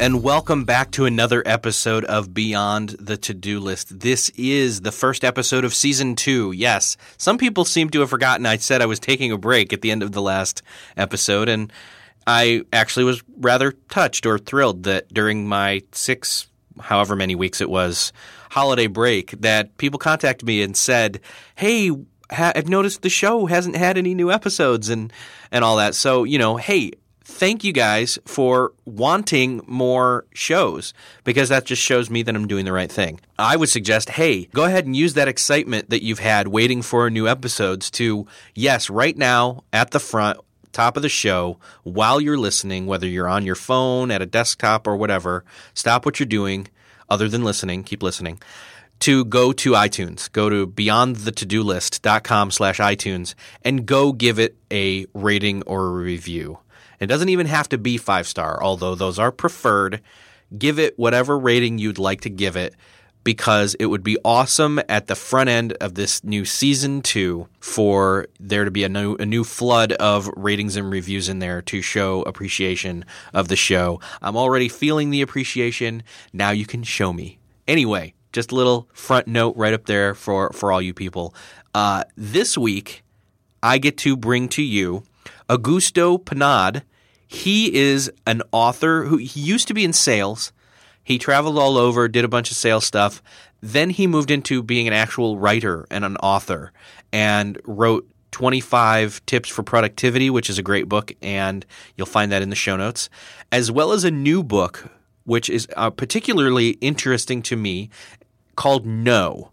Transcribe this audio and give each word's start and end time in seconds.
And 0.00 0.22
welcome 0.22 0.64
back 0.64 0.90
to 0.90 1.04
another 1.04 1.42
episode 1.44 2.06
of 2.06 2.32
Beyond 2.32 2.96
the 2.98 3.18
To 3.18 3.34
Do 3.34 3.60
List. 3.60 4.00
This 4.00 4.30
is 4.30 4.80
the 4.80 4.92
first 4.92 5.24
episode 5.24 5.62
of 5.62 5.74
season 5.74 6.16
two. 6.16 6.52
Yes, 6.52 6.96
some 7.18 7.36
people 7.36 7.66
seem 7.66 7.90
to 7.90 8.00
have 8.00 8.08
forgotten 8.08 8.46
I 8.46 8.56
said 8.56 8.80
I 8.80 8.86
was 8.86 8.98
taking 8.98 9.30
a 9.30 9.36
break 9.36 9.74
at 9.74 9.82
the 9.82 9.90
end 9.90 10.02
of 10.02 10.12
the 10.12 10.22
last 10.22 10.62
episode, 10.96 11.50
and 11.50 11.70
I 12.26 12.62
actually 12.72 13.04
was 13.04 13.22
rather 13.36 13.72
touched 13.90 14.24
or 14.24 14.38
thrilled 14.38 14.84
that 14.84 15.12
during 15.12 15.46
my 15.46 15.82
six, 15.92 16.48
however 16.80 17.14
many 17.14 17.34
weeks 17.34 17.60
it 17.60 17.68
was, 17.68 18.10
holiday 18.52 18.86
break, 18.86 19.32
that 19.42 19.76
people 19.76 19.98
contacted 19.98 20.46
me 20.46 20.62
and 20.62 20.74
said, 20.74 21.20
Hey, 21.56 21.90
I've 22.30 22.70
noticed 22.70 23.02
the 23.02 23.10
show 23.10 23.44
hasn't 23.44 23.76
had 23.76 23.98
any 23.98 24.14
new 24.14 24.32
episodes 24.32 24.88
and 24.88 25.12
and 25.52 25.62
all 25.62 25.76
that. 25.76 25.94
So 25.94 26.24
you 26.24 26.38
know, 26.38 26.56
hey, 26.56 26.92
thank 27.30 27.64
you 27.64 27.72
guys 27.72 28.18
for 28.26 28.72
wanting 28.84 29.62
more 29.66 30.26
shows 30.34 30.92
because 31.24 31.48
that 31.48 31.64
just 31.64 31.80
shows 31.80 32.10
me 32.10 32.22
that 32.22 32.34
I'm 32.34 32.46
doing 32.46 32.64
the 32.64 32.72
right 32.72 32.90
thing. 32.90 33.20
I 33.38 33.56
would 33.56 33.68
suggest, 33.68 34.10
hey, 34.10 34.46
go 34.46 34.64
ahead 34.64 34.84
and 34.84 34.94
use 34.94 35.14
that 35.14 35.28
excitement 35.28 35.90
that 35.90 36.02
you've 36.02 36.18
had 36.18 36.48
waiting 36.48 36.82
for 36.82 37.08
new 37.08 37.26
episodes 37.28 37.90
to, 37.92 38.26
yes, 38.54 38.90
right 38.90 39.16
now 39.16 39.64
at 39.72 39.92
the 39.92 40.00
front, 40.00 40.38
top 40.72 40.96
of 40.96 41.02
the 41.02 41.08
show, 41.08 41.58
while 41.82 42.20
you're 42.20 42.38
listening, 42.38 42.86
whether 42.86 43.06
you're 43.06 43.28
on 43.28 43.46
your 43.46 43.54
phone, 43.54 44.10
at 44.10 44.22
a 44.22 44.26
desktop, 44.26 44.86
or 44.86 44.96
whatever, 44.96 45.44
stop 45.74 46.04
what 46.04 46.20
you're 46.20 46.26
doing 46.26 46.68
other 47.08 47.28
than 47.28 47.44
listening, 47.44 47.82
keep 47.82 48.02
listening. 48.02 48.40
To 49.00 49.24
go 49.24 49.52
to 49.52 49.72
iTunes, 49.72 50.30
go 50.30 50.50
to 50.50 50.66
beyondthetodolist.com 50.66 52.50
slash 52.50 52.78
iTunes 52.78 53.34
and 53.64 53.86
go 53.86 54.12
give 54.12 54.38
it 54.38 54.56
a 54.70 55.06
rating 55.14 55.62
or 55.62 55.86
a 55.86 55.90
review. 55.90 56.58
It 57.00 57.06
doesn't 57.06 57.30
even 57.30 57.46
have 57.46 57.68
to 57.70 57.78
be 57.78 57.96
five 57.96 58.26
star, 58.26 58.62
although 58.62 58.94
those 58.94 59.18
are 59.18 59.32
preferred. 59.32 60.02
Give 60.56 60.78
it 60.78 60.98
whatever 60.98 61.38
rating 61.38 61.78
you'd 61.78 61.98
like 61.98 62.20
to 62.22 62.30
give 62.30 62.56
it 62.56 62.74
because 63.24 63.74
it 63.74 63.86
would 63.86 64.02
be 64.02 64.16
awesome 64.24 64.80
at 64.88 65.06
the 65.06 65.14
front 65.14 65.48
end 65.48 65.72
of 65.74 65.94
this 65.94 66.24
new 66.24 66.44
season 66.44 67.02
two 67.02 67.48
for 67.60 68.26
there 68.38 68.64
to 68.64 68.70
be 68.70 68.84
a 68.84 68.88
new 68.88 69.14
a 69.16 69.26
new 69.26 69.44
flood 69.44 69.92
of 69.92 70.28
ratings 70.36 70.76
and 70.76 70.90
reviews 70.90 71.28
in 71.28 71.38
there 71.38 71.62
to 71.62 71.82
show 71.82 72.22
appreciation 72.22 73.04
of 73.32 73.48
the 73.48 73.56
show. 73.56 74.00
I'm 74.22 74.36
already 74.36 74.68
feeling 74.68 75.10
the 75.10 75.22
appreciation. 75.22 76.02
Now 76.32 76.50
you 76.50 76.66
can 76.66 76.82
show 76.82 77.12
me. 77.12 77.38
Anyway, 77.68 78.14
just 78.32 78.52
a 78.52 78.54
little 78.54 78.88
front 78.92 79.26
note 79.26 79.56
right 79.56 79.74
up 79.74 79.86
there 79.86 80.14
for 80.14 80.50
for 80.50 80.72
all 80.72 80.82
you 80.82 80.94
people. 80.94 81.34
Uh, 81.74 82.04
this 82.16 82.58
week, 82.58 83.04
I 83.62 83.78
get 83.78 83.96
to 83.98 84.16
bring 84.16 84.48
to 84.50 84.62
you 84.62 85.04
Augusto 85.48 86.24
Pinaud 86.24 86.82
he 87.32 87.72
is 87.72 88.10
an 88.26 88.42
author 88.50 89.04
who 89.04 89.16
he 89.16 89.38
used 89.38 89.68
to 89.68 89.74
be 89.74 89.84
in 89.84 89.92
sales. 89.92 90.52
He 91.04 91.16
traveled 91.16 91.58
all 91.58 91.78
over, 91.78 92.08
did 92.08 92.24
a 92.24 92.28
bunch 92.28 92.50
of 92.50 92.56
sales 92.56 92.84
stuff. 92.84 93.22
Then 93.60 93.90
he 93.90 94.08
moved 94.08 94.32
into 94.32 94.64
being 94.64 94.88
an 94.88 94.92
actual 94.92 95.38
writer 95.38 95.86
and 95.92 96.04
an 96.04 96.16
author 96.16 96.72
and 97.12 97.56
wrote 97.64 98.04
25 98.32 99.24
Tips 99.26 99.48
for 99.48 99.62
Productivity, 99.62 100.28
which 100.28 100.50
is 100.50 100.58
a 100.58 100.62
great 100.62 100.88
book, 100.88 101.12
and 101.22 101.64
you'll 101.96 102.08
find 102.08 102.32
that 102.32 102.42
in 102.42 102.50
the 102.50 102.56
show 102.56 102.76
notes, 102.76 103.08
as 103.52 103.70
well 103.70 103.92
as 103.92 104.02
a 104.02 104.10
new 104.10 104.42
book, 104.42 104.90
which 105.22 105.48
is 105.48 105.68
uh, 105.76 105.88
particularly 105.88 106.70
interesting 106.80 107.42
to 107.42 107.54
me, 107.54 107.90
called 108.56 108.84
No. 108.84 109.52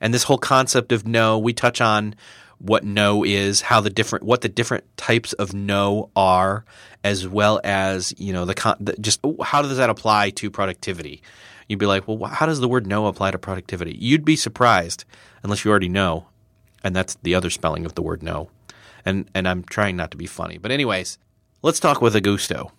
And 0.00 0.14
this 0.14 0.22
whole 0.22 0.38
concept 0.38 0.92
of 0.92 1.08
no, 1.08 1.38
we 1.40 1.52
touch 1.52 1.80
on 1.80 2.14
what 2.58 2.84
no 2.84 3.24
is, 3.24 3.62
how 3.62 3.80
the 3.80 3.90
different 3.90 4.24
what 4.24 4.40
the 4.40 4.48
different 4.48 4.84
types 4.96 5.32
of 5.34 5.54
no 5.54 6.10
are, 6.16 6.64
as 7.06 7.28
well 7.28 7.60
as 7.62 8.12
you 8.18 8.32
know 8.32 8.44
the, 8.44 8.76
the 8.80 8.96
just 9.00 9.20
oh, 9.22 9.36
how 9.40 9.62
does 9.62 9.76
that 9.76 9.90
apply 9.90 10.30
to 10.30 10.50
productivity? 10.50 11.22
You'd 11.68 11.78
be 11.78 11.86
like, 11.86 12.06
well, 12.08 12.24
how 12.24 12.46
does 12.46 12.58
the 12.58 12.68
word 12.68 12.86
no 12.86 13.06
apply 13.06 13.30
to 13.30 13.38
productivity? 13.38 13.96
You'd 13.98 14.24
be 14.24 14.34
surprised 14.34 15.04
unless 15.44 15.64
you 15.64 15.70
already 15.70 15.88
know, 15.88 16.26
and 16.82 16.94
that's 16.96 17.16
the 17.22 17.36
other 17.36 17.50
spelling 17.50 17.86
of 17.86 17.94
the 17.94 18.02
word 18.02 18.24
no. 18.24 18.50
And 19.04 19.30
and 19.34 19.46
I'm 19.46 19.62
trying 19.62 19.96
not 19.96 20.10
to 20.10 20.16
be 20.16 20.26
funny, 20.26 20.58
but 20.58 20.72
anyways, 20.72 21.18
let's 21.62 21.78
talk 21.78 22.00
with 22.02 22.14
Augusto. 22.14 22.72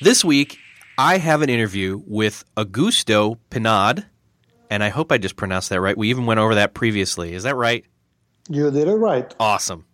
This 0.00 0.24
week, 0.24 0.58
I 0.96 1.18
have 1.18 1.42
an 1.42 1.50
interview 1.50 2.00
with 2.06 2.44
Augusto 2.56 3.38
Pinaud 3.50 4.04
and 4.70 4.84
I 4.84 4.88
hope 4.88 5.10
I 5.10 5.18
just 5.18 5.34
pronounced 5.34 5.70
that 5.70 5.80
right. 5.80 5.96
We 5.96 6.10
even 6.10 6.26
went 6.26 6.38
over 6.38 6.56
that 6.56 6.74
previously. 6.74 7.34
Is 7.34 7.42
that 7.42 7.56
right? 7.56 7.84
You 8.48 8.70
did 8.70 8.86
it 8.88 8.94
right. 8.94 9.34
Awesome. 9.40 9.86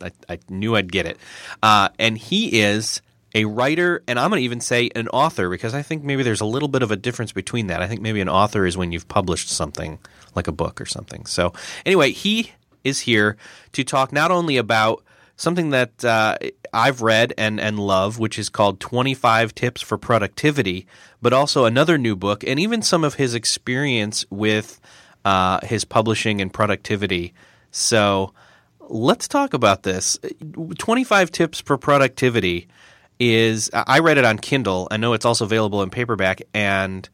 I, 0.00 0.10
I 0.28 0.38
knew 0.48 0.76
I'd 0.76 0.90
get 0.90 1.06
it. 1.06 1.18
Uh, 1.62 1.88
and 1.98 2.16
he 2.18 2.60
is 2.60 3.02
a 3.34 3.44
writer, 3.44 4.02
and 4.08 4.18
I'm 4.18 4.30
going 4.30 4.40
to 4.40 4.44
even 4.44 4.60
say 4.60 4.90
an 4.94 5.08
author 5.08 5.50
because 5.50 5.74
I 5.74 5.82
think 5.82 6.02
maybe 6.02 6.22
there's 6.22 6.40
a 6.40 6.46
little 6.46 6.68
bit 6.68 6.82
of 6.82 6.90
a 6.90 6.96
difference 6.96 7.32
between 7.32 7.66
that. 7.66 7.82
I 7.82 7.88
think 7.88 8.00
maybe 8.00 8.20
an 8.20 8.28
author 8.28 8.66
is 8.66 8.76
when 8.76 8.92
you've 8.92 9.08
published 9.08 9.50
something 9.50 9.98
like 10.34 10.48
a 10.48 10.52
book 10.52 10.80
or 10.80 10.86
something. 10.86 11.26
So, 11.26 11.52
anyway, 11.84 12.12
he 12.12 12.52
is 12.82 13.00
here 13.00 13.36
to 13.72 13.84
talk 13.84 14.12
not 14.12 14.30
only 14.30 14.56
about 14.56 15.04
something 15.36 15.70
that 15.70 16.04
uh, 16.04 16.38
I've 16.72 17.02
read 17.02 17.34
and, 17.36 17.60
and 17.60 17.78
love, 17.78 18.18
which 18.18 18.38
is 18.38 18.48
called 18.48 18.80
25 18.80 19.54
Tips 19.54 19.82
for 19.82 19.98
Productivity, 19.98 20.86
but 21.20 21.32
also 21.32 21.64
another 21.64 21.98
new 21.98 22.16
book, 22.16 22.42
and 22.42 22.58
even 22.58 22.80
some 22.80 23.04
of 23.04 23.14
his 23.14 23.34
experience 23.34 24.24
with 24.30 24.80
uh, 25.24 25.60
his 25.64 25.84
publishing 25.84 26.40
and 26.40 26.52
productivity. 26.52 27.34
So 27.70 28.32
let's 28.88 29.28
talk 29.28 29.54
about 29.54 29.82
this. 29.82 30.18
25 30.78 31.30
Tips 31.30 31.60
for 31.60 31.76
Productivity 31.76 32.68
is, 33.18 33.70
I 33.72 34.00
read 34.00 34.18
it 34.18 34.24
on 34.24 34.38
Kindle. 34.38 34.88
I 34.90 34.96
know 34.96 35.12
it's 35.12 35.24
also 35.24 35.44
available 35.44 35.82
in 35.82 35.90
paperback, 35.90 36.42
and 36.52 37.08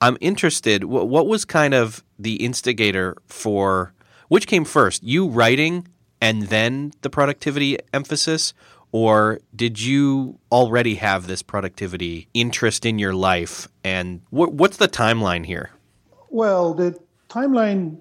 I'm 0.00 0.16
interested. 0.20 0.84
What 0.84 1.26
was 1.26 1.44
kind 1.44 1.74
of 1.74 2.02
the 2.18 2.36
instigator 2.36 3.16
for 3.26 3.92
which 4.28 4.46
came 4.46 4.64
first, 4.64 5.02
you 5.02 5.28
writing 5.28 5.88
and 6.20 6.44
then 6.44 6.92
the 7.02 7.10
productivity 7.10 7.78
emphasis? 7.92 8.54
Or 8.92 9.40
did 9.54 9.80
you 9.80 10.38
already 10.50 10.96
have 10.96 11.26
this 11.26 11.42
productivity 11.42 12.28
interest 12.34 12.84
in 12.86 12.98
your 12.98 13.14
life? 13.14 13.68
And 13.84 14.20
wh- 14.30 14.54
what's 14.54 14.78
the 14.78 14.88
timeline 14.88 15.46
here? 15.46 15.70
Well, 16.28 16.74
the 16.74 16.98
timeline 17.28 18.00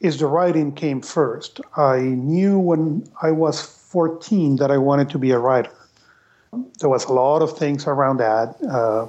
is 0.00 0.18
the 0.18 0.26
writing 0.26 0.72
came 0.72 1.00
first. 1.00 1.60
I 1.76 2.00
knew 2.00 2.58
when 2.58 3.08
I 3.22 3.30
was 3.30 3.62
14 3.62 4.56
that 4.56 4.70
I 4.70 4.78
wanted 4.78 5.08
to 5.10 5.18
be 5.18 5.30
a 5.30 5.38
writer. 5.38 5.72
There 6.80 6.88
was 6.88 7.04
a 7.04 7.12
lot 7.12 7.42
of 7.42 7.56
things 7.56 7.86
around 7.86 8.18
that, 8.18 8.56
uh, 8.62 9.06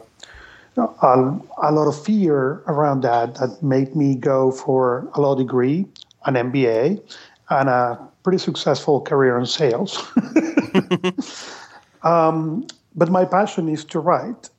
a, 0.78 1.40
a, 1.62 1.72
lot 1.72 1.88
of 1.88 2.06
fear 2.06 2.62
around 2.68 3.02
that 3.02 3.36
that 3.36 3.62
made 3.64 3.96
me 3.96 4.16
go 4.16 4.52
for 4.52 5.10
a 5.14 5.22
law 5.22 5.36
degree, 5.36 5.86
an 6.26 6.36
MBA, 6.36 7.02
and 7.50 7.70
a 7.70 8.00
pretty 8.24 8.38
successful 8.38 9.02
career 9.02 9.40
in 9.40 9.46
sales. 9.46 10.06
um, 12.04 12.68
but 12.96 13.10
my 13.10 13.26
passion 13.26 13.70
is 13.70 13.86
to 13.86 14.00
write. 14.00 14.50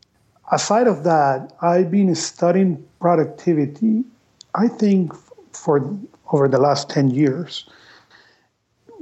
Aside 0.51 0.87
of 0.87 1.05
that, 1.05 1.53
I've 1.61 1.91
been 1.91 2.15
studying 2.15 2.85
productivity, 3.01 4.05
I 4.55 4.69
think, 4.69 5.13
for 5.53 5.99
over 6.33 6.49
the 6.49 6.59
last 6.59 6.91
10 6.91 7.11
years. 7.11 7.69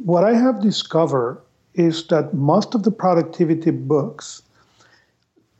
What 0.04 0.24
I 0.24 0.34
have 0.34 0.62
discovered 0.62 1.42
is 1.74 2.06
that 2.08 2.34
most 2.34 2.74
of 2.74 2.82
the 2.84 2.90
productivity 2.90 3.70
books 3.70 4.42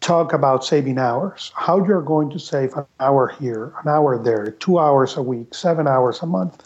talk 0.01 0.33
about 0.33 0.65
saving 0.65 0.99
hours, 0.99 1.53
how 1.57 1.85
you're 1.85 2.03
going 2.03 2.31
to 2.31 2.39
save 2.39 2.75
an 2.77 2.87
hour 3.01 3.29
here, 3.29 3.75
an 3.83 3.89
hour 3.89 4.19
there, 4.23 4.53
two 4.53 4.79
hours 4.79 5.17
a 5.17 5.23
week, 5.23 5.55
seven 5.55 5.87
hours 5.89 6.21
a 6.23 6.27
month 6.27 6.63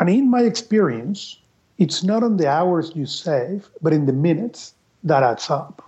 And 0.00 0.08
in 0.08 0.30
my 0.30 0.42
experience, 0.42 1.38
it's 1.78 2.02
not 2.02 2.22
on 2.22 2.36
the 2.36 2.48
hours 2.48 2.92
you 2.94 3.06
save, 3.06 3.68
but 3.82 3.92
in 3.92 4.06
the 4.06 4.12
minutes 4.12 4.74
that 5.04 5.22
adds 5.22 5.50
up. 5.50 5.82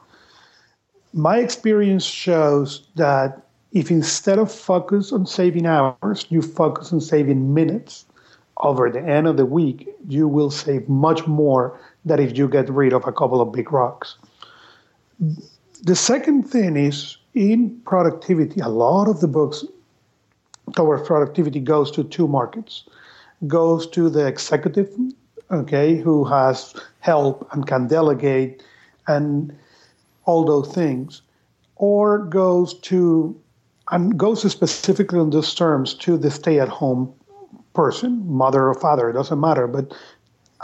My 1.12 1.38
experience 1.38 2.04
shows 2.04 2.86
that 2.96 3.45
if 3.72 3.90
instead 3.90 4.38
of 4.38 4.50
focus 4.52 5.12
on 5.12 5.26
saving 5.26 5.66
hours, 5.66 6.26
you 6.28 6.42
focus 6.42 6.92
on 6.92 7.00
saving 7.00 7.52
minutes 7.52 8.06
over 8.58 8.90
the 8.90 9.02
end 9.02 9.26
of 9.26 9.36
the 9.36 9.44
week, 9.44 9.88
you 10.08 10.26
will 10.26 10.50
save 10.50 10.88
much 10.88 11.26
more 11.26 11.78
than 12.04 12.20
if 12.20 12.36
you 12.38 12.48
get 12.48 12.70
rid 12.70 12.92
of 12.92 13.06
a 13.06 13.12
couple 13.12 13.40
of 13.40 13.52
big 13.52 13.70
rocks. 13.70 14.16
The 15.82 15.96
second 15.96 16.44
thing 16.44 16.76
is 16.76 17.18
in 17.34 17.78
productivity, 17.84 18.60
a 18.60 18.68
lot 18.68 19.08
of 19.08 19.20
the 19.20 19.28
books 19.28 19.64
towards 20.74 21.06
productivity 21.06 21.60
goes 21.60 21.90
to 21.92 22.04
two 22.04 22.26
markets. 22.26 22.84
Goes 23.46 23.86
to 23.88 24.08
the 24.08 24.26
executive, 24.26 24.90
okay, 25.50 25.96
who 25.96 26.24
has 26.24 26.74
help 27.00 27.46
and 27.52 27.66
can 27.66 27.86
delegate 27.86 28.62
and 29.06 29.54
all 30.24 30.44
those 30.44 30.72
things, 30.72 31.20
or 31.76 32.18
goes 32.18 32.72
to 32.80 33.38
and 33.90 34.18
goes 34.18 34.50
specifically 34.50 35.18
on 35.18 35.30
those 35.30 35.54
terms 35.54 35.94
to 35.94 36.16
the 36.16 36.30
stay-at-home 36.30 37.12
person, 37.74 38.26
mother 38.26 38.68
or 38.68 38.74
father, 38.74 39.10
it 39.10 39.14
doesn't 39.14 39.40
matter. 39.40 39.66
But 39.66 39.94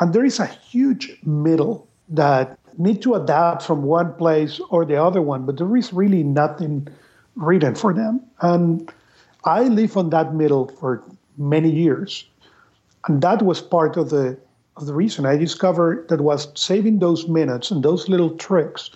and 0.01 0.13
there 0.13 0.25
is 0.25 0.41
a 0.41 0.47
huge 0.47 1.19
middle 1.25 1.87
that 2.09 2.59
need 2.79 3.03
to 3.03 3.15
adapt 3.15 3.63
from 3.63 3.83
one 3.83 4.15
place 4.15 4.61
or 4.71 4.85
the 4.85 4.97
other 4.97 5.21
one, 5.21 5.45
but 5.45 5.59
there 5.59 5.77
is 5.77 5.93
really 5.93 6.23
nothing 6.23 6.89
written 7.37 7.75
for 7.75 7.93
them. 7.93 8.21
And 8.41 8.91
I 9.45 9.65
live 9.65 9.97
on 9.97 10.11
that 10.11 10.35
middle 10.35 10.69
for 10.69 11.05
many 11.37 11.71
years. 11.71 12.25
And 13.07 13.23
that 13.23 13.43
was 13.43 13.61
part 13.61 13.97
of 13.97 14.11
the 14.11 14.39
of 14.79 14.87
the 14.87 14.95
reason 14.95 15.27
I 15.27 15.37
discovered 15.37 16.09
that 16.09 16.23
was 16.23 16.49
saving 16.55 17.01
those 17.01 17.29
minutes 17.29 17.71
and 17.71 17.83
those 17.83 18.09
little 18.09 18.35
tricks 18.37 18.91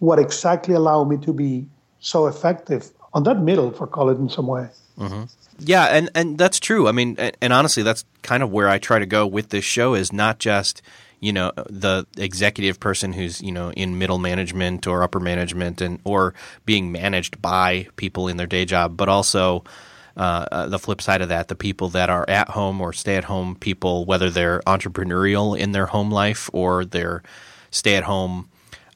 what 0.00 0.18
exactly 0.18 0.74
allowed 0.74 1.04
me 1.04 1.18
to 1.18 1.32
be 1.32 1.68
so 2.00 2.26
effective 2.26 2.90
on 3.12 3.24
that 3.24 3.40
middle, 3.40 3.70
for 3.72 3.88
it 4.10 4.18
in 4.18 4.28
some 4.28 4.46
way. 4.46 4.68
Mm-hmm. 4.98 5.24
Yeah, 5.58 5.86
and, 5.86 6.10
and 6.14 6.38
that's 6.38 6.58
true. 6.58 6.88
I 6.88 6.92
mean, 6.92 7.16
and 7.40 7.52
honestly, 7.52 7.82
that's 7.82 8.04
kind 8.22 8.42
of 8.42 8.50
where 8.50 8.68
I 8.68 8.78
try 8.78 8.98
to 8.98 9.06
go 9.06 9.26
with 9.26 9.50
this 9.50 9.64
show 9.64 9.94
is 9.94 10.12
not 10.12 10.38
just 10.38 10.82
you 11.20 11.34
know 11.34 11.52
the 11.68 12.06
executive 12.16 12.80
person 12.80 13.12
who's 13.12 13.42
you 13.42 13.52
know 13.52 13.70
in 13.72 13.98
middle 13.98 14.18
management 14.18 14.86
or 14.86 15.02
upper 15.02 15.20
management 15.20 15.80
and 15.80 16.00
or 16.04 16.34
being 16.64 16.92
managed 16.92 17.40
by 17.42 17.86
people 17.96 18.26
in 18.28 18.36
their 18.36 18.46
day 18.46 18.64
job, 18.64 18.96
but 18.96 19.08
also 19.08 19.64
uh, 20.16 20.46
uh, 20.50 20.66
the 20.66 20.78
flip 20.78 21.00
side 21.00 21.22
of 21.22 21.28
that, 21.28 21.48
the 21.48 21.54
people 21.54 21.88
that 21.90 22.10
are 22.10 22.24
at 22.28 22.50
home 22.50 22.80
or 22.80 22.92
stay 22.92 23.16
at 23.16 23.24
home 23.24 23.54
people, 23.56 24.04
whether 24.04 24.30
they're 24.30 24.60
entrepreneurial 24.60 25.58
in 25.58 25.72
their 25.72 25.86
home 25.86 26.10
life 26.10 26.50
or 26.52 26.84
they're 26.84 27.22
stay 27.70 27.96
at 27.96 28.04
home 28.04 28.48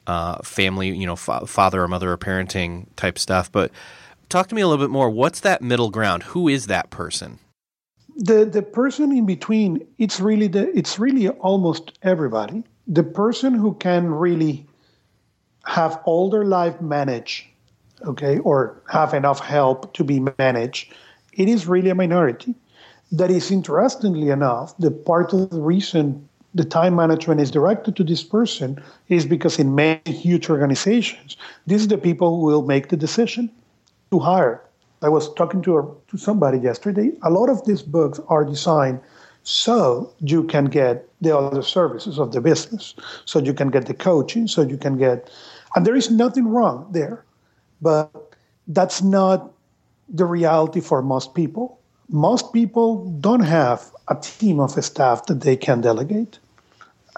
uh, 0.07 0.37
family, 0.43 0.95
you 0.95 1.05
know, 1.05 1.15
fa- 1.15 1.47
father 1.47 1.81
or 1.81 1.87
mother 1.87 2.11
or 2.11 2.17
parenting 2.17 2.85
type 2.95 3.17
stuff. 3.17 3.51
But 3.51 3.71
talk 4.29 4.47
to 4.47 4.55
me 4.55 4.61
a 4.61 4.67
little 4.67 4.83
bit 4.83 4.91
more. 4.91 5.09
What's 5.09 5.39
that 5.41 5.61
middle 5.61 5.89
ground? 5.89 6.23
Who 6.23 6.47
is 6.47 6.67
that 6.67 6.89
person? 6.89 7.39
The 8.17 8.45
the 8.45 8.61
person 8.61 9.11
in 9.11 9.25
between. 9.25 9.85
It's 9.97 10.19
really 10.19 10.47
the. 10.47 10.75
It's 10.77 10.97
really 10.99 11.29
almost 11.29 11.97
everybody. 12.01 12.63
The 12.87 13.03
person 13.03 13.53
who 13.53 13.73
can 13.75 14.07
really 14.07 14.65
have 15.65 15.99
all 16.05 16.29
their 16.29 16.45
life 16.45 16.79
managed, 16.79 17.45
okay, 18.05 18.37
or 18.39 18.81
have 18.91 19.13
enough 19.13 19.39
help 19.39 19.93
to 19.95 20.03
be 20.03 20.23
managed 20.37 20.93
it 21.35 21.49
is 21.49 21.67
really 21.67 21.89
a 21.89 21.95
minority. 21.95 22.55
That 23.11 23.29
is, 23.29 23.51
interestingly 23.51 24.29
enough, 24.29 24.75
the 24.77 24.91
part 24.91 25.33
of 25.33 25.49
the 25.49 25.61
reason 25.61 26.27
the 26.53 26.65
time 26.65 26.95
management 26.95 27.41
is 27.41 27.51
directed 27.51 27.95
to 27.97 28.03
this 28.03 28.23
person 28.23 28.81
is 29.09 29.25
because 29.25 29.59
in 29.59 29.75
many 29.75 29.99
huge 30.05 30.49
organizations, 30.49 31.35
these 31.67 31.83
are 31.83 31.89
the 31.89 31.97
people 31.97 32.39
who 32.39 32.45
will 32.45 32.65
make 32.65 32.87
the 32.87 32.97
decision 32.97 33.51
to 34.15 34.19
hire. 34.19 34.61
I 35.01 35.09
was 35.09 35.33
talking 35.33 35.61
to, 35.63 35.95
to 36.07 36.17
somebody 36.17 36.57
yesterday. 36.57 37.11
A 37.23 37.29
lot 37.29 37.49
of 37.49 37.65
these 37.65 37.81
books 37.81 38.19
are 38.27 38.45
designed 38.45 38.99
so 39.43 40.11
you 40.19 40.43
can 40.43 40.65
get 40.65 41.07
the 41.21 41.37
other 41.37 41.61
services 41.61 42.17
of 42.17 42.31
the 42.31 42.41
business, 42.41 42.95
so 43.25 43.39
you 43.39 43.53
can 43.53 43.69
get 43.69 43.85
the 43.85 43.93
coaching, 43.93 44.47
so 44.47 44.61
you 44.61 44.77
can 44.77 44.97
get, 44.97 45.29
and 45.75 45.85
there 45.85 45.95
is 45.95 46.09
nothing 46.09 46.47
wrong 46.47 46.87
there, 46.91 47.23
but 47.81 48.35
that's 48.67 49.01
not 49.03 49.51
the 50.09 50.25
reality 50.25 50.81
for 50.81 51.01
most 51.01 51.35
people. 51.35 51.79
Most 52.09 52.53
people 52.53 53.05
don't 53.19 53.43
have 53.43 53.91
a 54.07 54.15
team 54.15 54.59
of 54.59 54.71
staff 54.83 55.25
that 55.27 55.41
they 55.41 55.55
can 55.55 55.81
delegate. 55.81 56.39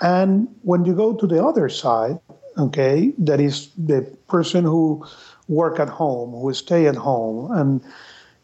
And 0.01 0.47
when 0.63 0.83
you 0.83 0.93
go 0.93 1.13
to 1.13 1.27
the 1.27 1.43
other 1.43 1.69
side, 1.69 2.19
okay, 2.57 3.13
that 3.19 3.39
is 3.39 3.69
the 3.77 4.01
person 4.27 4.63
who 4.63 5.05
work 5.47 5.79
at 5.79 5.89
home, 5.89 6.31
who 6.31 6.53
stay 6.53 6.87
at 6.87 6.95
home 6.95 7.51
and 7.51 7.81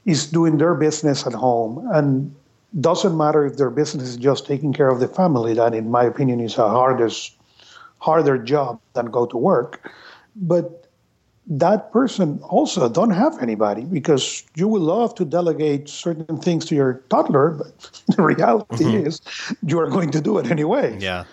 is 0.05 0.29
doing 0.29 0.57
their 0.57 0.75
business 0.75 1.25
at 1.25 1.33
home 1.33 1.88
and 1.94 2.33
doesn't 2.79 3.15
matter 3.15 3.45
if 3.45 3.57
their 3.57 3.69
business 3.69 4.09
is 4.09 4.17
just 4.17 4.47
taking 4.47 4.73
care 4.73 4.89
of 4.89 5.00
the 5.00 5.07
family, 5.07 5.53
that 5.53 5.73
in 5.73 5.91
my 5.91 6.03
opinion 6.03 6.39
is 6.39 6.57
a 6.57 6.67
hardest 6.67 7.38
harder 8.00 8.38
job 8.38 8.79
than 8.94 9.05
go 9.07 9.25
to 9.25 9.38
work. 9.38 9.91
But 10.35 10.83
that 11.47 11.91
person 11.91 12.39
also 12.44 12.89
don't 12.89 13.11
have 13.11 13.38
anybody 13.41 13.83
because 13.83 14.44
you 14.55 14.67
would 14.67 14.81
love 14.81 15.13
to 15.15 15.25
delegate 15.25 15.89
certain 15.89 16.38
things 16.38 16.65
to 16.65 16.75
your 16.75 17.03
toddler, 17.09 17.51
but 17.51 18.01
the 18.15 18.23
reality 18.23 18.85
mm-hmm. 18.85 19.07
is 19.07 19.21
you 19.65 19.79
are 19.79 19.89
going 19.89 20.11
to 20.11 20.21
do 20.21 20.38
it 20.38 20.50
anyway. 20.50 20.97
Yeah. 21.00 21.25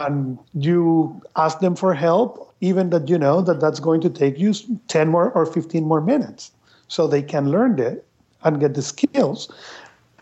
And 0.00 0.38
you 0.54 1.20
ask 1.36 1.58
them 1.60 1.74
for 1.74 1.94
help, 1.94 2.54
even 2.60 2.90
that 2.90 3.08
you 3.08 3.18
know 3.18 3.40
that 3.42 3.60
that's 3.60 3.80
going 3.80 4.00
to 4.02 4.10
take 4.10 4.38
you 4.38 4.54
10 4.88 5.08
more 5.08 5.32
or 5.32 5.46
15 5.46 5.84
more 5.84 6.00
minutes 6.00 6.52
so 6.88 7.06
they 7.06 7.22
can 7.22 7.50
learn 7.50 7.78
it 7.78 8.06
and 8.44 8.60
get 8.60 8.74
the 8.74 8.82
skills. 8.82 9.50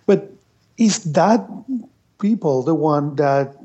But 0.06 0.32
is 0.78 1.04
that 1.12 1.46
people 2.18 2.62
the 2.62 2.74
one 2.74 3.16
that 3.16 3.56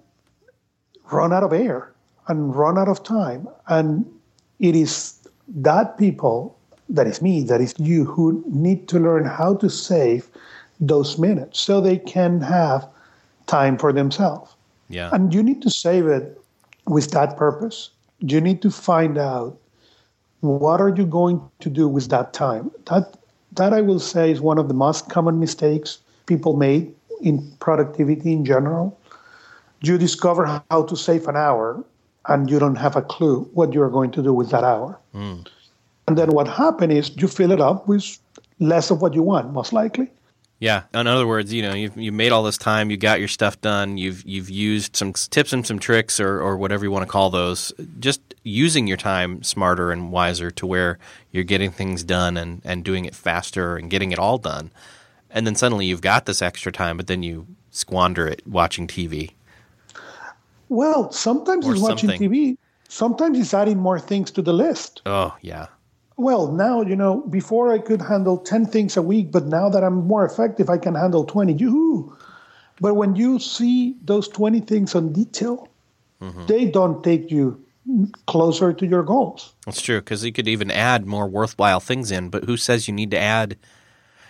run 1.11 1.31
out 1.31 1.43
of 1.43 1.53
air 1.53 1.93
and 2.27 2.55
run 2.55 2.77
out 2.77 2.89
of 2.89 3.03
time? 3.03 3.47
And 3.67 4.05
it 4.59 4.75
is 4.75 5.27
that 5.47 5.97
people, 5.97 6.57
that 6.89 7.07
is 7.07 7.21
me, 7.21 7.43
that 7.43 7.61
is 7.61 7.73
you, 7.77 8.03
who 8.05 8.43
need 8.47 8.87
to 8.89 8.99
learn 8.99 9.25
how 9.25 9.55
to 9.55 9.69
save 9.69 10.27
those 10.79 11.17
minutes 11.17 11.59
so 11.59 11.79
they 11.79 11.97
can 11.97 12.41
have 12.41 12.87
time 13.45 13.77
for 13.77 13.93
themselves. 13.93 14.56
Yeah. 14.89 15.09
And 15.13 15.33
you 15.33 15.43
need 15.43 15.61
to 15.61 15.69
save 15.69 16.07
it 16.07 16.39
with 16.85 17.11
that 17.11 17.37
purpose. 17.37 17.89
You 18.19 18.41
need 18.41 18.61
to 18.61 18.71
find 18.71 19.17
out 19.17 19.57
what 20.41 20.79
are 20.81 20.89
you 20.89 21.05
going 21.05 21.41
to 21.59 21.69
do 21.69 21.87
with 21.87 22.09
that 22.09 22.33
time. 22.33 22.71
That 22.85 23.17
that 23.53 23.73
I 23.73 23.81
will 23.81 23.99
say 23.99 24.31
is 24.31 24.39
one 24.39 24.57
of 24.57 24.67
the 24.67 24.73
most 24.73 25.09
common 25.09 25.39
mistakes 25.39 25.99
people 26.25 26.55
make 26.55 26.95
in 27.21 27.51
productivity 27.59 28.33
in 28.33 28.45
general. 28.45 28.97
You 29.81 29.97
discover 29.97 30.61
how 30.69 30.83
to 30.83 30.95
save 30.95 31.27
an 31.27 31.35
hour 31.35 31.83
and 32.27 32.49
you 32.49 32.59
don't 32.59 32.75
have 32.75 32.95
a 32.95 33.01
clue 33.01 33.49
what 33.53 33.73
you're 33.73 33.89
going 33.89 34.11
to 34.11 34.21
do 34.21 34.33
with 34.33 34.49
that 34.51 34.63
hour. 34.63 34.99
Mm. 35.15 35.47
And 36.07 36.17
then 36.17 36.29
what 36.31 36.47
happens 36.47 36.93
is 36.93 37.17
you 37.17 37.27
fill 37.27 37.51
it 37.51 37.61
up 37.61 37.87
with 37.87 38.17
less 38.59 38.91
of 38.91 39.01
what 39.01 39.13
you 39.13 39.23
want, 39.23 39.53
most 39.53 39.73
likely. 39.73 40.09
Yeah. 40.59 40.83
In 40.93 41.05
other 41.05 41.27
words, 41.27 41.53
you 41.53 41.61
know, 41.61 41.73
you've 41.73 41.95
you 41.95 42.11
made 42.11 42.31
all 42.31 42.43
this 42.43 42.57
time, 42.57 42.89
you 42.89 42.97
got 42.97 43.19
your 43.19 43.27
stuff 43.27 43.61
done, 43.61 43.97
you've 43.97 44.25
you've 44.25 44.49
used 44.49 44.95
some 44.95 45.13
tips 45.13 45.53
and 45.53 45.65
some 45.65 45.77
tricks 45.77 46.19
or, 46.19 46.41
or 46.41 46.57
whatever 46.57 46.83
you 46.83 46.91
want 46.91 47.03
to 47.03 47.11
call 47.11 47.29
those, 47.29 47.71
just 47.99 48.21
using 48.43 48.87
your 48.87 48.97
time 48.97 49.43
smarter 49.43 49.91
and 49.91 50.11
wiser 50.11 50.49
to 50.51 50.65
where 50.65 50.97
you're 51.31 51.43
getting 51.43 51.71
things 51.71 52.03
done 52.03 52.37
and, 52.37 52.61
and 52.63 52.83
doing 52.83 53.05
it 53.05 53.13
faster 53.13 53.75
and 53.77 53.91
getting 53.91 54.11
it 54.11 54.19
all 54.19 54.37
done. 54.37 54.71
And 55.29 55.45
then 55.45 55.55
suddenly 55.55 55.85
you've 55.85 56.01
got 56.01 56.25
this 56.25 56.41
extra 56.41 56.71
time, 56.71 56.97
but 56.97 57.07
then 57.07 57.21
you 57.21 57.45
squander 57.69 58.27
it 58.27 58.41
watching 58.47 58.87
TV 58.87 59.33
well, 60.69 61.11
sometimes 61.11 61.67
or 61.67 61.73
it's 61.73 61.81
watching. 61.81 62.09
TV. 62.09 62.57
Sometimes 62.89 63.39
it's 63.39 63.53
adding 63.53 63.77
more 63.77 63.99
things 63.99 64.31
to 64.31 64.41
the 64.41 64.53
list. 64.53 65.01
Oh, 65.05 65.35
yeah. 65.41 65.67
Well, 66.17 66.51
now, 66.51 66.81
you 66.81 66.95
know, 66.95 67.21
before 67.29 67.71
I 67.71 67.79
could 67.79 68.01
handle 68.01 68.37
10 68.37 68.65
things 68.65 68.97
a 68.97 69.01
week, 69.01 69.31
but 69.31 69.45
now 69.45 69.69
that 69.69 69.83
I'm 69.83 70.07
more 70.07 70.25
effective, 70.25 70.69
I 70.69 70.77
can 70.77 70.95
handle 70.95 71.23
20. 71.23 71.53
Yoo-hoo! 71.53 72.17
But 72.81 72.95
when 72.95 73.15
you 73.15 73.39
see 73.39 73.95
those 74.03 74.27
20 74.27 74.59
things 74.61 74.95
on 74.95 75.13
detail, 75.13 75.69
mm-hmm. 76.21 76.45
they 76.47 76.65
don't 76.65 77.03
take 77.03 77.31
you 77.31 77.63
closer 78.25 78.73
to 78.73 78.85
your 78.85 79.03
goals. 79.03 79.53
That's 79.65 79.81
true, 79.81 79.99
because 79.99 80.25
you 80.25 80.33
could 80.33 80.47
even 80.47 80.71
add 80.71 81.05
more 81.05 81.27
worthwhile 81.27 81.79
things 81.79 82.11
in, 82.11 82.29
but 82.29 82.43
who 82.45 82.57
says 82.57 82.87
you 82.87 82.93
need 82.93 83.11
to 83.11 83.19
add– 83.19 83.57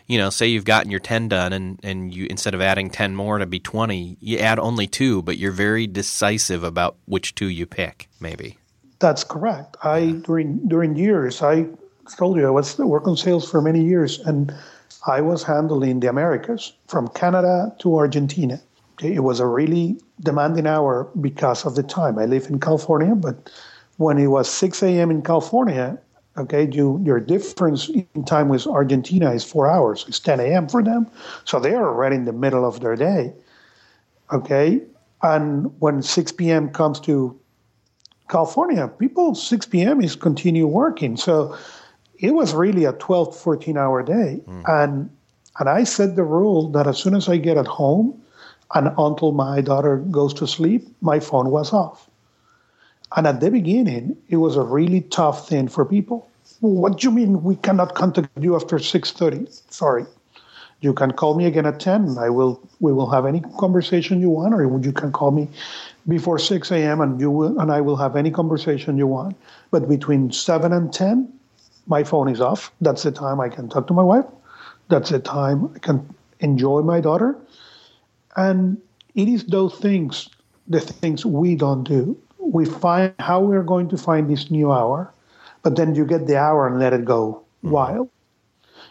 you 0.08 0.18
know, 0.18 0.30
say 0.30 0.48
you've 0.48 0.66
gotten 0.66 0.90
your 0.90 1.02
10 1.02 1.28
done 1.28 1.54
and, 1.54 1.80
and 1.84 2.14
you 2.14 2.28
instead 2.30 2.54
of 2.54 2.62
adding 2.62 2.90
10 2.90 3.16
more 3.16 3.38
to 3.38 3.46
be 3.46 3.60
20, 3.60 4.18
you 4.20 4.40
add 4.40 4.58
only 4.58 4.88
two, 4.88 5.22
but 5.22 5.38
you're 5.38 5.52
very 5.52 5.86
decisive 5.86 6.64
about 6.64 6.96
which 7.06 7.36
two 7.36 7.48
you 7.48 7.66
pick, 7.66 8.08
maybe. 8.20 8.58
That's 9.00 9.24
correct. 9.24 9.78
I 9.84 10.16
during 10.24 10.68
during 10.68 10.96
years, 10.96 11.42
I 11.42 11.68
told 12.18 12.38
you 12.38 12.48
I 12.48 12.50
was 12.50 12.78
working 12.80 13.16
sales 13.16 13.50
for 13.50 13.62
many 13.62 13.84
years 13.84 14.20
and 14.20 14.54
I 15.06 15.22
was 15.22 15.44
handling 15.44 16.00
the 16.00 16.08
Americas 16.10 16.74
from 16.88 17.08
Canada 17.10 17.74
to 17.80 17.96
Argentina. 17.98 18.60
It 19.02 19.24
was 19.24 19.40
a 19.40 19.46
really 19.46 20.00
demanding 20.22 20.66
hour 20.66 21.08
because 21.22 21.66
of 21.66 21.76
the 21.76 21.84
time. 21.84 22.18
I 22.18 22.26
live 22.26 22.48
in 22.50 22.60
California, 22.60 23.14
but 23.14 23.52
when 23.98 24.18
it 24.18 24.28
was 24.28 24.50
6 24.50 24.82
a.m. 24.82 25.12
in 25.12 25.22
California, 25.22 25.98
okay, 26.38 26.68
you, 26.72 27.00
your 27.04 27.20
difference 27.20 27.90
in 27.90 28.26
time 28.26 28.50
with 28.50 28.66
Argentina 28.66 29.32
is 29.32 29.44
four 29.44 29.70
hours. 29.70 30.06
It's 30.08 30.20
10 30.20 30.40
a.m. 30.40 30.68
for 30.68 30.84
them. 30.84 31.08
So 31.46 31.60
they 31.60 31.76
are 31.76 31.94
right 31.94 32.14
in 32.14 32.26
the 32.26 32.34
middle 32.34 32.66
of 32.66 32.80
their 32.80 32.96
day. 32.96 33.34
Okay. 34.34 34.82
And 35.22 35.72
when 35.80 36.02
6 36.02 36.32
p.m. 36.34 36.70
comes 36.70 37.00
to 37.02 37.40
California, 38.30 38.88
people 38.88 39.36
6 39.36 39.66
p.m. 39.68 40.02
is 40.02 40.16
continue 40.16 40.68
working. 40.68 41.18
So 41.18 41.58
it 42.20 42.34
was 42.34 42.54
really 42.54 42.86
a 42.86 42.94
12, 42.94 43.36
14 43.36 43.78
hour 43.78 44.04
day. 44.04 44.42
Mm. 44.48 44.64
And 44.68 45.10
and 45.60 45.70
I 45.70 45.84
set 45.86 46.16
the 46.16 46.24
rule 46.24 46.70
that 46.70 46.86
as 46.88 47.00
soon 47.00 47.16
as 47.16 47.28
I 47.28 47.38
get 47.38 47.58
at 47.58 47.66
home 47.66 48.22
and 48.76 48.90
until 48.98 49.32
my 49.32 49.62
daughter 49.62 49.98
goes 49.98 50.34
to 50.36 50.46
sleep, 50.46 50.88
my 51.02 51.20
phone 51.20 51.50
was 51.50 51.74
off. 51.74 52.10
And 53.16 53.26
at 53.26 53.40
the 53.40 53.50
beginning, 53.50 54.18
it 54.30 54.38
was 54.38 54.56
a 54.56 54.62
really 54.62 55.02
tough 55.02 55.48
thing 55.48 55.68
for 55.68 55.86
people. 55.86 56.30
What 56.60 57.00
do 57.00 57.08
you 57.08 57.12
mean 57.12 57.44
we 57.44 57.56
cannot 57.56 57.96
contact 57.96 58.30
you 58.40 58.56
after 58.56 58.78
6:30? 58.78 59.48
Sorry. 59.72 60.06
You 60.82 60.94
can 60.94 61.12
call 61.12 61.36
me 61.36 61.46
again 61.46 61.66
at 61.66 61.80
10. 61.80 62.18
I 62.20 62.30
will 62.30 62.60
we 62.80 62.94
will 62.94 63.10
have 63.10 63.26
any 63.26 63.42
conversation 63.58 64.22
you 64.22 64.30
want, 64.30 64.54
or 64.54 64.62
you 64.62 64.92
can 64.92 65.12
call 65.12 65.32
me 65.32 65.50
before 66.08 66.40
6 66.40 66.72
a.m. 66.72 67.02
and 67.02 67.20
you 67.20 67.30
will 67.30 67.60
and 67.60 67.72
I 67.72 67.82
will 67.82 67.98
have 67.98 68.16
any 68.16 68.32
conversation 68.32 68.98
you 68.98 69.08
want. 69.08 69.36
But 69.72 69.90
between 69.90 70.32
7 70.32 70.72
and 70.72 70.94
10, 70.94 71.32
my 71.88 72.04
phone 72.04 72.30
is 72.30 72.42
off. 72.42 72.72
That's 72.82 73.04
the 73.04 73.12
time 73.12 73.40
I 73.40 73.50
can 73.50 73.70
talk 73.70 73.88
to 73.88 73.94
my 73.94 74.04
wife. 74.04 74.26
That's 74.90 75.10
the 75.10 75.20
time 75.20 75.72
I 75.76 75.80
can 75.80 76.16
enjoy 76.40 76.82
my 76.82 77.02
daughter. 77.02 77.36
And 78.36 78.78
it 79.16 79.28
is 79.28 79.46
those 79.46 79.76
things, 79.76 80.30
the 80.68 80.80
things 80.80 81.26
we 81.26 81.56
don't 81.56 81.84
do. 81.84 82.18
We 82.40 82.66
find 82.66 83.14
how 83.20 83.42
we're 83.42 83.64
going 83.64 83.90
to 83.90 83.98
find 83.98 84.30
this 84.30 84.50
new 84.50 84.72
hour, 84.72 85.12
but 85.64 85.76
then 85.76 85.96
you 85.96 86.06
get 86.06 86.28
the 86.28 86.38
hour 86.38 86.68
and 86.68 86.80
let 86.80 86.94
it 86.94 87.04
go 87.04 87.44
mm-hmm. 87.64 87.72
wild. 87.72 88.10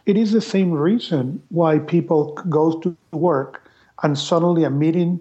It 0.05 0.17
is 0.17 0.33
the 0.33 0.41
same 0.41 0.73
reason 0.73 1.43
why 1.49 1.79
people 1.79 2.35
go 2.49 2.79
to 2.81 2.97
work 3.13 3.63
and 4.03 4.19
suddenly 4.19 4.65
a 4.65 4.71
meeting 4.71 5.21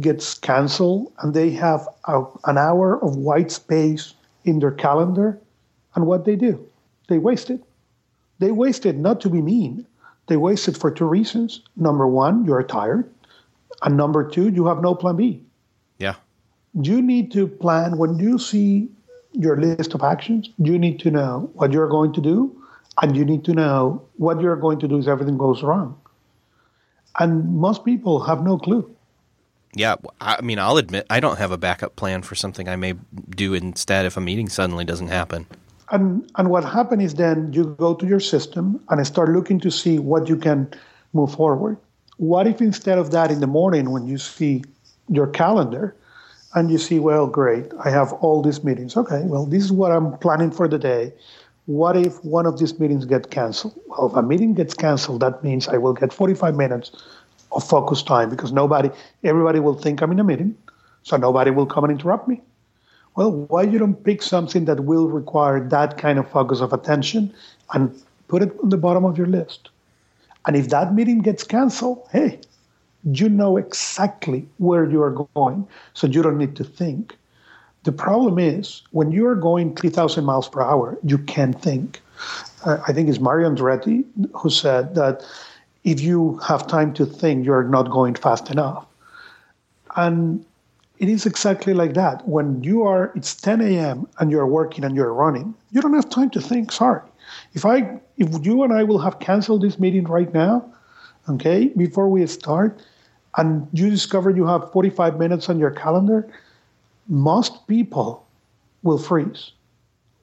gets 0.00 0.34
canceled 0.34 1.12
and 1.18 1.34
they 1.34 1.50
have 1.50 1.86
a, 2.06 2.24
an 2.44 2.58
hour 2.58 3.02
of 3.02 3.16
white 3.16 3.50
space 3.50 4.14
in 4.44 4.58
their 4.58 4.72
calendar. 4.72 5.38
And 5.94 6.06
what 6.06 6.24
they 6.24 6.36
do, 6.36 6.66
they 7.08 7.18
waste 7.18 7.50
it. 7.50 7.62
They 8.38 8.50
waste 8.50 8.84
it 8.84 8.96
not 8.96 9.20
to 9.22 9.30
be 9.30 9.40
mean. 9.40 9.86
They 10.26 10.36
waste 10.36 10.68
it 10.68 10.76
for 10.76 10.90
two 10.90 11.06
reasons. 11.06 11.60
Number 11.76 12.08
one, 12.08 12.44
you're 12.44 12.62
tired. 12.62 13.08
And 13.82 13.96
number 13.96 14.28
two, 14.28 14.48
you 14.48 14.66
have 14.66 14.80
no 14.80 14.94
plan 14.94 15.16
B. 15.16 15.42
Yeah. 15.98 16.16
You 16.80 17.00
need 17.00 17.30
to 17.32 17.46
plan 17.46 17.98
when 17.98 18.18
you 18.18 18.38
see 18.38 18.88
your 19.32 19.60
list 19.60 19.94
of 19.94 20.02
actions, 20.02 20.50
you 20.58 20.78
need 20.78 21.00
to 21.00 21.10
know 21.10 21.50
what 21.54 21.72
you're 21.72 21.88
going 21.88 22.12
to 22.12 22.20
do, 22.20 22.56
and 23.02 23.16
you 23.16 23.24
need 23.24 23.44
to 23.44 23.52
know 23.52 24.02
what 24.16 24.40
you're 24.40 24.56
going 24.56 24.78
to 24.78 24.88
do 24.88 24.98
if 24.98 25.08
everything 25.08 25.36
goes 25.36 25.62
wrong. 25.62 26.00
And 27.18 27.56
most 27.56 27.84
people 27.84 28.20
have 28.20 28.42
no 28.42 28.58
clue. 28.58 28.93
Yeah, 29.74 29.96
I 30.20 30.40
mean, 30.40 30.58
I'll 30.58 30.76
admit 30.76 31.06
I 31.10 31.20
don't 31.20 31.38
have 31.38 31.50
a 31.50 31.58
backup 31.58 31.96
plan 31.96 32.22
for 32.22 32.34
something 32.34 32.68
I 32.68 32.76
may 32.76 32.94
do 33.30 33.54
instead 33.54 34.06
if 34.06 34.16
a 34.16 34.20
meeting 34.20 34.48
suddenly 34.48 34.84
doesn't 34.84 35.08
happen. 35.08 35.46
And 35.90 36.30
and 36.36 36.48
what 36.48 36.64
happens 36.64 37.02
is 37.02 37.14
then 37.14 37.52
you 37.52 37.74
go 37.78 37.94
to 37.94 38.06
your 38.06 38.20
system 38.20 38.80
and 38.88 39.04
start 39.06 39.28
looking 39.30 39.60
to 39.60 39.70
see 39.70 39.98
what 39.98 40.28
you 40.28 40.36
can 40.36 40.70
move 41.12 41.34
forward. 41.34 41.76
What 42.16 42.46
if 42.46 42.60
instead 42.60 42.98
of 42.98 43.10
that 43.10 43.30
in 43.30 43.40
the 43.40 43.46
morning 43.46 43.90
when 43.90 44.06
you 44.06 44.18
see 44.18 44.64
your 45.08 45.26
calendar 45.26 45.94
and 46.54 46.70
you 46.70 46.78
see, 46.78 47.00
well, 47.00 47.26
great, 47.26 47.66
I 47.84 47.90
have 47.90 48.12
all 48.14 48.40
these 48.40 48.62
meetings. 48.62 48.96
Okay, 48.96 49.22
well, 49.24 49.44
this 49.44 49.64
is 49.64 49.72
what 49.72 49.90
I'm 49.90 50.16
planning 50.18 50.52
for 50.52 50.68
the 50.68 50.78
day. 50.78 51.12
What 51.66 51.96
if 51.96 52.22
one 52.24 52.46
of 52.46 52.58
these 52.58 52.78
meetings 52.78 53.04
get 53.06 53.30
canceled? 53.30 53.74
Well, 53.86 54.06
if 54.06 54.14
a 54.14 54.22
meeting 54.22 54.54
gets 54.54 54.74
canceled, 54.74 55.20
that 55.20 55.42
means 55.42 55.66
I 55.66 55.78
will 55.78 55.94
get 55.94 56.12
45 56.12 56.54
minutes 56.54 56.92
of 57.54 57.64
focus 57.66 58.02
time 58.02 58.28
because 58.30 58.52
nobody, 58.52 58.90
everybody 59.22 59.60
will 59.60 59.74
think 59.74 60.02
I'm 60.02 60.12
in 60.12 60.20
a 60.20 60.24
meeting, 60.24 60.56
so 61.02 61.16
nobody 61.16 61.50
will 61.50 61.66
come 61.66 61.84
and 61.84 61.92
interrupt 61.92 62.28
me. 62.28 62.40
Well, 63.16 63.30
why 63.32 63.62
you 63.62 63.78
don't 63.78 64.02
pick 64.02 64.22
something 64.22 64.64
that 64.64 64.80
will 64.80 65.08
require 65.08 65.66
that 65.68 65.98
kind 65.98 66.18
of 66.18 66.28
focus 66.30 66.60
of 66.60 66.72
attention 66.72 67.32
and 67.72 67.94
put 68.28 68.42
it 68.42 68.52
on 68.62 68.70
the 68.70 68.76
bottom 68.76 69.04
of 69.04 69.16
your 69.16 69.28
list? 69.28 69.70
And 70.46 70.56
if 70.56 70.68
that 70.70 70.94
meeting 70.94 71.20
gets 71.20 71.44
canceled, 71.44 72.06
hey, 72.12 72.40
you 73.04 73.28
know 73.28 73.56
exactly 73.56 74.46
where 74.58 74.88
you 74.88 75.02
are 75.02 75.26
going, 75.34 75.66
so 75.92 76.06
you 76.06 76.22
don't 76.22 76.38
need 76.38 76.56
to 76.56 76.64
think. 76.64 77.16
The 77.84 77.92
problem 77.92 78.38
is 78.38 78.82
when 78.92 79.12
you 79.12 79.26
are 79.26 79.34
going 79.34 79.76
3,000 79.76 80.24
miles 80.24 80.48
per 80.48 80.62
hour, 80.62 80.98
you 81.04 81.18
can't 81.18 81.60
think. 81.60 82.00
Uh, 82.64 82.78
I 82.88 82.92
think 82.92 83.08
it's 83.08 83.20
Mario 83.20 83.50
Andretti 83.50 84.04
who 84.32 84.48
said 84.48 84.94
that 84.94 85.22
if 85.84 86.00
you 86.00 86.38
have 86.38 86.66
time 86.66 86.92
to 86.94 87.06
think, 87.06 87.44
you're 87.44 87.64
not 87.64 87.90
going 87.90 88.14
fast 88.14 88.50
enough. 88.50 88.86
And 89.96 90.44
it 90.98 91.08
is 91.08 91.26
exactly 91.26 91.74
like 91.74 91.94
that. 91.94 92.26
When 92.26 92.62
you 92.64 92.82
are, 92.84 93.12
it's 93.14 93.34
10 93.34 93.60
a.m. 93.60 94.08
and 94.18 94.30
you're 94.30 94.46
working 94.46 94.84
and 94.84 94.96
you're 94.96 95.12
running, 95.12 95.54
you 95.72 95.80
don't 95.80 95.94
have 95.94 96.08
time 96.08 96.30
to 96.30 96.40
think. 96.40 96.72
Sorry. 96.72 97.02
If 97.52 97.64
I, 97.64 98.00
if 98.16 98.44
you 98.44 98.62
and 98.62 98.72
I 98.72 98.82
will 98.82 98.98
have 98.98 99.18
canceled 99.18 99.62
this 99.62 99.78
meeting 99.78 100.04
right 100.04 100.32
now, 100.32 100.64
okay, 101.28 101.68
before 101.76 102.08
we 102.08 102.26
start, 102.26 102.80
and 103.36 103.66
you 103.72 103.90
discover 103.90 104.30
you 104.30 104.46
have 104.46 104.70
45 104.72 105.18
minutes 105.18 105.48
on 105.48 105.58
your 105.58 105.70
calendar, 105.70 106.26
most 107.08 107.66
people 107.66 108.24
will 108.82 108.98
freeze. 108.98 109.50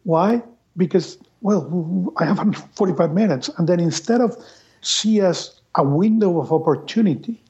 Why? 0.04 0.42
Because, 0.78 1.18
well, 1.42 2.14
I 2.18 2.26
have 2.26 2.40
45 2.76 3.14
minutes. 3.14 3.50
And 3.58 3.68
then 3.68 3.80
instead 3.80 4.22
of 4.22 4.38
see 4.82 5.22
as 5.22 5.60
a 5.76 5.84
window 5.84 6.40
of 6.40 6.52
opportunity. 6.52 7.42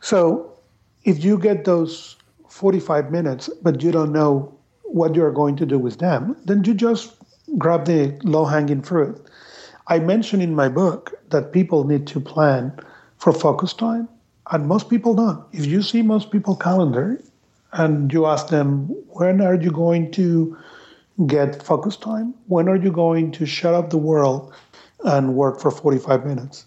So 0.00 0.52
if 1.04 1.24
you 1.24 1.38
get 1.38 1.64
those 1.64 2.16
45 2.48 3.10
minutes, 3.10 3.50
but 3.62 3.82
you 3.82 3.90
don't 3.90 4.12
know 4.12 4.54
what 4.84 5.14
you're 5.14 5.32
going 5.32 5.56
to 5.56 5.66
do 5.66 5.78
with 5.78 5.98
them, 5.98 6.36
then 6.44 6.62
you 6.64 6.74
just 6.74 7.14
grab 7.58 7.86
the 7.86 8.18
low 8.22 8.44
hanging 8.44 8.82
fruit. 8.82 9.20
I 9.88 9.98
mention 9.98 10.40
in 10.40 10.54
my 10.54 10.68
book 10.68 11.14
that 11.30 11.52
people 11.52 11.84
need 11.84 12.06
to 12.08 12.20
plan 12.20 12.72
for 13.18 13.32
focus 13.32 13.72
time, 13.72 14.08
and 14.50 14.66
most 14.66 14.88
people 14.88 15.14
don't. 15.14 15.44
If 15.52 15.66
you 15.66 15.82
see 15.82 16.02
most 16.02 16.30
people 16.30 16.56
calendar 16.56 17.20
and 17.72 18.12
you 18.12 18.26
ask 18.26 18.48
them, 18.48 18.86
when 19.08 19.40
are 19.40 19.54
you 19.54 19.70
going 19.70 20.10
to 20.12 20.56
get 21.26 21.62
focus 21.62 21.96
time? 21.96 22.34
When 22.46 22.68
are 22.68 22.76
you 22.76 22.92
going 22.92 23.32
to 23.32 23.46
shut 23.46 23.74
up 23.74 23.90
the 23.90 23.98
world 23.98 24.54
and 25.04 25.34
work 25.34 25.60
for 25.60 25.70
45 25.70 26.24
minutes? 26.24 26.66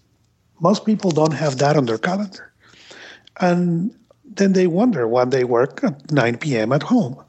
Most 0.60 0.84
people 0.84 1.10
don't 1.10 1.32
have 1.32 1.58
that 1.58 1.76
on 1.76 1.86
their 1.86 1.98
calendar. 1.98 2.52
And 3.40 3.94
then 4.24 4.52
they 4.52 4.66
wonder 4.66 5.06
why 5.06 5.24
they 5.24 5.44
work 5.44 5.82
at 5.84 6.10
9 6.10 6.38
p.m. 6.38 6.72
at 6.72 6.82
home. 6.82 7.22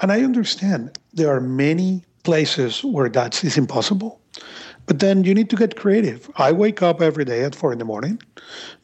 And 0.00 0.12
I 0.12 0.22
understand 0.22 0.98
there 1.12 1.34
are 1.34 1.40
many 1.40 2.04
places 2.22 2.84
where 2.84 3.08
that 3.08 3.42
is 3.44 3.56
impossible. 3.56 4.20
But 4.86 4.98
then 4.98 5.22
you 5.22 5.32
need 5.32 5.48
to 5.50 5.56
get 5.56 5.76
creative. 5.76 6.28
I 6.36 6.50
wake 6.50 6.82
up 6.82 7.00
every 7.00 7.24
day 7.24 7.44
at 7.44 7.54
four 7.54 7.72
in 7.72 7.78
the 7.78 7.84
morning 7.84 8.20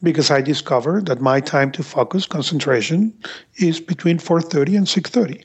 because 0.01 0.31
I 0.31 0.41
discover 0.41 1.01
that 1.01 1.19
my 1.19 1.41
time 1.41 1.71
to 1.73 1.83
focus 1.83 2.25
concentration 2.25 3.13
is 3.57 3.81
between 3.81 4.17
4:30 4.17 4.77
and 4.77 4.87
6:30. 4.87 5.43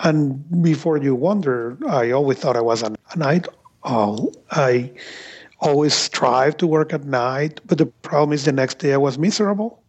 And 0.00 0.62
before 0.62 0.98
you 0.98 1.14
wonder, 1.14 1.76
I 1.88 2.12
always 2.12 2.38
thought 2.38 2.56
I 2.56 2.60
was 2.60 2.82
a 2.82 2.94
night 3.16 3.48
owl. 3.84 4.32
I 4.52 4.92
always 5.60 5.94
strive 5.94 6.56
to 6.58 6.66
work 6.66 6.92
at 6.92 7.04
night, 7.04 7.60
but 7.66 7.78
the 7.78 7.86
problem 7.86 8.32
is 8.32 8.44
the 8.44 8.52
next 8.52 8.78
day 8.78 8.92
I 8.92 8.98
was 8.98 9.18
miserable. 9.18 9.82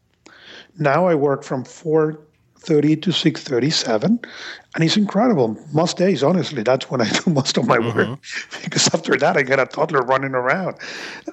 Now 0.80 1.08
I 1.08 1.16
work 1.16 1.44
from 1.44 1.64
4.30 1.64 3.02
to 3.02 3.10
6.37, 3.10 4.04
and 4.04 4.84
it's 4.84 4.98
incredible. 4.98 5.58
Most 5.74 5.98
days, 5.98 6.24
honestly, 6.24 6.64
that's 6.64 6.90
when 6.90 7.02
I 7.02 7.10
do 7.10 7.32
most 7.32 7.58
of 7.58 7.68
my 7.68 7.78
mm-hmm. 7.78 8.12
work 8.12 8.20
because 8.64 8.88
after 8.94 9.18
that 9.18 9.38
I 9.38 9.42
get 9.42 9.60
a 9.60 9.66
toddler 9.66 10.02
running 10.02 10.36
around, 10.36 10.78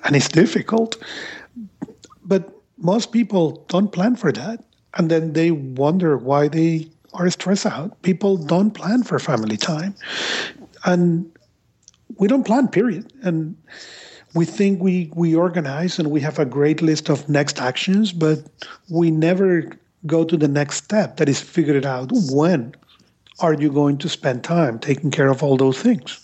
and 0.04 0.16
it's 0.16 0.28
difficult. 0.28 0.96
But 2.24 2.50
most 2.78 3.12
people 3.12 3.64
don't 3.68 3.92
plan 3.92 4.16
for 4.16 4.32
that, 4.32 4.64
and 4.94 5.10
then 5.10 5.34
they 5.34 5.50
wonder 5.50 6.16
why 6.16 6.48
they 6.48 6.88
are 7.12 7.30
stressed 7.30 7.66
out. 7.66 8.00
People 8.02 8.36
don't 8.36 8.72
plan 8.72 9.04
for 9.04 9.18
family 9.18 9.56
time, 9.56 9.94
and 10.84 11.30
we 12.18 12.26
don't 12.26 12.44
plan. 12.44 12.68
Period. 12.68 13.12
And 13.22 13.56
we 14.34 14.44
think 14.44 14.82
we 14.82 15.10
we 15.14 15.34
organize 15.34 15.98
and 15.98 16.10
we 16.10 16.20
have 16.20 16.38
a 16.38 16.44
great 16.44 16.82
list 16.82 17.08
of 17.08 17.28
next 17.28 17.60
actions, 17.60 18.12
but 18.12 18.38
we 18.90 19.10
never 19.10 19.70
go 20.06 20.24
to 20.24 20.36
the 20.36 20.48
next 20.48 20.76
step. 20.76 21.16
That 21.16 21.28
is, 21.28 21.40
figure 21.40 21.76
it 21.76 21.86
out 21.86 22.10
when 22.30 22.74
are 23.40 23.54
you 23.54 23.70
going 23.72 23.98
to 23.98 24.08
spend 24.08 24.44
time 24.44 24.78
taking 24.78 25.10
care 25.10 25.28
of 25.28 25.42
all 25.42 25.56
those 25.56 25.80
things. 25.80 26.24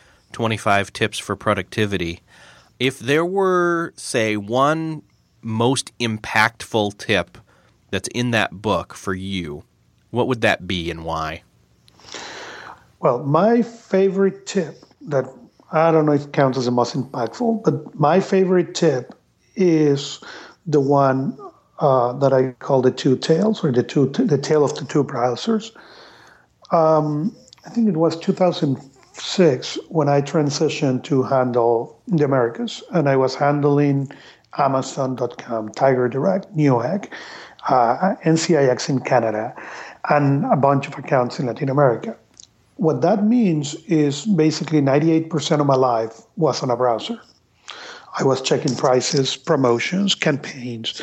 25 0.31 0.93
Tips 0.93 1.19
for 1.19 1.35
Productivity, 1.35 2.21
if 2.79 2.99
there 2.99 3.25
were, 3.25 3.93
say, 3.95 4.37
one 4.37 5.03
most 5.41 5.97
impactful 5.99 6.97
tip 6.97 7.37
that's 7.89 8.07
in 8.09 8.31
that 8.31 8.51
book 8.51 8.93
for 8.93 9.13
you, 9.13 9.63
what 10.09 10.27
would 10.27 10.41
that 10.41 10.67
be 10.67 10.89
and 10.89 11.03
why? 11.03 11.43
Well, 12.99 13.23
my 13.23 13.61
favorite 13.61 14.45
tip 14.45 14.83
that 15.01 15.25
I 15.71 15.91
don't 15.91 16.05
know 16.05 16.13
if 16.13 16.31
counts 16.31 16.57
as 16.57 16.65
the 16.65 16.71
most 16.71 16.95
impactful, 16.95 17.63
but 17.63 17.97
my 17.99 18.19
favorite 18.19 18.75
tip 18.75 19.13
is 19.55 20.19
the 20.65 20.79
one 20.79 21.37
uh, 21.79 22.13
that 22.13 22.33
I 22.33 22.51
call 22.59 22.81
the 22.81 22.91
two 22.91 23.17
tails 23.17 23.63
or 23.63 23.71
the 23.71 23.83
two 23.83 24.07
the 24.07 24.37
tale 24.37 24.63
of 24.63 24.75
the 24.75 24.85
two 24.85 25.03
browsers. 25.03 25.71
Um, 26.71 27.35
I 27.65 27.69
think 27.69 27.87
it 27.87 27.97
was 27.97 28.19
2006 29.13 29.77
when 29.89 30.07
I 30.09 30.21
transitioned 30.21 31.03
to 31.03 31.23
handle 31.23 31.99
the 32.07 32.23
Americas, 32.23 32.83
and 32.91 33.09
I 33.09 33.15
was 33.15 33.35
handling 33.35 34.11
Amazon.com, 34.57 35.69
Tiger 35.69 36.07
Direct, 36.07 36.55
Newegg, 36.55 37.09
uh, 37.67 38.15
NCIX 38.23 38.89
in 38.89 38.99
Canada, 39.01 39.53
and 40.09 40.45
a 40.45 40.55
bunch 40.55 40.87
of 40.87 40.97
accounts 40.97 41.39
in 41.39 41.45
Latin 41.45 41.69
America. 41.69 42.15
What 42.77 43.01
that 43.01 43.25
means 43.25 43.75
is 43.85 44.25
basically 44.25 44.81
98% 44.81 45.59
of 45.59 45.67
my 45.67 45.75
life 45.75 46.21
was 46.37 46.63
on 46.63 46.71
a 46.71 46.77
browser. 46.77 47.19
I 48.17 48.23
was 48.23 48.41
checking 48.41 48.75
prices, 48.75 49.37
promotions, 49.37 50.15
campaigns. 50.15 51.01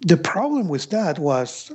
The 0.00 0.16
problem 0.16 0.68
with 0.68 0.90
that 0.90 1.18
was 1.18 1.72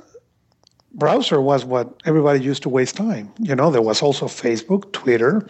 browser 0.96 1.40
was 1.40 1.64
what 1.64 2.02
everybody 2.04 2.40
used 2.40 2.62
to 2.64 2.68
waste 2.68 2.96
time. 2.96 3.32
You 3.38 3.54
know, 3.54 3.70
there 3.70 3.82
was 3.82 4.02
also 4.02 4.26
Facebook, 4.26 4.92
Twitter, 4.92 5.46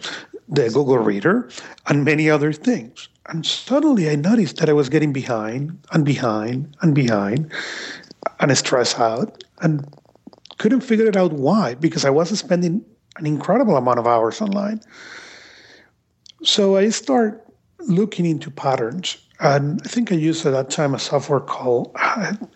the 0.47 0.69
Google 0.69 0.99
Reader, 0.99 1.49
and 1.87 2.05
many 2.05 2.29
other 2.29 2.53
things. 2.53 3.09
And 3.27 3.45
suddenly 3.45 4.09
I 4.09 4.15
noticed 4.15 4.57
that 4.57 4.69
I 4.69 4.73
was 4.73 4.89
getting 4.89 5.11
behind 5.11 5.77
and 5.91 6.05
behind 6.05 6.75
and 6.81 6.93
behind 6.93 7.51
and 8.39 8.57
stressed 8.57 8.99
out 8.99 9.43
and 9.61 9.85
couldn't 10.57 10.81
figure 10.81 11.07
it 11.07 11.17
out 11.17 11.33
why 11.33 11.75
because 11.75 12.05
I 12.05 12.09
was 12.09 12.37
spending 12.37 12.85
an 13.17 13.25
incredible 13.25 13.75
amount 13.75 13.99
of 13.99 14.07
hours 14.07 14.41
online. 14.41 14.81
So 16.43 16.77
I 16.77 16.89
start 16.89 17.43
looking 17.79 18.25
into 18.25 18.51
patterns. 18.51 19.17
And 19.39 19.81
I 19.85 19.87
think 19.87 20.11
I 20.11 20.15
used 20.15 20.45
at 20.45 20.51
that 20.51 20.69
time 20.69 20.95
a 20.95 20.99
software 20.99 21.39
called, 21.39 21.95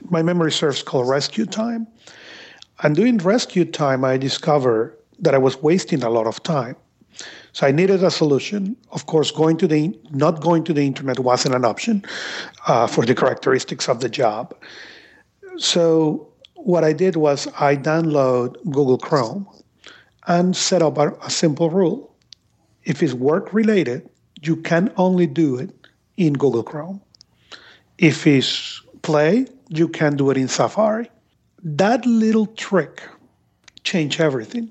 my 0.10 0.24
memory 0.24 0.52
serves 0.52 0.82
called 0.82 1.08
Rescue 1.08 1.46
Time. 1.46 1.88
And 2.84 2.96
during 2.96 3.18
Rescue 3.18 3.66
Time, 3.66 4.04
I 4.04 4.18
discovered 4.18 4.98
that 5.20 5.36
I 5.36 5.38
was 5.38 5.62
wasting 5.62 6.04
a 6.04 6.10
lot 6.10 6.28
of 6.28 6.42
time. 6.44 6.76
So 7.54 7.68
I 7.68 7.72
needed 7.72 8.04
a 8.04 8.10
solution. 8.10 8.76
Of 8.92 9.06
course, 9.06 9.30
going 9.30 9.58
to 9.58 9.68
the 9.68 9.98
not 10.12 10.42
going 10.42 10.64
to 10.64 10.74
the 10.74 10.82
internet 10.82 11.20
wasn't 11.20 11.56
an 11.56 11.66
option 11.66 12.04
uh, 12.68 12.88
for 12.88 13.06
the 13.06 13.14
characteristics 13.14 13.90
of 13.90 14.00
the 14.00 14.10
job. 14.10 14.56
So 15.58 16.28
what 16.56 16.84
I 16.84 16.94
did 16.94 17.18
was 17.18 17.48
I 17.60 17.76
download 17.76 18.56
Google 18.66 18.98
Chrome 18.98 19.48
and 20.28 20.56
set 20.56 20.82
up 20.82 20.98
a, 20.98 21.12
a 21.22 21.30
simple 21.30 21.70
rule. 21.70 22.16
If 22.86 23.04
it's 23.04 23.14
work 23.14 23.54
related, 23.54 24.10
you 24.42 24.56
can 24.56 24.92
only 24.98 25.28
do 25.28 25.58
it 25.58 25.72
in 26.18 26.34
Google 26.34 26.64
Chrome. 26.64 27.02
If 27.98 28.26
it's 28.26 28.82
Play, 29.02 29.48
you 29.70 29.88
can 29.88 30.16
do 30.16 30.30
it 30.30 30.38
in 30.38 30.48
Safari. 30.48 31.10
That 31.64 32.06
little 32.06 32.48
trick 32.48 33.04
changed 33.84 34.20
everything. 34.20 34.70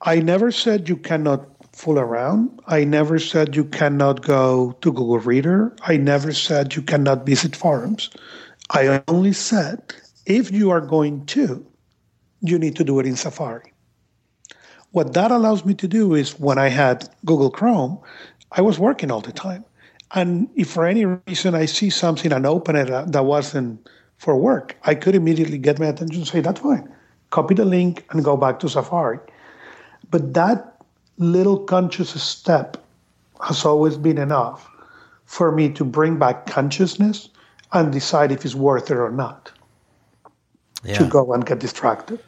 I 0.00 0.20
never 0.20 0.50
said 0.50 0.88
you 0.88 0.96
cannot 0.96 1.46
fool 1.74 1.98
around. 1.98 2.60
I 2.66 2.84
never 2.84 3.18
said 3.18 3.54
you 3.54 3.64
cannot 3.64 4.22
go 4.22 4.72
to 4.80 4.92
Google 4.92 5.18
Reader. 5.18 5.74
I 5.82 5.96
never 5.96 6.32
said 6.32 6.74
you 6.74 6.82
cannot 6.82 7.26
visit 7.26 7.54
forums. 7.54 8.10
I 8.70 9.02
only 9.08 9.32
said 9.32 9.94
if 10.26 10.50
you 10.50 10.70
are 10.70 10.80
going 10.80 11.26
to, 11.26 11.64
you 12.40 12.58
need 12.58 12.76
to 12.76 12.84
do 12.84 12.98
it 12.98 13.06
in 13.06 13.16
Safari. 13.16 13.72
What 14.92 15.14
that 15.14 15.30
allows 15.30 15.64
me 15.64 15.74
to 15.74 15.88
do 15.88 16.14
is 16.14 16.38
when 16.38 16.58
I 16.58 16.68
had 16.68 17.08
Google 17.24 17.50
Chrome, 17.50 17.98
I 18.52 18.60
was 18.60 18.78
working 18.78 19.10
all 19.10 19.20
the 19.20 19.32
time. 19.32 19.64
And 20.14 20.48
if 20.54 20.70
for 20.70 20.86
any 20.86 21.06
reason 21.06 21.54
I 21.54 21.64
see 21.66 21.88
something 21.88 22.32
and 22.32 22.46
open 22.46 22.76
it 22.76 22.90
uh, 22.90 23.04
that 23.06 23.24
wasn't 23.24 23.88
for 24.22 24.36
work, 24.36 24.76
I 24.84 24.94
could 24.94 25.16
immediately 25.16 25.58
get 25.58 25.80
my 25.80 25.86
attention 25.86 26.18
and 26.18 26.28
say, 26.28 26.40
that's 26.40 26.60
fine. 26.60 26.88
Copy 27.30 27.54
the 27.54 27.64
link 27.64 28.04
and 28.10 28.22
go 28.22 28.36
back 28.36 28.60
to 28.60 28.68
Safari. 28.68 29.18
But 30.12 30.32
that 30.34 30.76
little 31.18 31.58
conscious 31.58 32.22
step 32.22 32.76
has 33.44 33.64
always 33.64 33.96
been 33.96 34.18
enough 34.18 34.70
for 35.24 35.50
me 35.50 35.70
to 35.70 35.84
bring 35.84 36.20
back 36.20 36.46
consciousness 36.46 37.30
and 37.72 37.92
decide 37.92 38.30
if 38.30 38.44
it's 38.44 38.54
worth 38.54 38.92
it 38.92 38.96
or 38.96 39.10
not 39.10 39.50
yeah. 40.84 40.98
to 40.98 41.04
go 41.08 41.32
and 41.32 41.44
get 41.44 41.58
distracted. 41.58 42.20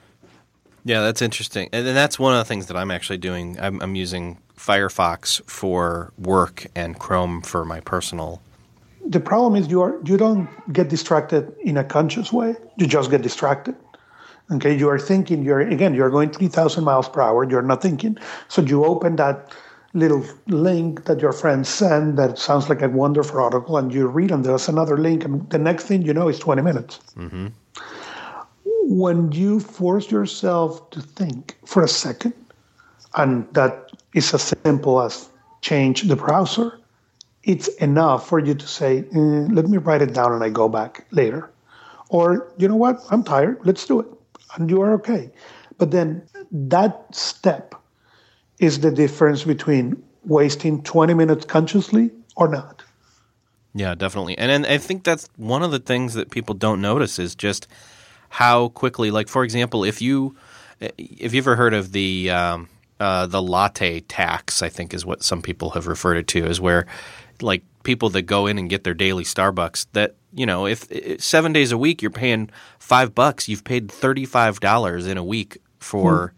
Yeah, 0.84 1.00
that's 1.00 1.22
interesting. 1.22 1.68
And 1.72 1.86
then 1.86 1.94
that's 1.94 2.18
one 2.18 2.32
of 2.32 2.40
the 2.40 2.44
things 2.44 2.66
that 2.66 2.76
I'm 2.76 2.90
actually 2.90 3.18
doing. 3.18 3.56
I'm, 3.60 3.80
I'm 3.80 3.94
using 3.94 4.38
Firefox 4.58 5.48
for 5.48 6.12
work 6.18 6.66
and 6.74 6.98
Chrome 6.98 7.40
for 7.40 7.64
my 7.64 7.78
personal. 7.78 8.42
The 9.06 9.20
problem 9.20 9.54
is 9.54 9.68
you 9.68 9.82
are 9.82 10.00
you 10.04 10.16
don't 10.16 10.48
get 10.72 10.88
distracted 10.88 11.54
in 11.62 11.76
a 11.76 11.84
conscious 11.84 12.32
way. 12.32 12.56
You 12.78 12.86
just 12.86 13.10
get 13.10 13.22
distracted. 13.22 13.76
Okay, 14.50 14.76
you 14.76 14.88
are 14.88 14.98
thinking. 14.98 15.42
You're 15.42 15.60
again. 15.60 15.94
You're 15.94 16.10
going 16.10 16.30
three 16.30 16.48
thousand 16.48 16.84
miles 16.84 17.08
per 17.08 17.20
hour. 17.20 17.48
You're 17.48 17.62
not 17.62 17.82
thinking. 17.82 18.16
So 18.48 18.62
you 18.62 18.84
open 18.84 19.16
that 19.16 19.52
little 19.92 20.24
link 20.48 21.04
that 21.04 21.20
your 21.20 21.32
friends 21.32 21.68
send 21.68 22.18
that 22.18 22.38
sounds 22.38 22.68
like 22.68 22.82
a 22.82 22.88
wonderful 22.88 23.40
article, 23.40 23.76
and 23.76 23.92
you 23.92 24.06
read, 24.06 24.30
and 24.30 24.44
there's 24.44 24.68
another 24.68 24.96
link, 24.98 25.24
and 25.24 25.48
the 25.50 25.58
next 25.58 25.84
thing 25.84 26.02
you 26.02 26.12
know 26.12 26.28
is 26.28 26.38
twenty 26.38 26.62
minutes. 26.62 27.00
Mm-hmm. 27.16 27.48
When 28.86 29.32
you 29.32 29.60
force 29.60 30.10
yourself 30.10 30.90
to 30.90 31.00
think 31.00 31.56
for 31.64 31.82
a 31.82 31.88
second, 31.88 32.34
and 33.16 33.46
that 33.54 33.90
is 34.14 34.34
as 34.34 34.54
simple 34.64 35.00
as 35.00 35.28
change 35.62 36.02
the 36.02 36.16
browser, 36.16 36.78
it's 37.44 37.68
enough 37.76 38.28
for 38.28 38.38
you 38.38 38.54
to 38.54 38.66
say, 38.66 38.98
eh, 38.98 39.46
let 39.52 39.66
me 39.66 39.78
write 39.78 40.02
it 40.02 40.14
down 40.14 40.32
and 40.32 40.42
I 40.42 40.48
go 40.48 40.68
back 40.68 41.06
later. 41.10 41.50
Or, 42.08 42.52
you 42.58 42.68
know 42.68 42.76
what, 42.76 43.00
I'm 43.10 43.22
tired, 43.22 43.58
let's 43.64 43.86
do 43.86 44.00
it. 44.00 44.06
And 44.56 44.70
you 44.70 44.80
are 44.82 44.92
okay. 44.94 45.30
But 45.78 45.90
then 45.90 46.22
that 46.50 47.14
step 47.14 47.74
is 48.60 48.80
the 48.80 48.90
difference 48.90 49.44
between 49.44 50.02
wasting 50.24 50.82
20 50.82 51.14
minutes 51.14 51.44
consciously 51.44 52.10
or 52.36 52.48
not. 52.48 52.82
Yeah, 53.74 53.94
definitely. 53.94 54.38
And, 54.38 54.50
and 54.50 54.66
I 54.66 54.78
think 54.78 55.02
that's 55.02 55.28
one 55.36 55.62
of 55.62 55.72
the 55.72 55.80
things 55.80 56.14
that 56.14 56.30
people 56.30 56.54
don't 56.54 56.80
notice 56.80 57.18
is 57.18 57.34
just 57.34 57.66
how 58.28 58.68
quickly, 58.68 59.10
like, 59.10 59.28
for 59.28 59.44
example, 59.44 59.84
if 59.84 60.00
you, 60.00 60.36
if 60.80 61.34
you 61.34 61.38
ever 61.38 61.56
heard 61.56 61.74
of 61.74 61.92
the, 61.92 62.30
um, 62.30 62.68
uh, 63.00 63.26
the 63.26 63.42
latte 63.42 64.00
tax, 64.00 64.62
I 64.62 64.68
think 64.68 64.94
is 64.94 65.04
what 65.04 65.24
some 65.24 65.42
people 65.42 65.70
have 65.70 65.88
referred 65.88 66.16
it 66.16 66.28
to, 66.28 66.46
is 66.46 66.60
where 66.60 66.86
like 67.42 67.62
people 67.82 68.10
that 68.10 68.22
go 68.22 68.46
in 68.46 68.58
and 68.58 68.70
get 68.70 68.84
their 68.84 68.94
daily 68.94 69.24
Starbucks 69.24 69.86
that 69.92 70.14
you 70.32 70.46
know 70.46 70.66
if, 70.66 70.90
if 70.90 71.22
seven 71.22 71.52
days 71.52 71.72
a 71.72 71.78
week 71.78 72.02
you're 72.02 72.10
paying 72.10 72.50
five 72.78 73.14
bucks, 73.14 73.48
you've 73.48 73.64
paid 73.64 73.90
thirty 73.90 74.24
five 74.24 74.60
dollars 74.60 75.06
in 75.06 75.16
a 75.16 75.24
week 75.24 75.58
for 75.78 76.28
hmm. 76.28 76.36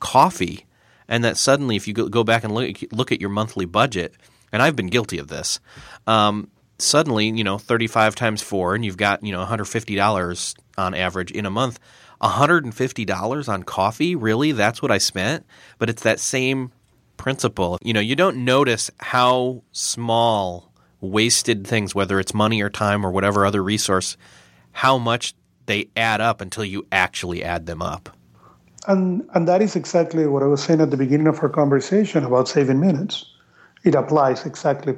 coffee, 0.00 0.66
and 1.08 1.24
that 1.24 1.36
suddenly 1.36 1.76
if 1.76 1.86
you 1.88 1.94
go 1.94 2.24
back 2.24 2.44
and 2.44 2.54
look 2.54 2.76
look 2.92 3.12
at 3.12 3.20
your 3.20 3.30
monthly 3.30 3.66
budget, 3.66 4.14
and 4.52 4.62
I've 4.62 4.76
been 4.76 4.88
guilty 4.88 5.18
of 5.18 5.28
this. 5.28 5.60
Um, 6.06 6.50
suddenly, 6.78 7.26
you 7.26 7.44
know, 7.44 7.58
35 7.58 8.14
times 8.14 8.40
4 8.40 8.76
and 8.76 8.84
you've 8.84 8.96
got, 8.96 9.24
you 9.24 9.32
know, 9.32 9.44
$150 9.44 10.54
on 10.78 10.94
average 10.94 11.32
in 11.32 11.44
a 11.44 11.50
month 11.50 11.80
$150 12.20 13.48
on 13.48 13.62
coffee? 13.62 14.16
Really? 14.16 14.52
That's 14.52 14.82
what 14.82 14.90
I 14.90 14.98
spent? 14.98 15.46
But 15.78 15.90
it's 15.90 16.02
that 16.02 16.20
same 16.20 16.72
principle. 17.18 17.78
You 17.82 17.92
know, 17.92 18.00
you 18.00 18.16
don't 18.16 18.44
notice 18.44 18.90
how 18.98 19.62
small 19.72 20.72
wasted 21.00 21.66
things, 21.66 21.94
whether 21.94 22.18
it's 22.18 22.32
money 22.32 22.62
or 22.62 22.70
time 22.70 23.04
or 23.04 23.10
whatever 23.10 23.44
other 23.44 23.62
resource, 23.62 24.16
how 24.72 24.96
much 24.96 25.34
they 25.66 25.90
add 25.96 26.22
up 26.22 26.40
until 26.40 26.64
you 26.64 26.86
actually 26.90 27.44
add 27.44 27.66
them 27.66 27.82
up. 27.82 28.08
And 28.86 29.28
and 29.34 29.46
that 29.46 29.60
is 29.60 29.76
exactly 29.76 30.26
what 30.26 30.42
I 30.42 30.46
was 30.46 30.62
saying 30.62 30.80
at 30.80 30.90
the 30.90 30.96
beginning 30.96 31.26
of 31.26 31.42
our 31.42 31.50
conversation 31.50 32.24
about 32.24 32.48
saving 32.48 32.80
minutes. 32.80 33.26
It 33.84 33.94
applies 33.94 34.46
exactly 34.46 34.96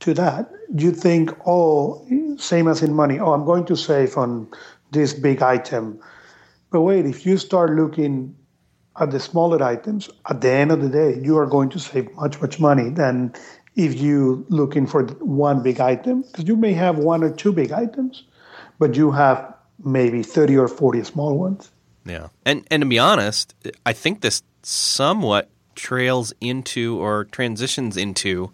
to 0.00 0.14
that. 0.14 0.50
You 0.76 0.92
think, 0.92 1.30
oh, 1.46 2.06
same 2.36 2.68
as 2.68 2.82
in 2.82 2.92
money. 2.92 3.18
Oh, 3.18 3.32
I'm 3.32 3.44
going 3.44 3.64
to 3.66 3.76
save 3.76 4.18
on 4.18 4.48
this 4.90 5.14
big 5.14 5.40
item 5.40 5.98
but 6.72 6.80
wait, 6.80 7.04
if 7.04 7.26
you 7.26 7.36
start 7.36 7.76
looking 7.76 8.34
at 9.00 9.10
the 9.10 9.20
smaller 9.20 9.62
items, 9.62 10.10
at 10.28 10.40
the 10.40 10.50
end 10.50 10.70
of 10.70 10.82
the 10.82 10.88
day, 10.88 11.18
you 11.22 11.38
are 11.38 11.46
going 11.46 11.70
to 11.70 11.78
save 11.78 12.14
much, 12.14 12.40
much 12.40 12.60
money 12.60 12.90
than 12.90 13.32
if 13.76 13.98
you 13.98 14.44
looking 14.48 14.86
for 14.86 15.04
one 15.20 15.62
big 15.62 15.80
item. 15.80 16.22
Because 16.22 16.46
you 16.46 16.56
may 16.56 16.72
have 16.72 16.98
one 16.98 17.22
or 17.22 17.30
two 17.30 17.52
big 17.52 17.72
items, 17.72 18.24
but 18.78 18.94
you 18.94 19.10
have 19.10 19.54
maybe 19.84 20.22
30 20.22 20.56
or 20.58 20.68
40 20.68 21.04
small 21.04 21.38
ones. 21.38 21.70
Yeah. 22.04 22.28
And 22.44 22.66
and 22.70 22.82
to 22.82 22.88
be 22.88 22.98
honest, 22.98 23.54
I 23.86 23.92
think 23.92 24.20
this 24.20 24.42
somewhat 24.62 25.48
trails 25.74 26.32
into 26.40 26.98
or 26.98 27.24
transitions 27.26 27.96
into 27.96 28.52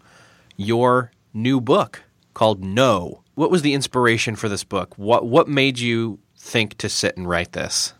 your 0.56 1.10
new 1.32 1.60
book 1.60 2.02
called 2.34 2.62
No. 2.62 3.22
What 3.34 3.50
was 3.50 3.62
the 3.62 3.74
inspiration 3.74 4.36
for 4.36 4.48
this 4.48 4.64
book? 4.64 4.96
What 4.96 5.26
what 5.26 5.48
made 5.48 5.78
you 5.78 6.18
think 6.36 6.76
to 6.78 6.88
sit 6.88 7.16
and 7.16 7.28
write 7.28 7.52
this? 7.52 7.94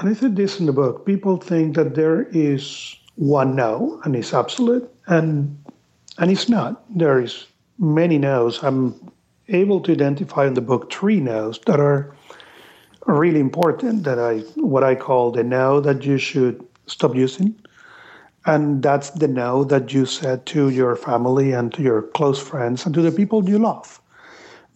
And 0.00 0.08
I 0.08 0.14
said 0.14 0.34
this 0.34 0.58
in 0.58 0.64
the 0.64 0.72
book. 0.72 1.04
People 1.04 1.36
think 1.36 1.76
that 1.76 1.94
there 1.94 2.22
is 2.32 2.96
one 3.16 3.54
no 3.54 4.00
and 4.02 4.16
it's 4.16 4.32
absolute, 4.32 4.88
and 5.08 5.62
and 6.16 6.30
it's 6.30 6.48
not. 6.48 6.82
There 6.88 7.20
is 7.20 7.46
many 7.78 8.16
no's. 8.16 8.62
I'm 8.62 8.94
able 9.48 9.78
to 9.82 9.92
identify 9.92 10.46
in 10.46 10.54
the 10.54 10.62
book 10.62 10.90
three 10.90 11.20
no's 11.20 11.60
that 11.66 11.80
are 11.80 12.16
really 13.04 13.40
important. 13.40 14.04
That 14.04 14.18
I 14.18 14.38
what 14.56 14.82
I 14.82 14.94
call 14.94 15.32
the 15.32 15.44
no 15.44 15.80
that 15.80 16.02
you 16.02 16.16
should 16.16 16.66
stop 16.86 17.14
using, 17.14 17.54
and 18.46 18.82
that's 18.82 19.10
the 19.10 19.28
no 19.28 19.64
that 19.64 19.92
you 19.92 20.06
said 20.06 20.46
to 20.46 20.70
your 20.70 20.96
family 20.96 21.52
and 21.52 21.74
to 21.74 21.82
your 21.82 22.00
close 22.00 22.40
friends 22.40 22.86
and 22.86 22.94
to 22.94 23.02
the 23.02 23.12
people 23.12 23.46
you 23.46 23.58
love, 23.58 24.00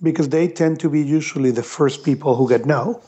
because 0.02 0.28
they 0.28 0.48
tend 0.48 0.80
to 0.80 0.90
be 0.90 1.00
usually 1.00 1.50
the 1.50 1.62
first 1.62 2.04
people 2.04 2.36
who 2.36 2.46
get 2.46 2.66
no 2.66 3.00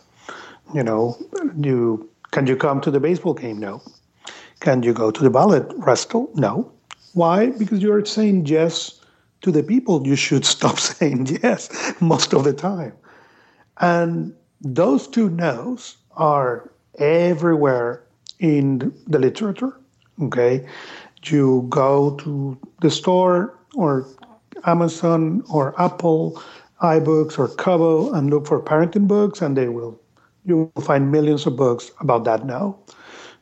you 0.74 0.82
know, 0.82 1.16
you 1.58 2.08
can 2.30 2.46
you 2.46 2.56
come 2.56 2.80
to 2.80 2.90
the 2.90 3.00
baseball 3.00 3.34
game? 3.34 3.58
No. 3.58 3.82
Can 4.60 4.82
you 4.82 4.92
go 4.92 5.10
to 5.10 5.22
the 5.22 5.30
ballet 5.30 5.62
recital? 5.76 6.30
No. 6.34 6.72
Why? 7.14 7.50
Because 7.50 7.80
you're 7.80 8.04
saying 8.04 8.46
yes 8.46 9.00
to 9.42 9.50
the 9.50 9.62
people 9.62 10.06
you 10.06 10.16
should 10.16 10.44
stop 10.56 10.78
saying 10.78 11.38
yes 11.42 11.94
most 12.00 12.34
of 12.34 12.44
the 12.44 12.52
time. 12.52 12.92
And 13.78 14.34
those 14.60 15.06
two 15.06 15.30
no's 15.30 15.96
are 16.16 16.70
everywhere 16.98 18.02
in 18.38 18.92
the 19.06 19.18
literature. 19.18 19.78
Okay. 20.22 20.66
You 21.24 21.66
go 21.68 22.16
to 22.16 22.58
the 22.80 22.90
store 22.90 23.58
or 23.74 24.06
Amazon 24.64 25.42
or 25.48 25.80
Apple 25.80 26.42
iBooks 26.82 27.38
or 27.38 27.48
Kobo 27.48 28.12
and 28.12 28.30
look 28.30 28.46
for 28.46 28.60
parenting 28.60 29.08
books, 29.08 29.40
and 29.40 29.56
they 29.56 29.68
will 29.68 29.98
you 30.46 30.70
will 30.74 30.82
find 30.82 31.10
millions 31.10 31.46
of 31.46 31.56
books 31.56 31.90
about 32.00 32.24
that 32.24 32.46
now. 32.46 32.78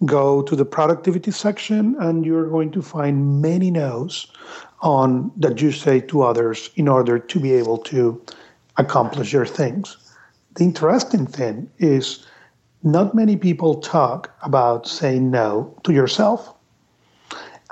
Go 0.05 0.43
to 0.43 0.57
the 0.57 0.65
productivity 0.65 1.31
section, 1.31 1.95
and 2.01 2.25
you're 2.25 2.49
going 2.49 2.73
to 2.73 2.83
find 2.83 3.41
many 3.41 3.71
no's 3.71 4.27
on 4.81 5.31
that 5.37 5.61
you 5.61 5.71
say 5.71 6.01
to 6.01 6.23
others 6.23 6.71
in 6.77 6.89
order 6.89 7.19
to 7.19 7.41
be 7.41 7.53
able 7.53 7.79
to 7.79 8.21
accomplish 8.77 9.33
your 9.33 9.47
things. 9.47 9.97
The 10.57 10.65
interesting 10.65 11.27
thing 11.27 11.71
is 11.79 12.27
not 12.83 13.15
many 13.15 13.37
people 13.37 13.81
talk 13.81 14.37
about 14.43 14.87
saying 14.87 15.31
no 15.31 15.75
to 15.85 15.93
yourself. 15.93 16.55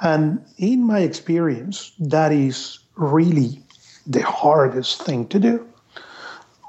And 0.00 0.44
in 0.58 0.84
my 0.84 1.00
experience, 1.00 1.92
that 1.98 2.32
is 2.32 2.78
really 2.96 3.62
the 4.06 4.22
hardest 4.22 5.02
thing 5.02 5.26
to 5.28 5.38
do. 5.38 5.66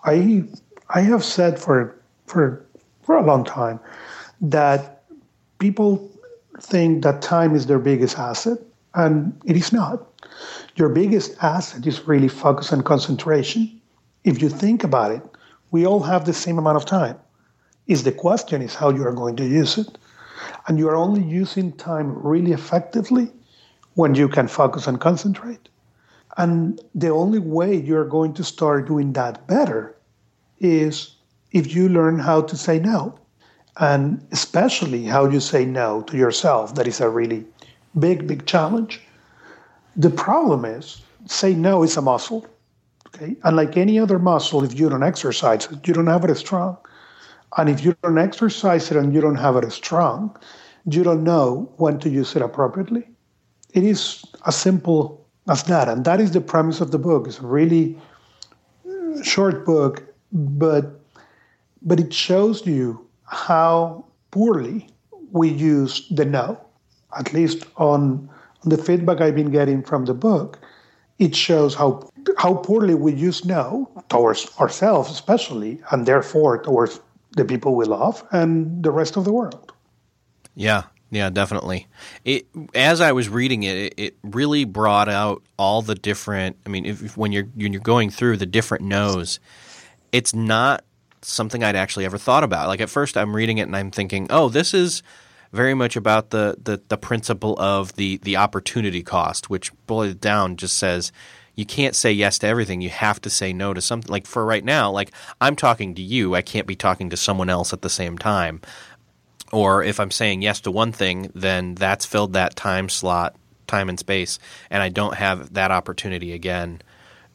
I 0.03 0.43
I 0.89 1.01
have 1.01 1.23
said 1.23 1.59
for 1.59 1.95
for 2.33 2.65
for 3.03 3.15
a 3.15 3.25
long 3.25 3.43
time 3.45 3.79
that 4.41 5.03
people 5.59 6.09
think 6.59 7.03
that 7.03 7.21
time 7.21 7.55
is 7.55 7.65
their 7.67 7.79
biggest 7.79 8.17
asset, 8.17 8.57
and 8.95 9.33
it 9.45 9.55
is 9.55 9.71
not. 9.71 9.97
Your 10.75 10.89
biggest 10.89 11.35
asset 11.43 11.85
is 11.85 12.07
really 12.07 12.27
focus 12.27 12.71
and 12.71 12.83
concentration. 12.83 13.79
If 14.23 14.41
you 14.41 14.49
think 14.49 14.83
about 14.83 15.11
it, 15.11 15.21
we 15.71 15.85
all 15.85 16.01
have 16.01 16.25
the 16.25 16.33
same 16.33 16.57
amount 16.57 16.77
of 16.77 16.85
time. 16.85 17.17
Is 17.87 18.03
the 18.03 18.11
question 18.11 18.61
is 18.61 18.75
how 18.75 18.89
you 18.89 19.05
are 19.05 19.11
going 19.13 19.35
to 19.37 19.45
use 19.45 19.77
it. 19.77 19.97
And 20.67 20.79
you 20.79 20.87
are 20.89 20.95
only 20.95 21.21
using 21.21 21.73
time 21.73 22.07
really 22.23 22.53
effectively 22.53 23.31
when 23.95 24.15
you 24.15 24.27
can 24.27 24.47
focus 24.47 24.87
and 24.87 24.99
concentrate. 24.99 25.69
And 26.37 26.81
the 26.95 27.09
only 27.09 27.39
way 27.39 27.75
you're 27.75 28.07
going 28.07 28.33
to 28.35 28.43
start 28.43 28.87
doing 28.87 29.13
that 29.13 29.45
better 29.47 29.95
is 30.59 31.15
if 31.53 31.73
you 31.73 31.87
learn 31.87 32.19
how 32.19 32.41
to 32.41 32.57
say 32.57 32.79
no. 32.79 33.17
and 33.77 34.25
especially 34.31 35.03
how 35.03 35.27
you 35.29 35.39
say 35.39 35.65
no 35.65 36.01
to 36.03 36.17
yourself. 36.17 36.75
That 36.75 36.87
is 36.87 37.01
a 37.01 37.09
really 37.09 37.45
big, 37.97 38.27
big 38.27 38.45
challenge. 38.45 39.01
The 39.95 40.09
problem 40.09 40.65
is, 40.65 41.01
say 41.25 41.53
no 41.53 41.83
is 41.83 41.97
a 41.97 42.01
muscle. 42.01 42.45
Okay. 43.07 43.35
And 43.43 43.55
like 43.55 43.77
any 43.77 43.99
other 43.99 44.19
muscle, 44.19 44.63
if 44.63 44.77
you 44.79 44.89
don't 44.89 45.03
exercise 45.03 45.71
it, 45.71 45.87
you 45.87 45.93
don't 45.93 46.07
have 46.07 46.25
it 46.25 46.35
strong. 46.35 46.77
And 47.57 47.69
if 47.69 47.85
you 47.85 47.95
don't 48.01 48.17
exercise 48.17 48.89
it 48.89 48.97
and 48.97 49.13
you 49.13 49.21
don't 49.21 49.35
have 49.35 49.55
it 49.55 49.71
strong, 49.71 50.35
you 50.85 51.03
don't 51.03 51.23
know 51.23 51.71
when 51.77 51.99
to 51.99 52.09
use 52.09 52.35
it 52.35 52.41
appropriately. 52.41 53.07
It 53.73 53.83
is 53.83 54.23
as 54.45 54.55
simple 54.55 55.25
as 55.47 55.63
that. 55.63 55.87
And 55.87 56.05
that 56.05 56.19
is 56.19 56.31
the 56.31 56.41
premise 56.41 56.81
of 56.81 56.91
the 56.91 56.97
book. 56.97 57.27
It's 57.27 57.39
a 57.39 57.45
really 57.45 57.97
short 59.23 59.65
book, 59.65 60.03
but 60.31 60.99
but 61.83 61.99
it 61.99 62.13
shows 62.13 62.65
you 62.65 63.05
how 63.25 64.05
poorly 64.31 64.87
we 65.31 65.49
use 65.49 66.07
the 66.09 66.25
no. 66.25 66.59
At 67.17 67.33
least 67.33 67.65
on, 67.77 68.29
on 68.63 68.69
the 68.69 68.77
feedback 68.77 69.21
I've 69.21 69.35
been 69.35 69.51
getting 69.51 69.83
from 69.83 70.05
the 70.05 70.13
book, 70.13 70.59
it 71.19 71.35
shows 71.35 71.75
how 71.75 72.09
how 72.37 72.55
poorly 72.55 72.95
we 72.95 73.13
use 73.13 73.45
no 73.45 73.89
towards 74.09 74.49
ourselves, 74.59 75.11
especially, 75.11 75.79
and 75.91 76.05
therefore 76.05 76.61
towards 76.61 76.99
the 77.35 77.45
people 77.45 77.75
we 77.75 77.85
love 77.85 78.23
and 78.31 78.83
the 78.83 78.91
rest 78.91 79.17
of 79.17 79.25
the 79.25 79.31
world. 79.31 79.73
Yeah, 80.55 80.83
yeah, 81.11 81.29
definitely. 81.29 81.87
It 82.25 82.47
as 82.73 83.01
I 83.01 83.11
was 83.11 83.29
reading 83.29 83.63
it, 83.63 83.77
it, 83.77 83.93
it 83.97 84.17
really 84.23 84.65
brought 84.65 85.09
out 85.09 85.43
all 85.57 85.81
the 85.81 85.95
different. 85.95 86.57
I 86.65 86.69
mean, 86.69 86.85
if, 86.85 87.15
when 87.17 87.31
you're 87.31 87.45
when 87.55 87.73
you're 87.73 87.81
going 87.81 88.09
through 88.09 88.37
the 88.37 88.45
different 88.45 88.83
no's, 88.83 89.39
it's 90.11 90.33
not 90.33 90.83
something 91.23 91.63
I'd 91.63 91.75
actually 91.75 92.05
ever 92.05 92.17
thought 92.17 92.43
about. 92.43 92.67
Like 92.67 92.81
at 92.81 92.89
first, 92.89 93.17
I'm 93.17 93.35
reading 93.35 93.57
it 93.57 93.63
and 93.63 93.75
I'm 93.75 93.91
thinking, 93.91 94.27
oh, 94.29 94.49
this 94.49 94.73
is 94.73 95.03
very 95.51 95.73
much 95.73 95.95
about 95.95 96.31
the 96.31 96.57
the, 96.61 96.81
the 96.87 96.97
principle 96.97 97.59
of 97.59 97.93
the 97.93 98.17
the 98.17 98.37
opportunity 98.37 99.03
cost, 99.03 99.49
which 99.49 99.71
boiled 99.85 100.19
down 100.19 100.57
just 100.57 100.77
says 100.77 101.11
you 101.55 101.65
can't 101.65 101.95
say 101.95 102.11
yes 102.11 102.39
to 102.39 102.47
everything. 102.47 102.81
You 102.81 102.89
have 102.89 103.21
to 103.21 103.29
say 103.29 103.53
no 103.53 103.73
to 103.73 103.81
something. 103.81 104.11
Like 104.11 104.25
for 104.25 104.43
right 104.43 104.63
now, 104.63 104.91
like 104.91 105.11
I'm 105.39 105.55
talking 105.55 105.93
to 105.95 106.01
you, 106.01 106.35
I 106.35 106.41
can't 106.41 106.67
be 106.67 106.75
talking 106.75 107.09
to 107.11 107.17
someone 107.17 107.49
else 107.49 107.73
at 107.73 107.81
the 107.81 107.89
same 107.89 108.17
time. 108.17 108.61
Or 109.51 109.83
if 109.83 109.99
I'm 109.99 110.09
saying 110.09 110.41
yes 110.41 110.61
to 110.61 110.71
one 110.71 110.91
thing, 110.91 111.31
then 111.35 111.75
that's 111.75 112.07
filled 112.07 112.33
that 112.33 112.55
time 112.55 112.89
slot, 112.89 113.35
time 113.67 113.87
and 113.87 113.99
space, 113.99 114.39
and 114.71 114.81
I 114.81 114.89
don't 114.89 115.13
have 115.13 115.53
that 115.53 115.69
opportunity 115.69 116.33
again 116.33 116.81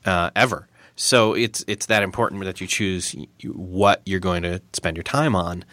uh, 0.05 0.31
ever. 0.35 0.67
So 1.01 1.33
it's 1.33 1.65
it's 1.69 1.87
that 1.87 2.03
important 2.03 2.43
that 2.43 2.61
you 2.61 2.67
choose 2.67 3.15
what 3.45 4.03
you're 4.05 4.19
going 4.19 4.43
to 4.43 4.61
spend 4.73 4.97
your 4.97 5.05
time 5.05 5.37
on, 5.37 5.65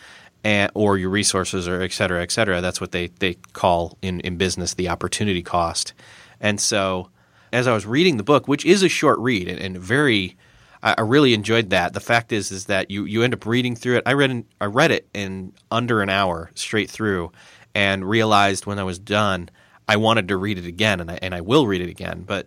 and, 0.43 0.71
or 0.75 0.99
your 0.99 1.09
resources, 1.09 1.67
or 1.67 1.81
et 1.81 1.91
cetera, 1.91 2.21
et 2.21 2.31
cetera. 2.31 2.61
That's 2.61 2.79
what 2.79 2.91
they, 2.91 3.07
they 3.07 3.33
call 3.53 3.97
in, 4.03 4.19
in 4.19 4.37
business 4.37 4.75
the 4.75 4.87
opportunity 4.87 5.41
cost. 5.41 5.93
And 6.39 6.61
so, 6.61 7.09
as 7.51 7.65
I 7.65 7.73
was 7.73 7.87
reading 7.87 8.17
the 8.17 8.23
book, 8.23 8.47
which 8.47 8.63
is 8.65 8.83
a 8.83 8.87
short 8.87 9.17
read 9.17 9.47
and, 9.47 9.59
and 9.59 9.79
very, 9.79 10.37
I, 10.83 11.01
really 11.01 11.33
enjoyed 11.33 11.71
that. 11.71 11.93
The 11.93 11.99
fact 11.99 12.31
is, 12.31 12.51
is 12.51 12.65
that 12.65 12.91
you, 12.91 13.05
you 13.05 13.23
end 13.23 13.33
up 13.33 13.47
reading 13.47 13.75
through 13.75 13.97
it. 13.97 14.03
I 14.05 14.13
read 14.13 14.45
I 14.61 14.65
read 14.65 14.91
it 14.91 15.07
in 15.15 15.53
under 15.71 16.03
an 16.03 16.09
hour 16.09 16.51
straight 16.53 16.91
through, 16.91 17.31
and 17.73 18.07
realized 18.07 18.67
when 18.67 18.77
I 18.77 18.83
was 18.83 18.99
done, 18.99 19.49
I 19.89 19.97
wanted 19.97 20.27
to 20.27 20.37
read 20.37 20.59
it 20.59 20.67
again, 20.67 20.99
and 20.99 21.09
I 21.09 21.17
and 21.23 21.33
I 21.33 21.41
will 21.41 21.65
read 21.65 21.81
it 21.81 21.89
again, 21.89 22.25
but 22.27 22.45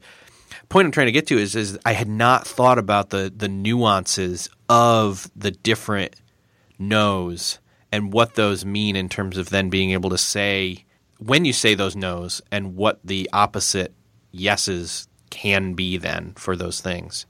point 0.68 0.87
I'm 0.87 0.92
trying 0.92 1.07
to 1.07 1.12
get 1.12 1.26
to 1.28 1.38
is 1.38 1.54
is 1.54 1.78
I 1.85 1.92
had 1.92 2.09
not 2.09 2.46
thought 2.46 2.78
about 2.78 3.11
the 3.11 3.33
the 3.35 3.48
nuances 3.48 4.48
of 4.68 5.31
the 5.35 5.50
different 5.50 6.16
no's 6.78 7.59
and 7.90 8.12
what 8.12 8.35
those 8.35 8.64
mean 8.64 8.96
in 8.96 9.09
terms 9.09 9.38
of 9.38 9.50
then 9.50 9.70
being 9.70 9.92
able 9.92 10.11
to 10.11 10.18
say 10.18 10.85
when 11.18 11.44
you 11.44 11.52
say 11.52 11.74
those 11.74 11.96
no's 11.96 12.40
and 12.52 12.76
what 12.76 13.00
the 13.02 13.28
opposite 13.33 13.92
yeses 14.31 15.09
can 15.31 15.74
be 15.74 15.96
then 15.96 16.33
for 16.37 16.57
those 16.57 16.81
things. 16.81 17.26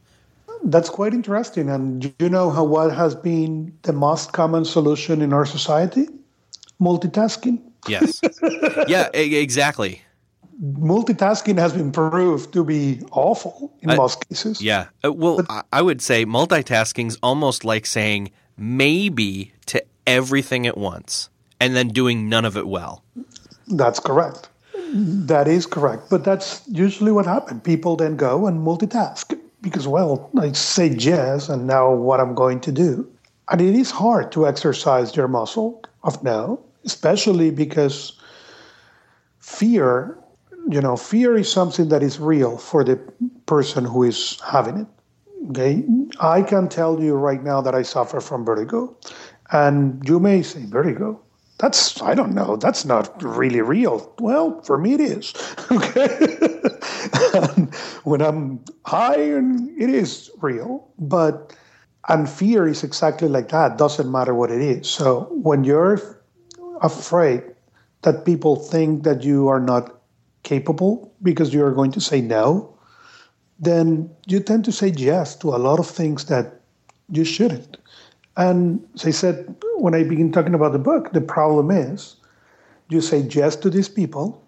That's 0.64 0.90
quite 0.90 1.14
interesting. 1.14 1.68
And 1.68 2.03
do 2.03 2.12
you 2.18 2.29
know 2.29 2.51
how 2.51 2.64
what 2.64 2.92
has 2.92 3.14
been 3.14 3.77
the 3.83 3.92
most 3.92 4.33
common 4.33 4.64
solution 4.64 5.22
in 5.22 5.33
our 5.33 5.46
society? 5.46 6.09
Multitasking. 6.81 7.62
Yes. 7.87 8.20
yeah, 8.88 9.09
exactly 9.12 10.03
multitasking 10.62 11.59
has 11.59 11.73
been 11.73 11.92
proved 11.92 12.53
to 12.53 12.64
be 12.64 13.01
awful 13.12 13.73
in 13.81 13.90
uh, 13.90 13.97
most 13.97 14.29
cases. 14.29 14.61
Yeah. 14.61 14.88
Uh, 15.05 15.12
well, 15.12 15.42
but, 15.42 15.66
I 15.73 15.83
would 15.83 16.03
say 16.03 16.27
multitasking 16.27 17.09
is 17.09 17.18
almost 17.23 17.64
like 17.64 17.87
saying 17.87 18.33
maybe 18.57 19.53
to 19.66 19.85
everything 20.07 20.66
at 20.66 20.77
once 20.77 21.31
and 21.61 21.77
then 21.77 21.88
doing 21.88 22.29
none 22.29 22.44
of 22.44 22.57
it 22.57 22.66
well. 22.66 23.05
That's 23.68 24.01
correct. 24.01 24.49
That 24.92 25.47
is 25.47 25.66
correct. 25.66 26.11
But 26.11 26.25
that's 26.25 26.62
usually 26.68 27.12
what 27.12 27.27
happens. 27.27 27.62
People 27.62 27.97
then 27.97 28.16
go 28.16 28.47
and 28.47 28.66
multitask 28.66 29.38
because, 29.61 29.87
well, 29.87 30.31
I 30.38 30.53
say 30.53 30.88
yes, 30.88 31.49
and 31.49 31.66
now 31.66 31.92
what 31.92 32.21
I'm 32.21 32.35
going 32.35 32.61
to 32.61 32.73
do. 32.73 33.11
And 33.51 33.61
it 33.61 33.75
is 33.75 33.90
hard 33.90 34.33
to 34.33 34.47
exercise 34.47 35.14
your 35.16 35.29
muscle 35.29 35.83
of 36.05 36.23
no, 36.23 36.62
especially 36.85 37.51
because 37.51 38.12
fear 39.40 40.16
you 40.68 40.81
know, 40.81 40.96
fear 40.96 41.37
is 41.37 41.50
something 41.50 41.88
that 41.88 42.02
is 42.02 42.20
real 42.20 42.59
for 42.59 42.85
the 42.85 42.96
person 43.46 43.85
who 43.85 44.02
is 44.02 44.38
having 44.46 44.76
it. 44.78 44.87
Okay, 45.50 45.85
I 46.20 46.42
can 46.42 46.68
tell 46.68 47.00
you 47.00 47.14
right 47.14 47.42
now 47.42 47.61
that 47.62 47.74
I 47.74 47.83
suffer 47.83 48.20
from 48.20 48.44
vertigo, 48.44 48.96
and 49.50 50.07
you 50.07 50.20
may 50.20 50.42
say 50.42 50.64
vertigo. 50.66 51.20
That's 51.59 52.00
I 52.02 52.14
don't 52.14 52.35
know. 52.35 52.57
That's 52.57 52.85
not 52.85 53.22
really 53.22 53.61
real. 53.62 54.14
Well, 54.20 54.61
for 54.62 54.78
me 54.78 54.94
it 54.94 55.00
is. 55.00 55.33
Okay, 55.70 57.66
when 58.04 58.20
I'm 58.20 58.61
high, 58.85 59.16
it 59.18 59.90
is 59.90 60.31
real, 60.40 60.88
but 60.98 61.54
and 62.09 62.28
fear 62.28 62.66
is 62.66 62.85
exactly 62.85 63.28
like 63.28 63.48
that. 63.48 63.78
Doesn't 63.78 64.11
matter 64.11 64.35
what 64.35 64.50
it 64.50 64.61
is. 64.61 64.88
So 64.88 65.28
when 65.31 65.64
you're 65.64 66.00
afraid 66.83 67.42
that 68.02 68.24
people 68.24 68.57
think 68.57 69.02
that 69.04 69.22
you 69.22 69.48
are 69.48 69.61
not 69.61 69.97
capable 70.42 71.12
because 71.22 71.53
you 71.53 71.64
are 71.64 71.72
going 71.72 71.92
to 71.92 72.01
say 72.01 72.20
no, 72.20 72.74
then 73.59 74.11
you 74.27 74.40
tend 74.40 74.64
to 74.64 74.72
say 74.72 74.88
yes 74.88 75.37
to 75.37 75.48
a 75.51 75.59
lot 75.59 75.79
of 75.79 75.87
things 75.87 76.27
that 76.27 76.61
you 77.11 77.24
shouldn't. 77.24 77.77
And 78.37 78.87
as 78.94 79.05
I 79.05 79.11
said, 79.11 79.55
when 79.77 79.94
I 79.94 80.05
begin 80.05 80.31
talking 80.31 80.55
about 80.55 80.72
the 80.72 80.79
book, 80.79 81.12
the 81.12 81.20
problem 81.20 81.70
is 81.70 82.16
you 82.88 83.01
say 83.01 83.20
yes 83.31 83.57
to 83.57 83.70
these 83.70 83.88
people 83.88 84.42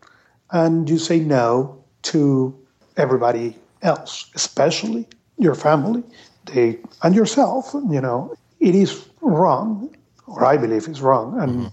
and 0.53 0.89
you 0.89 0.99
say 0.99 1.21
no 1.21 1.83
to 2.03 2.57
everybody 2.97 3.57
else, 3.83 4.31
especially 4.35 5.09
your 5.39 5.55
family 5.55 6.03
they, 6.47 6.79
and 7.03 7.15
yourself. 7.15 7.75
You 7.75 8.01
know, 8.01 8.35
it 8.61 8.75
is 8.75 9.09
wrong, 9.21 9.95
or 10.27 10.45
I 10.45 10.57
believe 10.57 10.87
it's 10.87 11.01
wrong. 11.01 11.41
And 11.41 11.53
mm-hmm. 11.53 11.67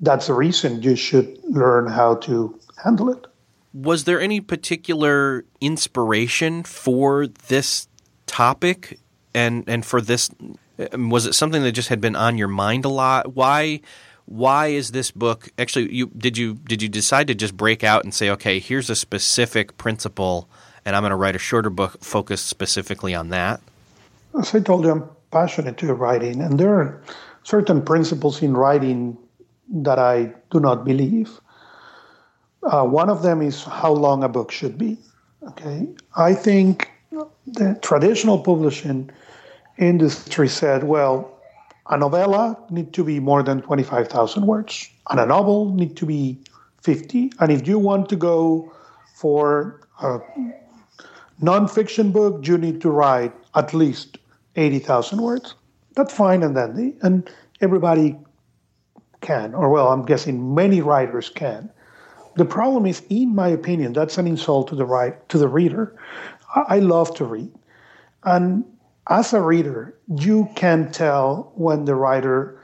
that's 0.00 0.26
the 0.26 0.34
reason 0.34 0.82
you 0.82 0.96
should 0.96 1.38
learn 1.44 1.86
how 1.86 2.16
to 2.16 2.58
handle 2.82 3.10
it 3.10 3.26
was 3.74 4.04
there 4.04 4.20
any 4.20 4.40
particular 4.40 5.44
inspiration 5.60 6.62
for 6.62 7.26
this 7.26 7.88
topic? 8.26 8.98
And 9.34 9.64
and 9.66 9.84
for 9.84 10.00
this 10.00 10.30
um, 10.92 11.10
was 11.10 11.26
it 11.26 11.34
something 11.34 11.62
that 11.62 11.72
just 11.72 11.88
had 11.88 12.00
been 12.00 12.16
on 12.16 12.38
your 12.38 12.48
mind 12.48 12.84
a 12.84 12.88
lot? 12.88 13.34
Why 13.34 13.80
why 14.26 14.68
is 14.68 14.92
this 14.92 15.10
book 15.10 15.50
actually 15.58 15.92
you 15.92 16.10
did 16.16 16.38
you 16.38 16.54
did 16.54 16.82
you 16.82 16.88
decide 16.88 17.26
to 17.26 17.34
just 17.34 17.56
break 17.56 17.82
out 17.82 18.04
and 18.04 18.14
say 18.14 18.30
okay 18.30 18.58
here's 18.58 18.88
a 18.88 18.96
specific 18.96 19.76
principle 19.76 20.48
and 20.84 20.94
I'm 20.94 21.02
going 21.02 21.10
to 21.10 21.16
write 21.16 21.36
a 21.36 21.40
shorter 21.40 21.70
book 21.70 22.02
focused 22.02 22.46
specifically 22.46 23.14
on 23.14 23.30
that 23.30 23.60
as 24.38 24.54
I 24.54 24.60
told 24.60 24.84
you 24.84 24.92
I'm 24.92 25.04
passionate 25.32 25.76
to 25.78 25.92
writing 25.92 26.40
and 26.40 26.58
there 26.58 26.72
are 26.72 27.02
certain 27.42 27.82
principles 27.82 28.42
in 28.42 28.56
writing 28.56 29.18
that 29.68 29.98
I 29.98 30.32
do 30.50 30.60
not 30.60 30.84
believe 30.84 31.40
uh, 32.62 32.84
one 32.84 33.10
of 33.10 33.22
them 33.22 33.42
is 33.42 33.64
how 33.64 33.92
long 33.92 34.22
a 34.22 34.28
book 34.28 34.50
should 34.50 34.78
be. 34.78 34.96
Okay, 35.48 35.88
I 36.16 36.34
think 36.34 36.90
the 37.46 37.78
traditional 37.82 38.38
publishing 38.38 39.10
industry 39.78 40.48
said, 40.48 40.84
well, 40.84 41.40
a 41.90 41.98
novella 41.98 42.56
need 42.70 42.92
to 42.92 43.02
be 43.02 43.18
more 43.18 43.42
than 43.42 43.60
25,000 43.62 44.46
words, 44.46 44.88
and 45.10 45.18
a 45.18 45.26
novel 45.26 45.74
need 45.74 45.96
to 45.96 46.06
be 46.06 46.38
50. 46.82 47.32
And 47.40 47.50
if 47.50 47.66
you 47.66 47.78
want 47.78 48.08
to 48.10 48.16
go 48.16 48.72
for 49.16 49.80
a 50.00 50.20
nonfiction 51.42 52.12
book, 52.12 52.46
you 52.46 52.56
need 52.56 52.80
to 52.82 52.90
write 52.90 53.32
at 53.54 53.74
least 53.74 54.18
80,000 54.56 55.20
words. 55.20 55.54
That's 55.96 56.14
fine 56.14 56.42
and 56.42 56.54
dandy, 56.54 56.94
and 57.02 57.28
everybody 57.60 58.16
can, 59.20 59.54
or 59.54 59.68
well, 59.68 59.88
I'm 59.88 60.04
guessing 60.04 60.54
many 60.54 60.80
writers 60.80 61.28
can. 61.28 61.70
The 62.36 62.44
problem 62.44 62.86
is, 62.86 63.02
in 63.10 63.34
my 63.34 63.48
opinion, 63.48 63.92
that's 63.92 64.18
an 64.18 64.26
insult 64.26 64.68
to 64.68 64.74
the 64.74 64.86
right 64.86 65.28
to 65.28 65.38
the 65.38 65.48
reader. 65.48 65.96
I 66.54 66.80
love 66.80 67.14
to 67.16 67.24
read, 67.24 67.50
and 68.24 68.64
as 69.08 69.32
a 69.32 69.40
reader, 69.40 69.98
you 70.16 70.48
can 70.54 70.90
tell 70.92 71.52
when 71.54 71.84
the 71.86 71.94
writer 71.94 72.60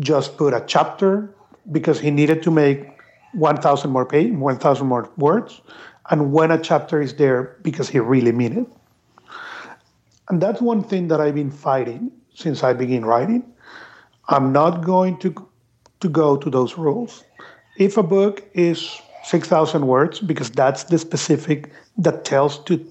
just 0.00 0.36
put 0.36 0.54
a 0.54 0.64
chapter 0.66 1.34
because 1.72 2.00
he 2.00 2.10
needed 2.10 2.42
to 2.44 2.50
make 2.50 2.88
1,000 3.32 3.90
more 3.90 4.06
page, 4.06 4.32
1,000 4.32 4.86
more 4.86 5.10
words, 5.16 5.60
and 6.10 6.32
when 6.32 6.50
a 6.50 6.58
chapter 6.58 7.02
is 7.02 7.14
there 7.14 7.58
because 7.62 7.88
he 7.88 7.98
really 7.98 8.32
mean 8.32 8.58
it. 8.58 8.66
And 10.28 10.40
that's 10.40 10.60
one 10.60 10.82
thing 10.82 11.08
that 11.08 11.20
I've 11.20 11.34
been 11.34 11.50
fighting 11.50 12.10
since 12.34 12.62
I 12.62 12.72
began 12.72 13.04
writing. 13.04 13.44
I'm 14.28 14.52
not 14.52 14.84
going 14.84 15.18
to 15.18 15.48
to 16.00 16.08
go 16.08 16.36
to 16.36 16.50
those 16.50 16.78
rules. 16.78 17.24
If 17.78 17.96
a 17.96 18.02
book 18.02 18.44
is 18.54 19.00
6,000 19.24 19.86
words, 19.86 20.20
because 20.20 20.50
that's 20.50 20.84
the 20.84 20.98
specific 20.98 21.70
that 21.96 22.24
tells 22.24 22.58
to 22.64 22.84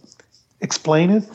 explain 0.62 1.10
it, 1.10 1.30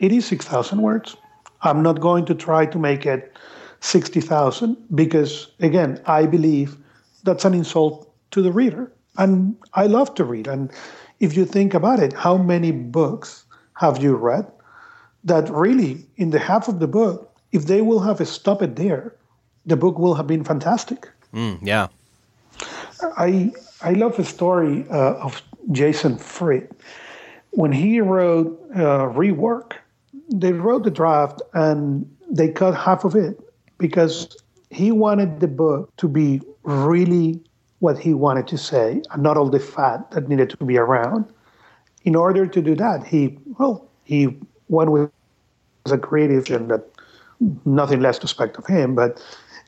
it 0.00 0.12
is 0.12 0.26
6,000 0.26 0.82
words. 0.82 1.16
I'm 1.62 1.82
not 1.82 2.00
going 2.00 2.26
to 2.26 2.34
try 2.34 2.66
to 2.66 2.78
make 2.78 3.06
it 3.06 3.36
60,000 3.80 4.76
because, 4.94 5.48
again, 5.60 6.00
I 6.06 6.26
believe 6.26 6.76
that's 7.22 7.44
an 7.44 7.54
insult 7.54 8.12
to 8.32 8.42
the 8.42 8.52
reader. 8.52 8.92
And 9.18 9.56
I 9.74 9.86
love 9.86 10.14
to 10.16 10.24
read. 10.24 10.48
And 10.48 10.70
if 11.20 11.36
you 11.36 11.44
think 11.44 11.74
about 11.74 12.00
it, 12.00 12.12
how 12.12 12.36
many 12.36 12.72
books 12.72 13.44
have 13.74 14.02
you 14.02 14.16
read 14.16 14.50
that 15.24 15.48
really, 15.50 16.06
in 16.16 16.30
the 16.30 16.38
half 16.38 16.68
of 16.68 16.80
the 16.80 16.88
book, 16.88 17.32
if 17.52 17.66
they 17.66 17.82
will 17.82 18.00
have 18.00 18.26
stopped 18.26 18.62
it 18.62 18.76
there, 18.76 19.14
the 19.64 19.76
book 19.76 19.98
will 19.98 20.14
have 20.14 20.26
been 20.26 20.44
fantastic. 20.44 21.08
Mm, 21.32 21.58
yeah. 21.62 21.88
I 23.16 23.52
I 23.82 23.92
love 23.92 24.16
the 24.16 24.24
story 24.24 24.86
uh, 24.90 25.14
of 25.14 25.42
Jason 25.72 26.16
Fried. 26.16 26.68
When 27.50 27.72
he 27.72 28.00
wrote 28.00 28.60
uh, 28.74 29.08
Rework, 29.12 29.72
they 30.32 30.52
wrote 30.52 30.84
the 30.84 30.90
draft 30.90 31.40
and 31.54 32.08
they 32.30 32.48
cut 32.50 32.74
half 32.74 33.04
of 33.04 33.14
it 33.14 33.40
because 33.78 34.36
he 34.70 34.90
wanted 34.90 35.40
the 35.40 35.48
book 35.48 35.94
to 35.96 36.08
be 36.08 36.40
really 36.64 37.40
what 37.78 37.98
he 37.98 38.14
wanted 38.14 38.46
to 38.48 38.58
say 38.58 39.02
and 39.10 39.22
not 39.22 39.36
all 39.36 39.48
the 39.48 39.60
fat 39.60 40.10
that 40.10 40.28
needed 40.28 40.50
to 40.50 40.64
be 40.64 40.76
around. 40.76 41.26
In 42.04 42.14
order 42.14 42.46
to 42.46 42.62
do 42.62 42.74
that, 42.76 43.06
he 43.06 43.38
well 43.58 43.88
he 44.04 44.36
went 44.68 44.90
with 44.90 45.10
a 45.86 45.98
creative 45.98 46.50
and 46.50 46.70
that 46.70 46.84
nothing 47.64 48.00
less 48.00 48.18
to 48.18 48.24
expect 48.24 48.56
of 48.56 48.66
him, 48.66 48.94
but 48.94 49.22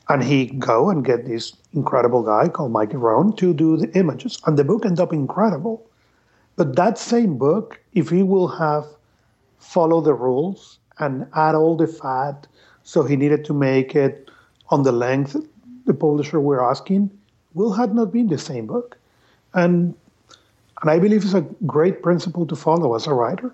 and 0.09 0.23
he 0.23 0.47
go 0.47 0.89
and 0.89 1.05
get 1.05 1.25
this 1.25 1.53
incredible 1.73 2.23
guy 2.23 2.49
called 2.49 2.71
Mike 2.71 2.91
Rohde 2.91 3.37
to 3.37 3.53
do 3.53 3.77
the 3.77 3.91
images, 3.97 4.39
and 4.45 4.57
the 4.57 4.63
book 4.63 4.85
end 4.85 4.99
up 4.99 5.13
incredible. 5.13 5.87
But 6.55 6.75
that 6.75 6.97
same 6.97 7.37
book, 7.37 7.79
if 7.93 8.09
he 8.09 8.23
will 8.23 8.47
have 8.47 8.85
follow 9.59 10.01
the 10.01 10.13
rules 10.13 10.79
and 10.97 11.27
add 11.35 11.55
all 11.55 11.77
the 11.77 11.87
fat, 11.87 12.47
so 12.83 13.03
he 13.03 13.15
needed 13.15 13.45
to 13.45 13.53
make 13.53 13.95
it 13.95 14.29
on 14.69 14.83
the 14.83 14.91
length 14.91 15.35
the 15.85 15.93
publisher 15.93 16.39
were 16.39 16.63
asking, 16.63 17.09
will 17.53 17.73
have 17.73 17.93
not 17.93 18.11
been 18.11 18.27
the 18.27 18.37
same 18.37 18.67
book. 18.67 18.97
And 19.53 19.95
and 20.81 20.89
I 20.89 20.99
believe 20.99 21.23
it's 21.23 21.33
a 21.33 21.41
great 21.65 22.01
principle 22.01 22.45
to 22.45 22.55
follow 22.55 22.95
as 22.95 23.05
a 23.05 23.13
writer. 23.13 23.53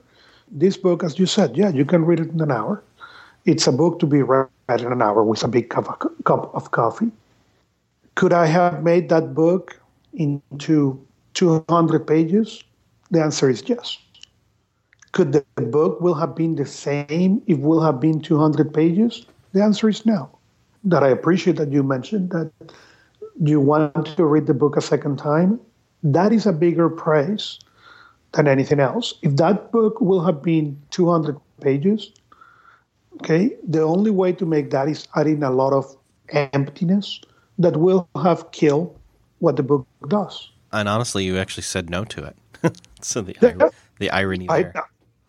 This 0.51 0.77
book, 0.77 1.03
as 1.03 1.17
you 1.17 1.25
said, 1.25 1.57
yeah, 1.57 1.69
you 1.69 1.85
can 1.85 2.05
read 2.05 2.19
it 2.19 2.29
in 2.29 2.39
an 2.39 2.51
hour. 2.51 2.83
It's 3.45 3.67
a 3.67 3.71
book 3.71 3.99
to 3.99 4.07
be 4.07 4.23
read 4.23 4.49
in 4.69 4.91
an 4.91 5.01
hour 5.01 5.23
with 5.23 5.43
a 5.43 5.47
big 5.47 5.69
cup 5.69 5.87
of, 5.89 6.23
cup 6.23 6.53
of 6.55 6.71
coffee. 6.71 7.11
Could 8.15 8.33
I 8.33 8.47
have 8.47 8.81
made 8.81 9.09
that 9.09 9.35
book 9.35 9.79
into 10.13 10.99
200 11.35 12.07
pages? 12.07 12.63
The 13.11 13.21
answer 13.21 13.49
is 13.49 13.63
yes. 13.67 13.99
Could 15.11 15.31
the 15.31 15.45
book 15.61 16.01
will 16.01 16.15
have 16.15 16.35
been 16.35 16.55
the 16.55 16.65
same 16.65 17.41
if 17.45 17.59
will 17.59 17.81
have 17.81 17.99
been 17.99 18.19
200 18.19 18.73
pages? 18.73 19.25
The 19.53 19.61
answer 19.61 19.89
is 19.89 20.05
no. 20.05 20.29
That 20.83 21.03
I 21.03 21.09
appreciate 21.09 21.57
that 21.57 21.71
you 21.71 21.83
mentioned 21.83 22.31
that 22.31 22.51
you 23.39 23.59
want 23.59 24.07
to 24.17 24.25
read 24.25 24.47
the 24.47 24.53
book 24.53 24.75
a 24.75 24.81
second 24.81 25.17
time. 25.17 25.59
That 26.03 26.33
is 26.33 26.45
a 26.45 26.51
bigger 26.51 26.89
praise 26.89 27.59
than 28.33 28.47
anything 28.47 28.79
else. 28.79 29.13
If 29.21 29.35
that 29.37 29.71
book 29.71 30.01
will 30.01 30.23
have 30.25 30.41
been 30.41 30.81
200 30.89 31.37
pages, 31.61 32.11
okay, 33.15 33.55
the 33.67 33.81
only 33.81 34.11
way 34.11 34.31
to 34.33 34.45
make 34.45 34.69
that 34.71 34.87
is 34.87 35.07
adding 35.15 35.43
a 35.43 35.51
lot 35.51 35.73
of 35.73 35.95
emptiness 36.29 37.21
that 37.57 37.77
will 37.77 38.07
have 38.21 38.51
killed 38.51 38.97
what 39.39 39.55
the 39.55 39.63
book 39.63 39.87
does. 40.07 40.51
And 40.71 40.89
honestly, 40.89 41.23
you 41.23 41.37
actually 41.37 41.63
said 41.63 41.89
no 41.89 42.03
to 42.05 42.23
it. 42.25 42.77
so 43.01 43.21
the, 43.21 43.35
yeah. 43.41 43.69
the 43.99 44.09
irony 44.11 44.47
there. 44.47 44.73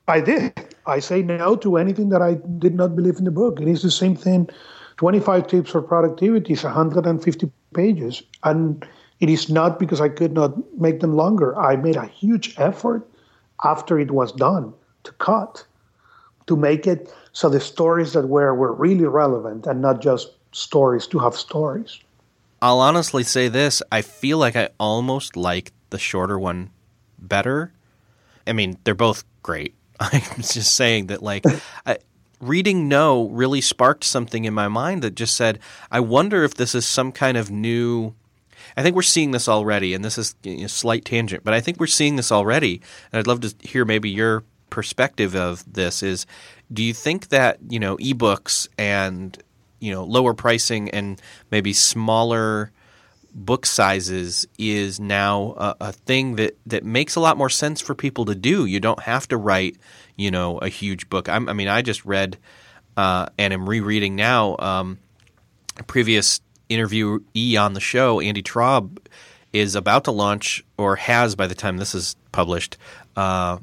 I, 0.08 0.16
I 0.16 0.20
did. 0.20 0.52
I 0.86 1.00
say 1.00 1.22
no 1.22 1.56
to 1.56 1.76
anything 1.76 2.08
that 2.10 2.22
I 2.22 2.34
did 2.58 2.74
not 2.74 2.96
believe 2.96 3.18
in 3.18 3.24
the 3.24 3.30
book. 3.30 3.60
It 3.60 3.68
is 3.68 3.82
the 3.82 3.90
same 3.90 4.16
thing. 4.16 4.48
25 4.96 5.46
tips 5.46 5.70
for 5.70 5.82
productivity 5.82 6.52
is 6.52 6.64
150 6.64 7.50
pages. 7.74 8.22
And 8.44 8.86
it 9.20 9.28
is 9.28 9.48
not 9.50 9.78
because 9.78 10.00
I 10.00 10.08
could 10.08 10.32
not 10.32 10.54
make 10.78 11.00
them 11.00 11.14
longer. 11.14 11.56
I 11.58 11.76
made 11.76 11.96
a 11.96 12.06
huge 12.06 12.54
effort 12.58 13.06
after 13.64 13.98
it 13.98 14.10
was 14.10 14.32
done 14.32 14.72
to 15.04 15.12
cut, 15.12 15.64
to 16.46 16.56
make 16.56 16.86
it 16.86 17.12
so 17.36 17.50
the 17.50 17.60
stories 17.60 18.14
that 18.14 18.26
were 18.26 18.54
were 18.54 18.72
really 18.72 19.04
relevant 19.04 19.66
and 19.66 19.82
not 19.82 20.00
just 20.00 20.30
stories 20.52 21.06
to 21.08 21.18
have 21.18 21.36
stories. 21.36 22.00
I'll 22.62 22.80
honestly 22.80 23.24
say 23.24 23.48
this: 23.48 23.82
I 23.92 24.00
feel 24.00 24.38
like 24.38 24.56
I 24.56 24.70
almost 24.80 25.36
like 25.36 25.72
the 25.90 25.98
shorter 25.98 26.38
one 26.38 26.70
better. 27.18 27.74
I 28.46 28.54
mean, 28.54 28.78
they're 28.84 28.94
both 28.94 29.22
great. 29.42 29.74
I'm 30.00 30.22
just 30.36 30.74
saying 30.74 31.08
that, 31.08 31.22
like, 31.22 31.44
I, 31.86 31.98
reading 32.40 32.88
No 32.88 33.28
really 33.28 33.60
sparked 33.60 34.04
something 34.04 34.46
in 34.46 34.54
my 34.54 34.68
mind 34.68 35.02
that 35.02 35.14
just 35.14 35.36
said, 35.36 35.58
I 35.90 36.00
wonder 36.00 36.42
if 36.42 36.54
this 36.54 36.74
is 36.74 36.86
some 36.86 37.12
kind 37.12 37.36
of 37.36 37.50
new 37.50 38.14
I 38.78 38.82
think 38.82 38.96
we're 38.96 39.02
seeing 39.02 39.32
this 39.32 39.46
already, 39.46 39.92
and 39.92 40.02
this 40.02 40.16
is 40.16 40.34
a 40.44 40.68
slight 40.68 41.04
tangent, 41.04 41.44
but 41.44 41.52
I 41.52 41.60
think 41.60 41.78
we're 41.78 41.86
seeing 41.86 42.16
this 42.16 42.32
already. 42.32 42.80
And 43.12 43.18
I'd 43.18 43.26
love 43.26 43.40
to 43.40 43.54
hear 43.60 43.84
maybe 43.84 44.08
your 44.08 44.42
perspective 44.76 45.34
of 45.34 45.64
this. 45.72 46.02
Is 46.02 46.26
do 46.70 46.84
you 46.84 46.92
think 46.92 47.28
that 47.28 47.58
you 47.66 47.80
know 47.80 47.96
ebooks 47.96 48.68
and 48.76 49.42
you 49.80 49.90
know 49.90 50.04
lower 50.04 50.34
pricing 50.34 50.90
and 50.90 51.20
maybe 51.50 51.72
smaller 51.72 52.70
book 53.32 53.64
sizes 53.64 54.46
is 54.58 55.00
now 55.00 55.54
a, 55.56 55.76
a, 55.80 55.92
thing 55.92 56.36
that, 56.36 56.56
that 56.64 56.82
makes 56.82 57.16
a 57.16 57.20
lot 57.20 57.36
more 57.36 57.50
sense 57.50 57.82
for 57.82 57.94
people 57.94 58.24
to 58.24 58.34
do. 58.34 58.64
You 58.64 58.80
don't 58.80 59.02
have 59.02 59.28
to 59.28 59.36
write, 59.36 59.76
you 60.16 60.30
know, 60.30 60.56
a 60.56 60.70
huge 60.70 61.10
book. 61.10 61.28
I'm, 61.28 61.46
i 61.46 61.52
mean, 61.52 61.68
I 61.68 61.82
just 61.82 62.06
read 62.06 62.38
uh, 62.96 63.26
and 63.36 63.52
am 63.52 63.68
rereading 63.68 64.16
now 64.16 64.56
um, 64.58 64.98
a 65.76 65.82
previous 65.82 66.40
interviewee 66.70 67.60
on 67.60 67.74
the 67.74 67.80
show, 67.80 68.20
Andy 68.20 68.42
Traub, 68.42 68.98
is 69.52 69.74
about 69.74 70.04
to 70.04 70.12
launch 70.12 70.64
or 70.78 70.96
has 70.96 71.34
by 71.34 71.46
the 71.46 71.54
time 71.54 71.76
this 71.76 71.94
is 71.94 72.16
published. 72.32 72.78
Uh, 73.16 73.58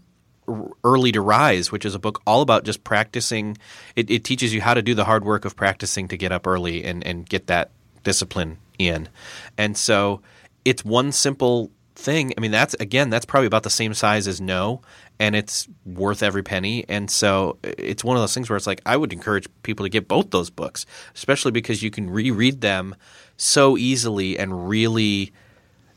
Early 0.84 1.12
to 1.14 1.22
Rise, 1.22 1.72
which 1.72 1.86
is 1.86 1.96
a 1.96 2.00
book 2.00 2.22
all 2.28 2.42
about 2.42 2.66
just 2.66 2.84
practicing. 2.84 3.58
It, 3.96 4.10
it, 4.12 4.24
teaches 4.24 4.54
you 4.54 4.62
how 4.62 4.74
to 4.74 4.82
do 4.82 4.94
the 4.94 5.06
hard 5.06 5.24
work 5.24 5.46
of 5.46 5.56
practicing 5.56 6.08
to 6.10 6.18
get 6.18 6.32
up 6.32 6.46
early 6.48 6.84
and, 6.84 7.06
and 7.06 7.28
get 7.28 7.48
that 7.48 7.72
discipline 8.04 8.58
in. 8.78 9.10
And 9.58 9.78
so 9.78 10.22
it's 10.66 10.84
one 10.84 11.12
simple 11.12 11.72
thing. 11.96 12.34
I 12.38 12.42
mean, 12.42 12.52
that's 12.52 12.74
again, 12.76 13.10
that's 13.10 13.26
probably 13.26 13.48
about 13.48 13.64
the 13.64 13.70
same 13.70 13.94
size 13.94 14.28
as 14.28 14.42
No, 14.42 14.82
and 15.20 15.36
it's 15.36 15.68
worth 15.86 16.24
every 16.24 16.44
penny. 16.44 16.86
And 16.88 17.10
so 17.10 17.58
it's 17.64 18.04
one 18.04 18.18
of 18.18 18.22
those 18.22 18.34
things 18.34 18.50
where 18.50 18.58
it's 18.58 18.68
like 18.68 18.82
I 18.86 18.98
would 18.98 19.14
encourage 19.14 19.48
people 19.64 19.86
to 19.86 19.90
get 19.90 20.08
both 20.08 20.32
those 20.32 20.50
books, 20.50 20.86
especially 21.16 21.52
because 21.52 21.84
you 21.84 21.92
can 21.92 22.10
reread 22.10 22.62
them 22.62 22.96
so 23.38 23.78
easily 23.78 24.38
and 24.38 24.68
really 24.68 25.32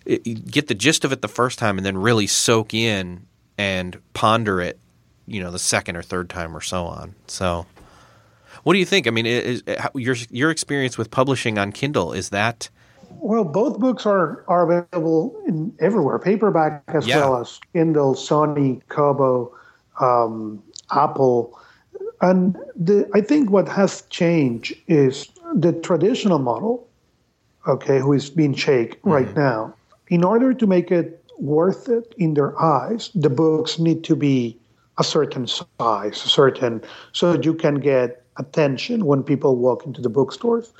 eh, 0.07 0.19
get 0.19 0.69
the 0.69 0.75
gist 0.75 1.05
of 1.05 1.13
it 1.13 1.23
the 1.23 1.29
first 1.29 1.59
time, 1.59 1.79
and 1.79 1.87
then 1.87 1.99
really 1.99 2.27
soak 2.27 2.75
in 2.75 3.27
and 3.59 4.01
ponder 4.15 4.61
it, 4.61 4.79
you 5.27 5.43
know, 5.43 5.51
the 5.51 5.59
second 5.59 5.97
or 5.97 6.03
third 6.03 6.29
time 6.31 6.57
or 6.57 6.61
so 6.61 6.85
on. 6.85 7.15
So. 7.27 7.67
What 8.63 8.73
do 8.73 8.81
you 8.81 8.87
think? 8.87 9.07
I 9.07 9.11
mean, 9.11 9.27
is, 9.27 9.63
your 9.95 10.17
your 10.29 10.51
experience 10.51 10.99
with 10.99 11.13
publishing 11.13 11.57
on 11.57 11.71
Kindle 11.71 12.13
is 12.13 12.31
that 12.31 12.69
well, 13.21 13.45
both 13.45 13.79
books 13.79 14.07
are, 14.07 14.45
are 14.49 14.71
available 14.71 15.41
in 15.47 15.75
everywhere, 15.81 16.19
paperback 16.19 16.83
as 16.89 17.07
yeah. 17.07 17.19
well 17.19 17.41
as 17.41 17.59
Kindle, 17.73 18.15
Sony, 18.15 18.81
Kobo, 18.89 19.55
um, 20.01 20.63
Apple. 20.91 21.59
And 22.21 22.57
the, 22.75 23.09
I 23.15 23.21
think 23.21 23.51
what 23.51 23.69
has 23.69 24.03
changed 24.11 24.75
is 24.87 25.29
the 25.55 25.73
traditional 25.73 26.39
model, 26.39 26.87
okay, 27.67 27.99
who 27.99 28.13
is 28.13 28.31
being 28.31 28.55
shaped 28.55 28.99
mm-hmm. 28.99 29.11
right 29.11 29.37
now. 29.37 29.75
In 30.09 30.23
order 30.23 30.55
to 30.55 30.67
make 30.67 30.93
it 30.93 31.25
worth 31.39 31.89
it 31.89 32.15
in 32.19 32.35
their 32.35 32.61
eyes, 32.61 33.11
the 33.15 33.31
books 33.31 33.79
need 33.79 34.05
to 34.05 34.17
be 34.17 34.59
a 34.99 35.05
certain 35.05 35.47
size, 35.47 36.25
a 36.25 36.29
certain, 36.29 36.83
so 37.13 37.33
that 37.33 37.45
you 37.45 37.55
can 37.55 37.77
get 37.77 38.25
attention 38.39 39.05
when 39.05 39.23
people 39.23 39.57
walk 39.57 39.85
into 39.87 40.01
the 40.01 40.09
bookstores. 40.09 40.73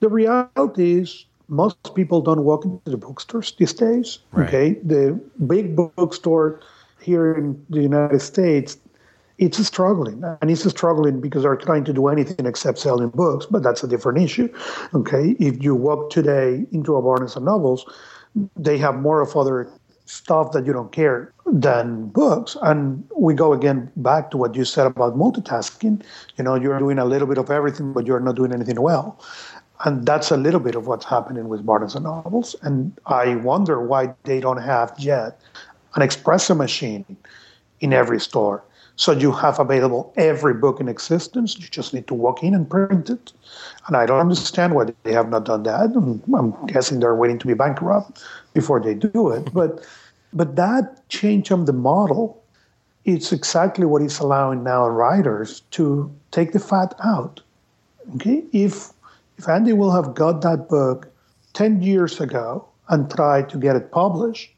The 0.00 0.08
reality 0.08 1.00
is 1.00 1.24
most 1.48 1.94
people 1.94 2.20
don't 2.20 2.44
walk 2.44 2.64
into 2.64 2.90
the 2.90 2.96
bookstores 2.96 3.52
these 3.58 3.72
days. 3.72 4.18
Right. 4.32 4.48
Okay, 4.48 4.72
the 4.82 5.20
big 5.46 5.76
bookstore 5.76 6.60
here 7.00 7.34
in 7.34 7.64
the 7.70 7.82
United 7.82 8.20
States 8.20 8.78
it's 9.38 9.64
struggling 9.66 10.22
and 10.40 10.50
it's 10.50 10.68
struggling 10.68 11.20
because 11.20 11.42
they're 11.42 11.56
trying 11.56 11.84
to 11.84 11.92
do 11.92 12.06
anything 12.06 12.46
except 12.46 12.78
selling 12.78 13.08
books 13.08 13.46
but 13.46 13.62
that's 13.62 13.82
a 13.82 13.88
different 13.88 14.18
issue 14.18 14.48
okay 14.94 15.30
if 15.40 15.62
you 15.62 15.74
walk 15.74 16.10
today 16.10 16.64
into 16.70 16.94
a 16.94 17.02
barnes 17.02 17.34
and 17.34 17.44
nobles 17.44 17.84
they 18.56 18.78
have 18.78 18.96
more 18.96 19.20
of 19.20 19.36
other 19.36 19.68
stuff 20.06 20.52
that 20.52 20.66
you 20.66 20.72
don't 20.72 20.92
care 20.92 21.32
than 21.46 22.06
books. 22.08 22.56
And 22.62 23.04
we 23.16 23.34
go 23.34 23.52
again 23.52 23.90
back 23.96 24.30
to 24.30 24.36
what 24.36 24.54
you 24.54 24.64
said 24.64 24.86
about 24.86 25.16
multitasking. 25.16 26.02
You 26.36 26.44
know 26.44 26.54
you're 26.54 26.78
doing 26.78 26.98
a 26.98 27.04
little 27.04 27.26
bit 27.26 27.38
of 27.38 27.50
everything 27.50 27.92
but 27.92 28.06
you're 28.06 28.20
not 28.20 28.36
doing 28.36 28.52
anything 28.52 28.80
well. 28.80 29.18
And 29.84 30.06
that's 30.06 30.30
a 30.30 30.36
little 30.36 30.60
bit 30.60 30.74
of 30.74 30.86
what's 30.86 31.04
happening 31.04 31.48
with 31.48 31.66
barnes 31.66 31.94
and 31.94 32.04
nobles. 32.04 32.54
And 32.62 32.98
i 33.06 33.36
wonder 33.36 33.80
why 33.80 34.14
they 34.24 34.40
don't 34.40 34.62
have 34.62 34.94
yet 34.98 35.40
an 35.94 36.02
espresso 36.02 36.56
machine 36.56 37.16
in 37.80 37.92
every 37.92 38.20
store 38.20 38.62
so 38.96 39.12
you 39.12 39.32
have 39.32 39.58
available 39.58 40.12
every 40.16 40.54
book 40.54 40.80
in 40.80 40.88
existence. 40.88 41.58
You 41.58 41.66
just 41.68 41.92
need 41.92 42.06
to 42.06 42.14
walk 42.14 42.42
in 42.44 42.54
and 42.54 42.68
print 42.68 43.10
it. 43.10 43.32
And 43.86 43.96
I 43.96 44.06
don't 44.06 44.20
understand 44.20 44.74
why 44.74 44.86
they 45.02 45.12
have 45.12 45.30
not 45.30 45.44
done 45.44 45.64
that. 45.64 45.94
I'm 45.96 46.66
guessing 46.66 47.00
they're 47.00 47.14
waiting 47.14 47.38
to 47.40 47.46
be 47.46 47.54
bankrupt 47.54 48.22
before 48.52 48.80
they 48.80 48.94
do 48.94 49.30
it. 49.30 49.52
But 49.52 49.84
but 50.32 50.56
that 50.56 51.08
change 51.08 51.50
of 51.50 51.66
the 51.66 51.72
model, 51.72 52.42
it's 53.04 53.32
exactly 53.32 53.86
what 53.86 54.02
is 54.02 54.18
allowing 54.18 54.64
now 54.64 54.88
writers 54.88 55.60
to 55.72 56.12
take 56.30 56.52
the 56.52 56.60
fat 56.60 56.94
out. 57.02 57.40
Okay, 58.16 58.44
if 58.52 58.90
if 59.38 59.48
Andy 59.48 59.72
will 59.72 59.90
have 59.90 60.14
got 60.14 60.40
that 60.42 60.68
book 60.68 61.08
ten 61.52 61.82
years 61.82 62.20
ago 62.20 62.64
and 62.88 63.10
tried 63.10 63.48
to 63.48 63.58
get 63.58 63.74
it 63.74 63.90
published, 63.90 64.53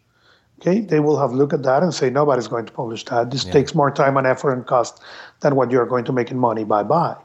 okay, 0.60 0.80
they 0.80 1.00
will 1.00 1.18
have 1.18 1.32
looked 1.32 1.52
at 1.52 1.62
that 1.62 1.82
and 1.82 1.92
say, 1.92 2.10
nobody's 2.10 2.48
going 2.48 2.66
to 2.66 2.72
publish 2.72 3.04
that. 3.06 3.30
This 3.30 3.44
yeah. 3.44 3.52
takes 3.52 3.74
more 3.74 3.90
time 3.90 4.16
and 4.16 4.26
effort 4.26 4.52
and 4.52 4.66
cost 4.66 5.02
than 5.40 5.54
what 5.54 5.70
you're 5.70 5.86
going 5.86 6.04
to 6.04 6.12
make 6.12 6.30
in 6.30 6.38
money. 6.38 6.64
Bye 6.64 6.82
bye. 6.82 7.16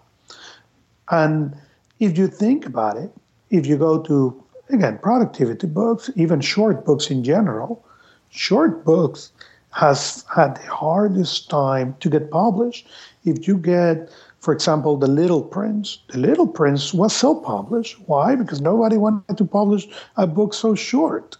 And 1.09 1.55
if 1.99 2.17
you 2.17 2.27
think 2.27 2.65
about 2.65 2.97
it, 2.97 3.11
if 3.49 3.65
you 3.65 3.77
go 3.77 4.01
to, 4.03 4.43
again, 4.69 4.97
productivity 4.97 5.67
books, 5.67 6.09
even 6.15 6.41
short 6.41 6.85
books 6.85 7.09
in 7.11 7.23
general, 7.23 7.85
short 8.29 8.85
books 8.85 9.31
has 9.71 10.25
had 10.33 10.57
the 10.57 10.67
hardest 10.67 11.49
time 11.49 11.95
to 11.99 12.09
get 12.09 12.31
published. 12.31 12.87
If 13.23 13.47
you 13.47 13.57
get, 13.57 14.09
for 14.39 14.53
example, 14.53 14.97
The 14.97 15.07
Little 15.07 15.43
Prince, 15.43 15.99
The 16.09 16.17
Little 16.17 16.47
Prince 16.47 16.93
was 16.93 17.15
self-published. 17.15 17.97
Why? 18.07 18.35
Because 18.35 18.59
nobody 18.59 18.97
wanted 18.97 19.37
to 19.37 19.45
publish 19.45 19.87
a 20.17 20.27
book 20.27 20.53
so 20.53 20.75
short. 20.75 21.37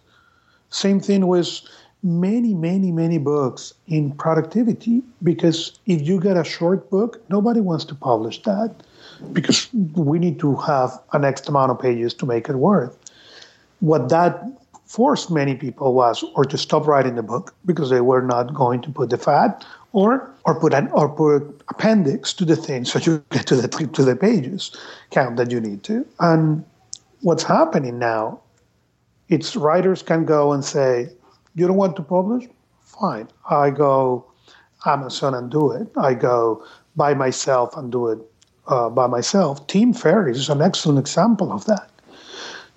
Same 0.70 1.00
thing 1.00 1.26
with 1.26 1.60
many, 2.02 2.52
many, 2.54 2.90
many 2.90 3.18
books 3.18 3.74
in 3.86 4.12
productivity 4.12 5.02
because 5.22 5.78
if 5.86 6.02
you 6.02 6.20
get 6.20 6.36
a 6.36 6.44
short 6.44 6.90
book, 6.90 7.22
nobody 7.28 7.60
wants 7.60 7.84
to 7.86 7.94
publish 7.94 8.42
that 8.42 8.74
because 9.32 9.68
we 9.94 10.18
need 10.18 10.40
to 10.40 10.56
have 10.56 10.90
an 11.12 11.24
X 11.24 11.46
amount 11.48 11.70
of 11.70 11.78
pages 11.78 12.12
to 12.14 12.26
make 12.26 12.48
it 12.48 12.56
worth. 12.56 12.98
What 13.80 14.08
that 14.08 14.42
forced 14.86 15.30
many 15.30 15.54
people 15.54 15.94
was 15.94 16.22
or 16.34 16.44
to 16.44 16.58
stop 16.58 16.86
writing 16.86 17.14
the 17.14 17.22
book 17.22 17.54
because 17.64 17.88
they 17.88 18.00
were 18.00 18.20
not 18.20 18.52
going 18.52 18.82
to 18.82 18.90
put 18.90 19.10
the 19.10 19.16
fat 19.16 19.64
or 19.92 20.30
or 20.44 20.58
put 20.58 20.74
an 20.74 20.88
or 20.88 21.08
put 21.08 21.42
appendix 21.68 22.34
to 22.34 22.44
the 22.44 22.56
thing 22.56 22.84
so 22.84 22.98
you 22.98 23.24
get 23.30 23.46
to 23.46 23.56
the 23.56 23.68
to 23.68 24.04
the 24.04 24.16
pages 24.16 24.76
count 25.10 25.36
that 25.36 25.50
you 25.50 25.60
need 25.60 25.82
to. 25.84 26.06
And 26.20 26.64
what's 27.20 27.42
happening 27.42 27.98
now, 27.98 28.40
it's 29.28 29.56
writers 29.56 30.02
can 30.02 30.24
go 30.24 30.52
and 30.52 30.64
say, 30.64 31.08
you 31.54 31.66
don't 31.66 31.76
want 31.76 31.96
to 31.96 32.02
publish? 32.02 32.48
Fine. 32.80 33.28
I 33.48 33.70
go 33.70 34.26
Amazon 34.86 35.34
and 35.34 35.50
do 35.50 35.72
it. 35.72 35.88
I 35.96 36.14
go 36.14 36.64
by 36.96 37.14
myself 37.14 37.76
and 37.76 37.90
do 37.90 38.08
it 38.08 38.18
uh, 38.66 38.90
by 38.90 39.06
myself. 39.06 39.66
Tim 39.66 39.92
Ferriss 39.92 40.38
is 40.38 40.48
an 40.48 40.62
excellent 40.62 40.98
example 40.98 41.52
of 41.52 41.64
that. 41.66 41.90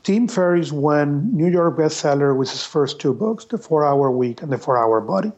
Tim 0.03 0.27
Ferriss 0.27 0.71
went 0.71 1.33
New 1.33 1.47
York 1.47 1.77
bestseller 1.77 2.35
with 2.37 2.51
his 2.51 2.63
first 2.63 2.99
two 2.99 3.13
books, 3.13 3.45
The 3.45 3.57
Four 3.57 3.83
Hour 3.83 4.11
Week 4.11 4.41
and 4.41 4.51
The 4.51 4.57
Four 4.57 4.77
Hour 4.77 5.01
Body. 5.01 5.31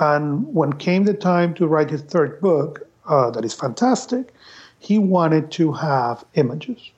And 0.00 0.52
when 0.54 0.72
came 0.72 1.04
the 1.04 1.14
time 1.14 1.54
to 1.54 1.66
write 1.66 1.90
his 1.90 2.02
third 2.02 2.40
book, 2.40 2.88
uh, 3.06 3.30
that 3.30 3.44
is 3.44 3.54
fantastic, 3.54 4.32
he 4.78 4.98
wanted 4.98 5.50
to 5.52 5.72
have 5.72 6.24
images. 6.34 6.90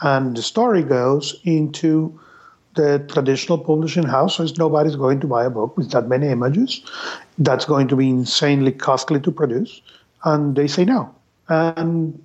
And 0.00 0.36
the 0.36 0.42
story 0.42 0.82
goes 0.82 1.40
into 1.44 2.18
the 2.76 3.04
traditional 3.08 3.58
publishing 3.58 4.04
house 4.04 4.36
says 4.36 4.56
nobody's 4.56 4.96
going 4.96 5.20
to 5.20 5.26
buy 5.26 5.44
a 5.44 5.50
book 5.50 5.76
with 5.76 5.90
that 5.90 6.08
many 6.08 6.28
images. 6.28 6.82
That's 7.38 7.64
going 7.64 7.88
to 7.88 7.96
be 7.96 8.08
insanely 8.08 8.72
costly 8.72 9.20
to 9.20 9.32
produce. 9.32 9.80
And 10.24 10.54
they 10.54 10.66
say 10.66 10.84
no. 10.84 11.14
And 11.48 12.24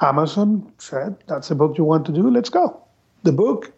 Amazon 0.00 0.72
said, 0.78 1.16
that's 1.26 1.48
the 1.48 1.54
book 1.54 1.76
you 1.76 1.84
want 1.84 2.06
to 2.06 2.12
do, 2.12 2.30
let's 2.30 2.50
go. 2.50 2.80
The 3.24 3.32
book, 3.32 3.72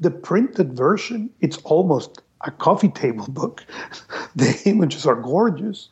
the 0.00 0.10
printed 0.10 0.74
version, 0.74 1.30
it's 1.40 1.58
almost 1.58 2.22
a 2.42 2.50
coffee 2.50 2.88
table 2.88 3.26
book. 3.28 3.64
the 4.36 4.60
images 4.64 5.06
are 5.06 5.16
gorgeous. 5.16 5.88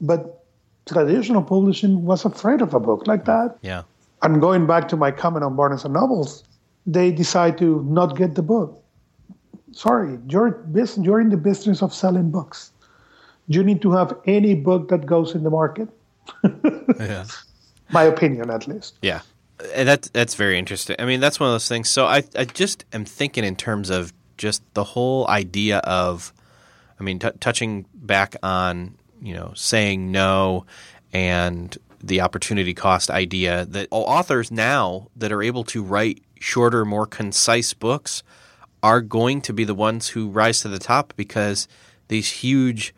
But 0.00 0.44
traditional 0.86 1.42
publishing 1.42 2.04
was 2.04 2.24
afraid 2.24 2.62
of 2.62 2.74
a 2.74 2.80
book 2.80 3.06
like 3.06 3.24
that. 3.26 3.58
Yeah. 3.62 3.82
And 4.22 4.40
going 4.40 4.66
back 4.66 4.88
to 4.88 4.96
my 4.96 5.10
comment 5.10 5.44
on 5.44 5.56
Barnes 5.56 5.84
and 5.84 5.94
Nobles, 5.94 6.44
they 6.86 7.12
decide 7.12 7.58
to 7.58 7.84
not 7.84 8.16
get 8.16 8.34
the 8.34 8.42
book 8.42 8.79
sorry, 9.72 10.18
you're, 10.28 10.64
you're 11.00 11.20
in 11.20 11.30
the 11.30 11.36
business 11.36 11.82
of 11.82 11.94
selling 11.94 12.30
books. 12.30 12.72
You 13.48 13.62
need 13.64 13.82
to 13.82 13.92
have 13.92 14.16
any 14.26 14.54
book 14.54 14.88
that 14.88 15.06
goes 15.06 15.34
in 15.34 15.42
the 15.42 15.50
market. 15.50 15.88
yeah. 16.98 17.24
My 17.90 18.04
opinion, 18.04 18.50
at 18.50 18.68
least. 18.68 18.94
Yeah. 19.02 19.22
And 19.74 19.88
that's 19.88 20.08
that's 20.10 20.36
very 20.36 20.58
interesting. 20.58 20.96
I 20.98 21.04
mean, 21.04 21.20
that's 21.20 21.38
one 21.38 21.48
of 21.48 21.54
those 21.54 21.68
things. 21.68 21.90
So 21.90 22.06
I, 22.06 22.22
I 22.36 22.44
just 22.44 22.84
am 22.92 23.04
thinking 23.04 23.44
in 23.44 23.56
terms 23.56 23.90
of 23.90 24.12
just 24.38 24.62
the 24.74 24.84
whole 24.84 25.28
idea 25.28 25.78
of, 25.78 26.32
I 26.98 27.02
mean, 27.02 27.18
t- 27.18 27.28
touching 27.40 27.84
back 27.92 28.36
on, 28.42 28.94
you 29.20 29.34
know, 29.34 29.52
saying 29.54 30.12
no 30.12 30.64
and 31.12 31.76
the 32.02 32.22
opportunity 32.22 32.72
cost 32.72 33.10
idea 33.10 33.66
that 33.66 33.88
authors 33.90 34.50
now 34.50 35.08
that 35.16 35.30
are 35.32 35.42
able 35.42 35.64
to 35.64 35.82
write 35.82 36.22
shorter, 36.38 36.84
more 36.84 37.06
concise 37.06 37.74
books– 37.74 38.22
are 38.82 39.00
going 39.00 39.40
to 39.42 39.52
be 39.52 39.64
the 39.64 39.74
ones 39.74 40.08
who 40.08 40.28
rise 40.28 40.60
to 40.60 40.68
the 40.68 40.78
top 40.78 41.12
because 41.16 41.68
these 42.08 42.30
huge 42.30 42.94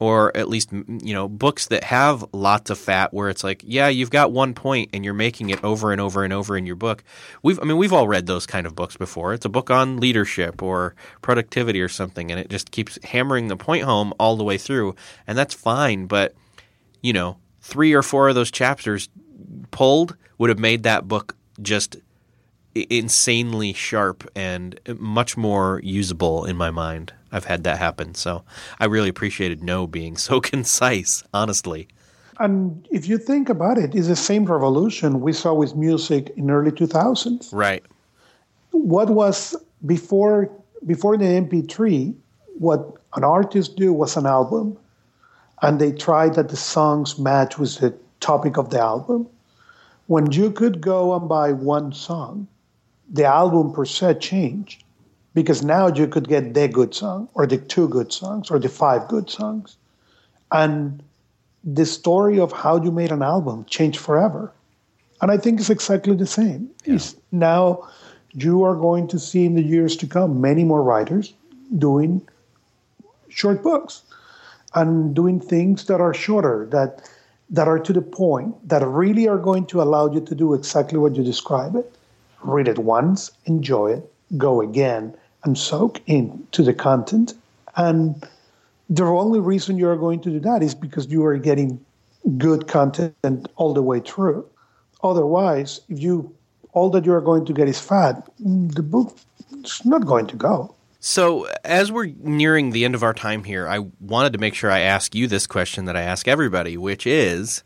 or 0.00 0.34
at 0.34 0.48
least 0.48 0.72
you 0.72 1.12
know 1.12 1.28
books 1.28 1.66
that 1.66 1.84
have 1.84 2.24
lots 2.32 2.70
of 2.70 2.78
fat 2.78 3.12
where 3.12 3.28
it's 3.28 3.44
like 3.44 3.62
yeah 3.64 3.86
you've 3.86 4.10
got 4.10 4.32
one 4.32 4.54
point 4.54 4.90
and 4.92 5.04
you're 5.04 5.14
making 5.14 5.50
it 5.50 5.62
over 5.62 5.92
and 5.92 6.00
over 6.00 6.24
and 6.24 6.32
over 6.32 6.56
in 6.56 6.66
your 6.66 6.74
book. 6.74 7.04
We've 7.42 7.60
i 7.60 7.64
mean 7.64 7.76
we've 7.76 7.92
all 7.92 8.08
read 8.08 8.26
those 8.26 8.46
kind 8.46 8.66
of 8.66 8.74
books 8.74 8.96
before. 8.96 9.34
It's 9.34 9.44
a 9.44 9.50
book 9.50 9.70
on 9.70 9.98
leadership 9.98 10.62
or 10.62 10.96
productivity 11.22 11.80
or 11.80 11.88
something 11.88 12.30
and 12.30 12.40
it 12.40 12.48
just 12.48 12.70
keeps 12.70 12.98
hammering 13.04 13.48
the 13.48 13.56
point 13.56 13.84
home 13.84 14.12
all 14.18 14.36
the 14.36 14.44
way 14.44 14.58
through 14.58 14.96
and 15.26 15.38
that's 15.38 15.54
fine 15.54 16.06
but 16.06 16.34
you 17.02 17.12
know 17.12 17.36
three 17.60 17.92
or 17.92 18.02
four 18.02 18.30
of 18.30 18.34
those 18.34 18.50
chapters 18.50 19.08
pulled 19.70 20.16
would 20.38 20.48
have 20.48 20.58
made 20.58 20.82
that 20.82 21.06
book 21.06 21.36
just 21.60 21.96
insanely 22.74 23.72
sharp 23.72 24.28
and 24.34 24.78
much 24.98 25.36
more 25.36 25.80
usable 25.82 26.44
in 26.44 26.56
my 26.56 26.70
mind. 26.70 27.12
I've 27.32 27.44
had 27.44 27.64
that 27.64 27.78
happen. 27.78 28.14
So 28.14 28.44
I 28.78 28.86
really 28.86 29.08
appreciated 29.08 29.62
No 29.62 29.86
being 29.86 30.16
so 30.16 30.40
concise, 30.52 31.24
honestly. 31.32 31.88
And 32.38 32.86
if 32.90 33.06
you 33.06 33.18
think 33.18 33.48
about 33.48 33.76
it, 33.76 33.94
it's 33.94 34.08
the 34.08 34.16
same 34.16 34.46
revolution 34.46 35.20
we 35.20 35.32
saw 35.32 35.52
with 35.52 35.76
music 35.76 36.32
in 36.36 36.50
early 36.50 36.70
2000s. 36.70 37.50
Right. 37.52 37.84
What 38.70 39.10
was 39.10 39.54
before 39.84 40.50
before 40.86 41.18
the 41.18 41.26
MP3, 41.26 42.14
what 42.58 42.94
an 43.14 43.24
artist 43.24 43.76
do 43.76 43.92
was 43.92 44.16
an 44.16 44.24
album. 44.26 44.78
And 45.62 45.78
they 45.78 45.92
tried 45.92 46.34
that 46.34 46.48
the 46.48 46.56
songs 46.56 47.18
match 47.18 47.58
with 47.58 47.78
the 47.78 47.94
topic 48.20 48.56
of 48.56 48.70
the 48.70 48.80
album. 48.80 49.28
When 50.06 50.32
you 50.32 50.50
could 50.50 50.80
go 50.80 51.14
and 51.14 51.28
buy 51.28 51.52
one 51.52 51.92
song, 51.92 52.48
the 53.10 53.24
album 53.24 53.72
per 53.72 53.84
se 53.84 54.14
changed 54.14 54.84
because 55.34 55.62
now 55.62 55.88
you 55.88 56.06
could 56.06 56.28
get 56.28 56.54
the 56.54 56.68
good 56.68 56.94
song 56.94 57.28
or 57.34 57.46
the 57.46 57.58
two 57.58 57.88
good 57.88 58.12
songs 58.12 58.50
or 58.50 58.58
the 58.58 58.68
five 58.68 59.08
good 59.08 59.28
songs. 59.28 59.76
And 60.52 61.02
the 61.62 61.86
story 61.86 62.40
of 62.40 62.52
how 62.52 62.82
you 62.82 62.90
made 62.90 63.12
an 63.12 63.22
album 63.22 63.64
changed 63.66 63.98
forever. 63.98 64.52
And 65.20 65.30
I 65.30 65.36
think 65.36 65.60
it's 65.60 65.70
exactly 65.70 66.16
the 66.16 66.26
same. 66.26 66.70
Yeah. 66.84 66.98
now 67.30 67.86
you 68.32 68.62
are 68.62 68.76
going 68.76 69.08
to 69.08 69.18
see 69.18 69.44
in 69.44 69.54
the 69.54 69.62
years 69.62 69.96
to 69.96 70.06
come 70.06 70.40
many 70.40 70.64
more 70.64 70.82
writers 70.82 71.34
doing 71.76 72.26
short 73.28 73.62
books 73.62 74.02
and 74.74 75.14
doing 75.14 75.40
things 75.40 75.84
that 75.86 76.00
are 76.00 76.14
shorter, 76.14 76.66
that 76.70 77.08
that 77.52 77.66
are 77.66 77.80
to 77.80 77.92
the 77.92 78.00
point, 78.00 78.54
that 78.68 78.86
really 78.86 79.26
are 79.26 79.36
going 79.36 79.66
to 79.66 79.82
allow 79.82 80.08
you 80.08 80.20
to 80.20 80.34
do 80.36 80.54
exactly 80.54 80.98
what 80.98 81.16
you 81.16 81.24
describe 81.24 81.74
it 81.74 81.92
read 82.42 82.68
it 82.68 82.78
once, 82.78 83.30
enjoy 83.46 83.92
it, 83.92 84.12
go 84.36 84.60
again, 84.60 85.14
and 85.44 85.56
soak 85.56 86.00
into 86.06 86.62
the 86.62 86.74
content. 86.74 87.34
And 87.76 88.26
the 88.88 89.04
only 89.04 89.40
reason 89.40 89.78
you 89.78 89.88
are 89.88 89.96
going 89.96 90.20
to 90.20 90.30
do 90.30 90.40
that 90.40 90.62
is 90.62 90.74
because 90.74 91.06
you 91.06 91.24
are 91.24 91.36
getting 91.38 91.84
good 92.36 92.68
content 92.68 93.48
all 93.56 93.72
the 93.72 93.82
way 93.82 94.00
through. 94.00 94.46
Otherwise, 95.02 95.80
if 95.88 96.00
you 96.00 96.34
all 96.72 96.90
that 96.90 97.04
you 97.04 97.12
are 97.12 97.20
going 97.20 97.44
to 97.46 97.52
get 97.52 97.68
is 97.68 97.80
fat, 97.80 98.28
the 98.38 98.82
book 98.82 99.16
is 99.64 99.84
not 99.84 100.06
going 100.06 100.26
to 100.28 100.36
go. 100.36 100.74
So, 101.02 101.48
as 101.64 101.90
we're 101.90 102.12
nearing 102.18 102.70
the 102.70 102.84
end 102.84 102.94
of 102.94 103.02
our 103.02 103.14
time 103.14 103.44
here, 103.44 103.66
I 103.66 103.86
wanted 104.00 104.34
to 104.34 104.38
make 104.38 104.54
sure 104.54 104.70
I 104.70 104.80
ask 104.80 105.14
you 105.14 105.26
this 105.26 105.46
question 105.46 105.86
that 105.86 105.96
I 105.96 106.02
ask 106.02 106.28
everybody, 106.28 106.76
which 106.76 107.06
is 107.06 107.64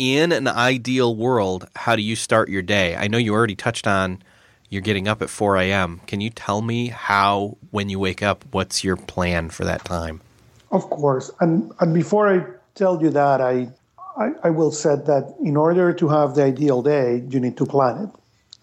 in 0.00 0.32
an 0.32 0.48
ideal 0.48 1.14
world, 1.14 1.68
how 1.76 1.94
do 1.94 2.02
you 2.02 2.16
start 2.16 2.48
your 2.48 2.62
day? 2.62 2.96
I 2.96 3.06
know 3.08 3.18
you 3.18 3.34
already 3.34 3.54
touched 3.54 3.86
on 3.86 4.22
you're 4.70 4.82
getting 4.82 5.08
up 5.08 5.20
at 5.20 5.28
4 5.28 5.56
a.m. 5.56 6.00
Can 6.06 6.20
you 6.20 6.30
tell 6.30 6.62
me 6.62 6.88
how, 6.88 7.58
when 7.72 7.90
you 7.90 7.98
wake 7.98 8.22
up, 8.22 8.44
what's 8.52 8.84
your 8.84 8.96
plan 8.96 9.50
for 9.50 9.64
that 9.64 9.84
time? 9.84 10.20
Of 10.70 10.88
course. 10.90 11.28
And, 11.40 11.72
and 11.80 11.92
before 11.92 12.32
I 12.32 12.46
tell 12.76 13.02
you 13.02 13.10
that, 13.10 13.40
I, 13.40 13.68
I, 14.16 14.30
I 14.44 14.50
will 14.50 14.70
say 14.70 14.94
that 14.94 15.34
in 15.42 15.56
order 15.56 15.92
to 15.92 16.08
have 16.08 16.36
the 16.36 16.44
ideal 16.44 16.82
day, 16.82 17.24
you 17.28 17.40
need 17.40 17.56
to 17.56 17.66
plan 17.66 18.04
it. 18.04 18.10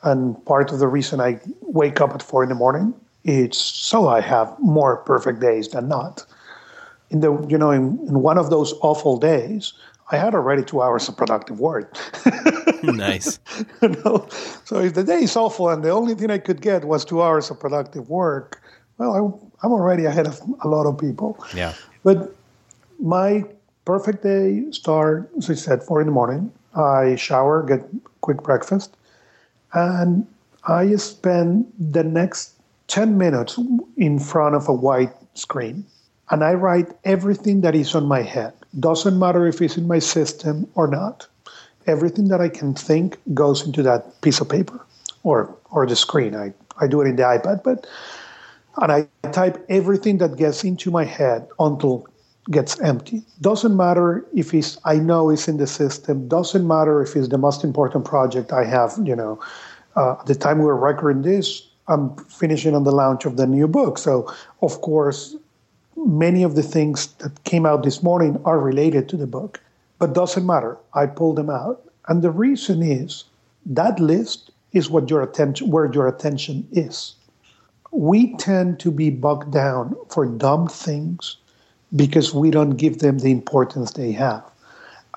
And 0.03 0.43
part 0.45 0.71
of 0.71 0.79
the 0.79 0.87
reason 0.87 1.19
I 1.19 1.41
wake 1.61 1.99
up 1.99 2.11
at 2.11 2.23
4 2.23 2.43
in 2.43 2.49
the 2.49 2.55
morning 2.55 2.93
it's 3.27 3.57
so 3.57 4.07
I 4.07 4.21
have 4.21 4.57
more 4.59 4.97
perfect 4.97 5.41
days 5.41 5.67
than 5.67 5.89
not. 5.89 6.25
In 7.09 7.19
the 7.19 7.45
you 7.49 7.57
know 7.57 7.71
in, 7.71 7.99
in 8.07 8.21
one 8.21 8.37
of 8.37 8.49
those 8.49 8.73
awful 8.81 9.17
days, 9.17 9.73
I 10.09 10.17
had 10.17 10.33
already 10.33 10.63
two 10.63 10.81
hours 10.81 11.09
of 11.09 11.17
productive 11.17 11.59
work. 11.59 11.97
nice. 12.83 13.39
you 13.81 13.89
know? 13.89 14.27
So 14.63 14.79
if 14.79 14.93
the 14.93 15.03
day 15.03 15.23
is 15.23 15.35
awful 15.35 15.69
and 15.69 15.83
the 15.83 15.89
only 15.89 16.15
thing 16.15 16.31
I 16.31 16.37
could 16.37 16.61
get 16.61 16.85
was 16.85 17.03
two 17.03 17.21
hours 17.21 17.51
of 17.51 17.59
productive 17.59 18.09
work, 18.09 18.61
well, 18.97 19.13
I, 19.13 19.65
I'm 19.65 19.71
already 19.71 20.05
ahead 20.05 20.27
of 20.27 20.39
a 20.61 20.67
lot 20.67 20.85
of 20.85 20.97
people. 20.97 21.37
Yeah. 21.53 21.73
But 22.03 22.33
my 22.99 23.43
perfect 23.85 24.23
day 24.23 24.63
start, 24.71 25.29
as 25.37 25.49
I 25.49 25.55
said, 25.55 25.83
four 25.83 25.99
in 25.99 26.07
the 26.07 26.13
morning. 26.13 26.51
I 26.75 27.15
shower, 27.15 27.63
get 27.63 27.81
quick 28.21 28.43
breakfast, 28.43 28.95
and 29.73 30.25
I 30.67 30.95
spend 30.95 31.71
the 31.77 32.03
next 32.03 32.53
10 32.87 33.17
minutes 33.17 33.59
in 33.97 34.19
front 34.19 34.55
of 34.55 34.69
a 34.69 34.73
white 34.73 35.13
screen 35.33 35.85
and 36.29 36.43
I 36.43 36.53
write 36.53 36.91
everything 37.03 37.61
that 37.61 37.75
is 37.75 37.95
on 37.95 38.05
my 38.05 38.21
head. 38.21 38.53
Doesn't 38.79 39.17
matter 39.17 39.47
if 39.47 39.61
it's 39.61 39.77
in 39.77 39.87
my 39.87 39.99
system 39.99 40.67
or 40.75 40.87
not. 40.87 41.27
Everything 41.85 42.27
that 42.27 42.41
I 42.41 42.49
can 42.49 42.73
think 42.73 43.17
goes 43.33 43.65
into 43.65 43.81
that 43.83 44.21
piece 44.21 44.41
of 44.41 44.49
paper 44.49 44.85
or 45.23 45.55
or 45.71 45.85
the 45.85 45.95
screen. 45.95 46.35
I, 46.35 46.53
I 46.79 46.87
do 46.87 47.01
it 47.01 47.07
in 47.07 47.15
the 47.15 47.23
iPad, 47.23 47.63
but 47.63 47.87
and 48.77 48.91
I 48.91 49.07
type 49.31 49.65
everything 49.69 50.19
that 50.19 50.37
gets 50.37 50.63
into 50.63 50.91
my 50.91 51.05
head 51.05 51.47
until 51.59 52.07
gets 52.51 52.79
empty. 52.81 53.23
Doesn't 53.41 53.75
matter 53.75 54.25
if 54.33 54.53
it's 54.53 54.77
I 54.85 54.95
know 54.95 55.29
it's 55.29 55.47
in 55.47 55.57
the 55.57 55.67
system. 55.67 56.27
Doesn't 56.27 56.67
matter 56.67 57.01
if 57.01 57.15
it's 57.15 57.27
the 57.27 57.37
most 57.37 57.63
important 57.63 58.05
project 58.05 58.53
I 58.53 58.63
have. 58.65 58.93
You 59.03 59.15
know, 59.15 59.39
uh, 59.95 60.15
the 60.25 60.35
time 60.35 60.59
we're 60.59 60.75
recording 60.75 61.23
this, 61.23 61.67
I'm 61.87 62.15
finishing 62.17 62.75
on 62.75 62.83
the 62.83 62.91
launch 62.91 63.25
of 63.25 63.37
the 63.37 63.47
new 63.47 63.67
book. 63.67 63.97
So, 63.97 64.31
of 64.61 64.81
course, 64.81 65.35
many 66.05 66.43
of 66.43 66.55
the 66.55 66.63
things 66.63 67.07
that 67.17 67.43
came 67.43 67.65
out 67.65 67.83
this 67.83 68.03
morning 68.03 68.39
are 68.45 68.59
related 68.59 69.09
to 69.09 69.17
the 69.17 69.27
book, 69.27 69.59
but 69.99 70.13
doesn't 70.13 70.45
matter. 70.45 70.77
I 70.93 71.07
pulled 71.07 71.37
them 71.37 71.49
out. 71.49 71.81
And 72.07 72.21
the 72.21 72.31
reason 72.31 72.81
is 72.83 73.25
that 73.65 73.99
list 73.99 74.51
is 74.71 74.89
what 74.89 75.09
your 75.09 75.21
attention 75.21 75.69
where 75.71 75.91
your 75.91 76.07
attention 76.07 76.67
is. 76.71 77.15
We 77.91 78.35
tend 78.37 78.79
to 78.81 78.91
be 78.91 79.09
bogged 79.09 79.51
down 79.51 79.95
for 80.09 80.25
dumb 80.25 80.67
things 80.67 81.37
because 81.95 82.33
we 82.33 82.51
don't 82.51 82.77
give 82.77 82.99
them 82.99 83.19
the 83.19 83.31
importance 83.31 83.91
they 83.91 84.11
have. 84.11 84.43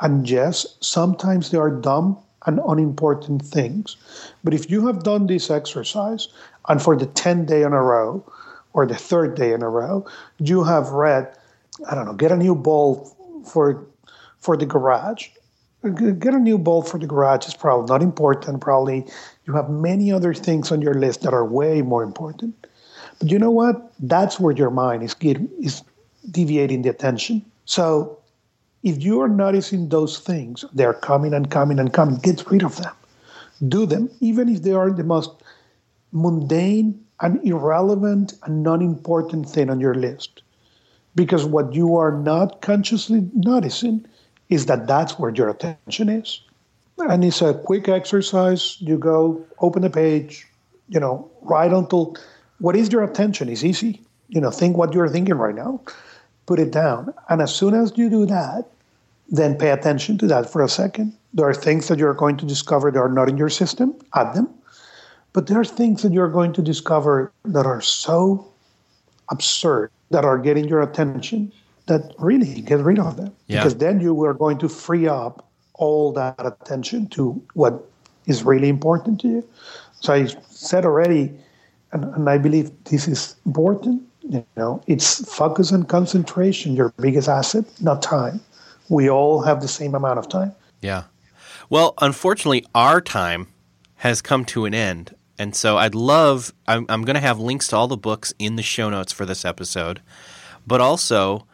And 0.01 0.28
yes, 0.28 0.66
sometimes 0.81 1.51
they 1.51 1.59
are 1.59 1.70
dumb 1.70 2.16
and 2.47 2.61
unimportant 2.66 3.43
things. 3.43 3.97
But 4.43 4.55
if 4.55 4.70
you 4.70 4.87
have 4.87 5.03
done 5.03 5.26
this 5.26 5.51
exercise 5.51 6.28
and 6.68 6.81
for 6.81 6.97
the 6.97 7.07
10 7.07 7.45
day 7.45 7.62
in 7.62 7.72
a 7.72 7.83
row 7.83 8.24
or 8.73 8.87
the 8.87 8.95
third 8.95 9.35
day 9.35 9.53
in 9.53 9.62
a 9.62 9.68
row, 9.68 10.07
you 10.39 10.64
have 10.64 10.91
read, 10.91 11.33
I 11.89 11.95
don't 11.95 12.07
know, 12.07 12.14
get 12.14 12.33
a 12.33 12.37
new 12.37 12.55
bulb 12.55 13.09
for 13.45 13.87
for 14.39 14.57
the 14.57 14.66
garage. 14.66 15.29
Get 15.83 16.35
a 16.35 16.39
new 16.39 16.59
bulb 16.59 16.87
for 16.87 16.99
the 16.99 17.07
garage 17.07 17.47
is 17.47 17.55
probably 17.55 17.89
not 17.89 18.03
important. 18.03 18.61
Probably 18.61 19.07
you 19.47 19.55
have 19.55 19.71
many 19.71 20.12
other 20.12 20.35
things 20.35 20.71
on 20.71 20.83
your 20.83 20.95
list 20.95 21.23
that 21.23 21.33
are 21.33 21.45
way 21.45 21.81
more 21.81 22.03
important. 22.03 22.66
But 23.18 23.31
you 23.31 23.39
know 23.39 23.51
what? 23.51 23.93
That's 23.99 24.39
where 24.39 24.53
your 24.53 24.71
mind 24.71 25.03
is 25.03 25.14
getting, 25.14 25.49
is 25.59 25.83
deviating 26.31 26.83
the 26.83 26.91
attention. 26.91 27.45
So 27.64 28.18
if 28.83 29.03
you 29.03 29.21
are 29.21 29.29
noticing 29.29 29.89
those 29.89 30.18
things, 30.18 30.64
they're 30.75 30.95
coming 30.95 31.33
and 31.33 31.51
coming 31.51 31.79
and 31.79 31.93
coming, 31.93 32.16
get 32.16 32.51
rid 32.51 32.62
of 32.62 32.77
them. 32.77 32.95
Do 33.68 33.87
them, 33.87 34.11
even 34.21 34.49
if 34.49 34.62
they 34.62 34.73
are 34.73 34.91
the 34.91 35.05
most 35.05 35.31
mundane 36.12 36.99
and 37.21 37.45
irrelevant 37.47 38.35
and 38.45 38.62
non 38.62 38.83
important 38.83 39.49
thing 39.49 39.71
on 39.71 39.81
your 39.81 39.95
list. 39.95 40.43
Because 41.14 41.45
what 41.45 41.75
you 41.75 41.97
are 41.97 42.12
not 42.12 42.61
consciously 42.62 43.29
noticing 43.35 44.07
is 44.49 44.66
that 44.66 44.87
that's 44.87 45.18
where 45.18 45.31
your 45.31 45.49
attention 45.49 46.09
is. 46.09 46.41
And 46.99 47.25
it's 47.25 47.43
a 47.43 47.55
quick 47.55 47.89
exercise. 47.89 48.77
You 48.81 48.99
go, 48.99 49.45
open 49.61 49.83
the 49.83 49.91
page, 49.91 50.47
you 50.89 51.01
know, 51.01 51.31
write 51.43 51.73
until 51.73 52.16
what 52.59 52.77
is 52.77 52.93
your 52.93 53.03
attention 53.03 53.49
is 53.49 53.64
easy. 53.64 54.03
You 54.29 54.41
know, 54.41 54.51
think 54.51 54.77
what 54.77 54.93
you're 54.93 55.09
thinking 55.09 55.35
right 55.35 55.55
now 55.55 55.81
put 56.51 56.59
it 56.59 56.73
down. 56.73 57.14
And 57.29 57.41
as 57.41 57.55
soon 57.55 57.75
as 57.75 57.97
you 57.97 58.11
do 58.11 58.27
that, 58.27 58.64
then 59.29 59.57
pay 59.57 59.71
attention 59.71 60.18
to 60.18 60.27
that 60.27 60.51
for 60.51 60.64
a 60.64 60.68
second. 60.68 61.16
There 61.33 61.49
are 61.49 61.55
things 61.55 61.87
that 61.87 61.97
you're 62.01 62.12
going 62.12 62.39
to 62.39 62.45
discover 62.45 62.91
that 62.91 62.99
are 62.99 63.09
not 63.09 63.29
in 63.29 63.37
your 63.37 63.49
system, 63.49 63.95
add 64.16 64.35
them. 64.35 64.49
But 65.33 65.47
there 65.47 65.61
are 65.61 65.64
things 65.64 66.03
that 66.03 66.12
you're 66.12 66.28
going 66.28 66.53
to 66.55 66.62
discover 66.62 67.33
that 67.45 67.66
are 67.66 67.81
so 67.81 68.47
absurd 69.31 69.91
that 70.11 70.24
are 70.24 70.39
getting 70.39 70.66
your 70.66 70.83
attention 70.83 71.53
that 71.87 72.14
really 72.18 72.61
get 72.62 72.81
rid 72.81 72.99
of 72.99 73.16
them. 73.16 73.33
Yeah. 73.47 73.59
Because 73.59 73.76
then 73.76 74.01
you 74.01 74.22
are 74.24 74.35
going 74.35 74.59
to 74.59 74.68
free 74.68 75.07
up 75.07 75.47
all 75.74 76.12
that 76.12 76.45
attention 76.45 77.09
to 77.09 77.41
what 77.55 77.85
is 78.26 78.43
really 78.43 78.68
important 78.68 79.20
to 79.20 79.28
you. 79.28 79.49
So 80.01 80.12
I 80.12 80.26
said 80.49 80.85
already, 80.85 81.33
and, 81.93 82.05
and 82.05 82.28
I 82.28 82.39
believe 82.39 82.70
this 82.85 83.07
is 83.09 83.37
important 83.47 84.03
you 84.31 84.47
know, 84.57 84.83
it's 84.87 85.24
focus 85.33 85.70
and 85.70 85.89
concentration, 85.89 86.76
your 86.76 86.93
biggest 87.01 87.28
asset, 87.28 87.64
not 87.81 88.03
time. 88.03 88.41
We 88.89 89.11
all 89.11 89.43
have 89.43 89.61
the 89.61 89.68
same 89.68 89.95
amount 89.95 90.18
of 90.18 90.28
time. 90.28 90.55
Yeah. 90.81 91.05
Well, 91.68 91.95
unfortunately, 92.01 92.66
our 92.74 93.01
time 93.01 93.49
has 93.97 94.22
come 94.22 94.45
to 94.47 94.64
an 94.64 94.74
end. 94.74 95.14
And 95.41 95.57
so 95.57 95.78
I'd 95.78 95.95
love, 95.95 96.53
I'm, 96.68 96.84
I'm 96.91 97.03
going 97.03 97.14
to 97.14 97.20
have 97.20 97.41
links 97.41 97.68
to 97.68 97.76
all 97.76 97.88
the 97.88 97.97
books 97.97 98.34
in 98.38 98.57
the 98.57 98.62
show 98.62 98.91
notes 98.91 99.11
for 99.11 99.24
this 99.24 99.43
episode, 99.43 100.03
but 100.66 100.82
also 100.82 101.47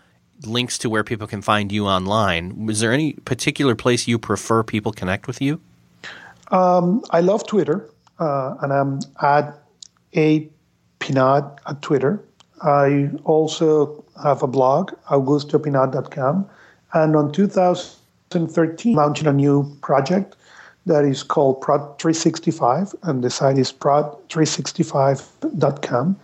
links 0.44 0.76
to 0.78 0.90
where 0.90 1.04
people 1.04 1.28
can 1.28 1.40
find 1.40 1.70
you 1.70 1.86
online. 1.86 2.68
Is 2.68 2.80
there 2.80 2.92
any 2.92 3.12
particular 3.12 3.76
place 3.76 4.08
you 4.08 4.18
prefer 4.18 4.64
people 4.64 4.90
connect 4.90 5.28
with 5.28 5.40
you? 5.40 5.60
Um, 6.50 7.04
I 7.10 7.20
love 7.20 7.46
Twitter, 7.46 7.88
uh, 8.18 8.56
and 8.60 8.72
I'm 8.72 8.98
at 9.22 9.56
a 10.16 10.48
Pinat 10.98 11.58
at 11.68 11.80
Twitter. 11.80 12.24
I 12.62 13.10
also 13.22 14.04
have 14.20 14.42
a 14.42 14.48
blog, 14.48 14.94
augustopinaud.com, 15.10 16.50
and 16.92 17.14
on 17.14 17.32
2013, 17.32 18.96
launching 18.96 19.28
a 19.28 19.32
new 19.32 19.76
project 19.80 20.35
that 20.86 21.04
is 21.04 21.22
called 21.22 21.60
Prod 21.60 21.98
365, 21.98 22.94
and 23.02 23.22
the 23.22 23.28
site 23.30 23.58
is 23.58 23.70
prod365.com, 23.72 26.16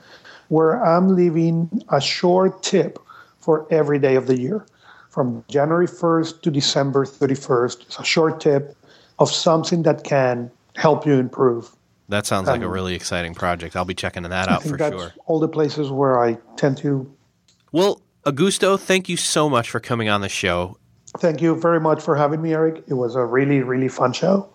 where 0.48 0.82
I'm 0.84 1.14
leaving 1.14 1.82
a 1.90 2.00
short 2.00 2.62
tip 2.62 2.98
for 3.40 3.66
every 3.70 3.98
day 3.98 4.14
of 4.14 4.26
the 4.26 4.38
year, 4.38 4.64
from 5.10 5.44
January 5.48 5.88
1st 5.88 6.40
to 6.42 6.50
December 6.50 7.04
31st. 7.04 7.82
It's 7.82 7.98
a 7.98 8.04
short 8.04 8.40
tip 8.40 8.74
of 9.18 9.30
something 9.30 9.82
that 9.82 10.04
can 10.04 10.50
help 10.74 11.04
you 11.04 11.12
improve 11.14 11.76
that 12.12 12.26
sounds 12.26 12.46
like 12.46 12.62
a 12.62 12.68
really 12.68 12.94
exciting 12.94 13.34
project. 13.34 13.74
I'll 13.74 13.84
be 13.84 13.94
checking 13.94 14.22
that 14.22 14.48
out 14.48 14.62
for 14.62 14.78
sure. 14.78 15.12
All 15.26 15.40
the 15.40 15.48
places 15.48 15.90
where 15.90 16.22
I 16.22 16.38
tend 16.56 16.76
to. 16.78 17.10
Well, 17.72 18.02
Augusto, 18.26 18.78
thank 18.78 19.08
you 19.08 19.16
so 19.16 19.48
much 19.48 19.70
for 19.70 19.80
coming 19.80 20.08
on 20.08 20.20
the 20.20 20.28
show. 20.28 20.76
Thank 21.18 21.40
you 21.40 21.56
very 21.56 21.80
much 21.80 22.02
for 22.02 22.16
having 22.16 22.42
me, 22.42 22.52
Eric. 22.52 22.84
It 22.86 22.94
was 22.94 23.16
a 23.16 23.24
really, 23.24 23.60
really 23.60 23.88
fun 23.88 24.12
show. 24.12 24.48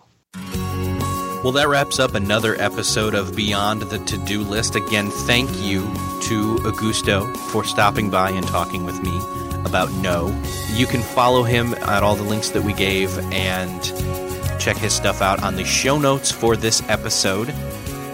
Well, 1.44 1.52
that 1.52 1.68
wraps 1.68 2.00
up 2.00 2.14
another 2.14 2.60
episode 2.60 3.14
of 3.14 3.36
Beyond 3.36 3.82
the 3.82 4.00
To 4.00 4.18
Do 4.18 4.42
List. 4.42 4.74
Again, 4.74 5.08
thank 5.08 5.48
you 5.62 5.82
to 6.22 6.56
Augusto 6.64 7.32
for 7.52 7.62
stopping 7.62 8.10
by 8.10 8.30
and 8.30 8.44
talking 8.48 8.84
with 8.84 9.00
me 9.02 9.16
about 9.64 9.92
No. 9.92 10.36
You 10.74 10.86
can 10.86 11.00
follow 11.00 11.44
him 11.44 11.74
at 11.74 12.02
all 12.02 12.16
the 12.16 12.24
links 12.24 12.48
that 12.50 12.62
we 12.62 12.72
gave 12.72 13.16
and 13.32 13.80
check 14.58 14.76
his 14.76 14.92
stuff 14.92 15.22
out 15.22 15.40
on 15.44 15.54
the 15.54 15.64
show 15.64 15.96
notes 15.96 16.32
for 16.32 16.56
this 16.56 16.82
episode, 16.88 17.50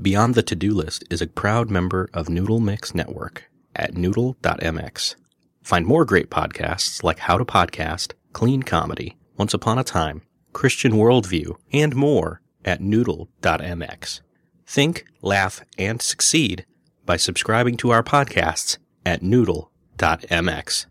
Beyond 0.00 0.34
the 0.34 0.42
To 0.42 0.54
Do 0.54 0.72
List 0.72 1.04
is 1.10 1.20
a 1.20 1.26
proud 1.26 1.70
member 1.70 2.08
of 2.14 2.28
Noodle 2.28 2.60
Mix 2.60 2.94
Network 2.94 3.50
at 3.74 3.94
noodle.mx. 3.94 5.16
Find 5.62 5.84
more 5.84 6.04
great 6.04 6.30
podcasts 6.30 7.02
like 7.02 7.18
How 7.18 7.38
to 7.38 7.44
Podcast, 7.44 8.12
Clean 8.32 8.62
Comedy, 8.62 9.16
Once 9.36 9.52
Upon 9.52 9.78
a 9.78 9.84
Time, 9.84 10.22
Christian 10.52 10.92
Worldview, 10.92 11.56
and 11.72 11.96
more 11.96 12.40
at 12.64 12.80
noodle.mx. 12.80 14.20
Think, 14.64 15.06
laugh, 15.22 15.64
and 15.76 16.00
succeed 16.00 16.66
by 17.04 17.16
subscribing 17.16 17.76
to 17.78 17.90
our 17.90 18.02
podcasts 18.02 18.78
at 19.04 19.22
noodle.mx. 19.22 20.84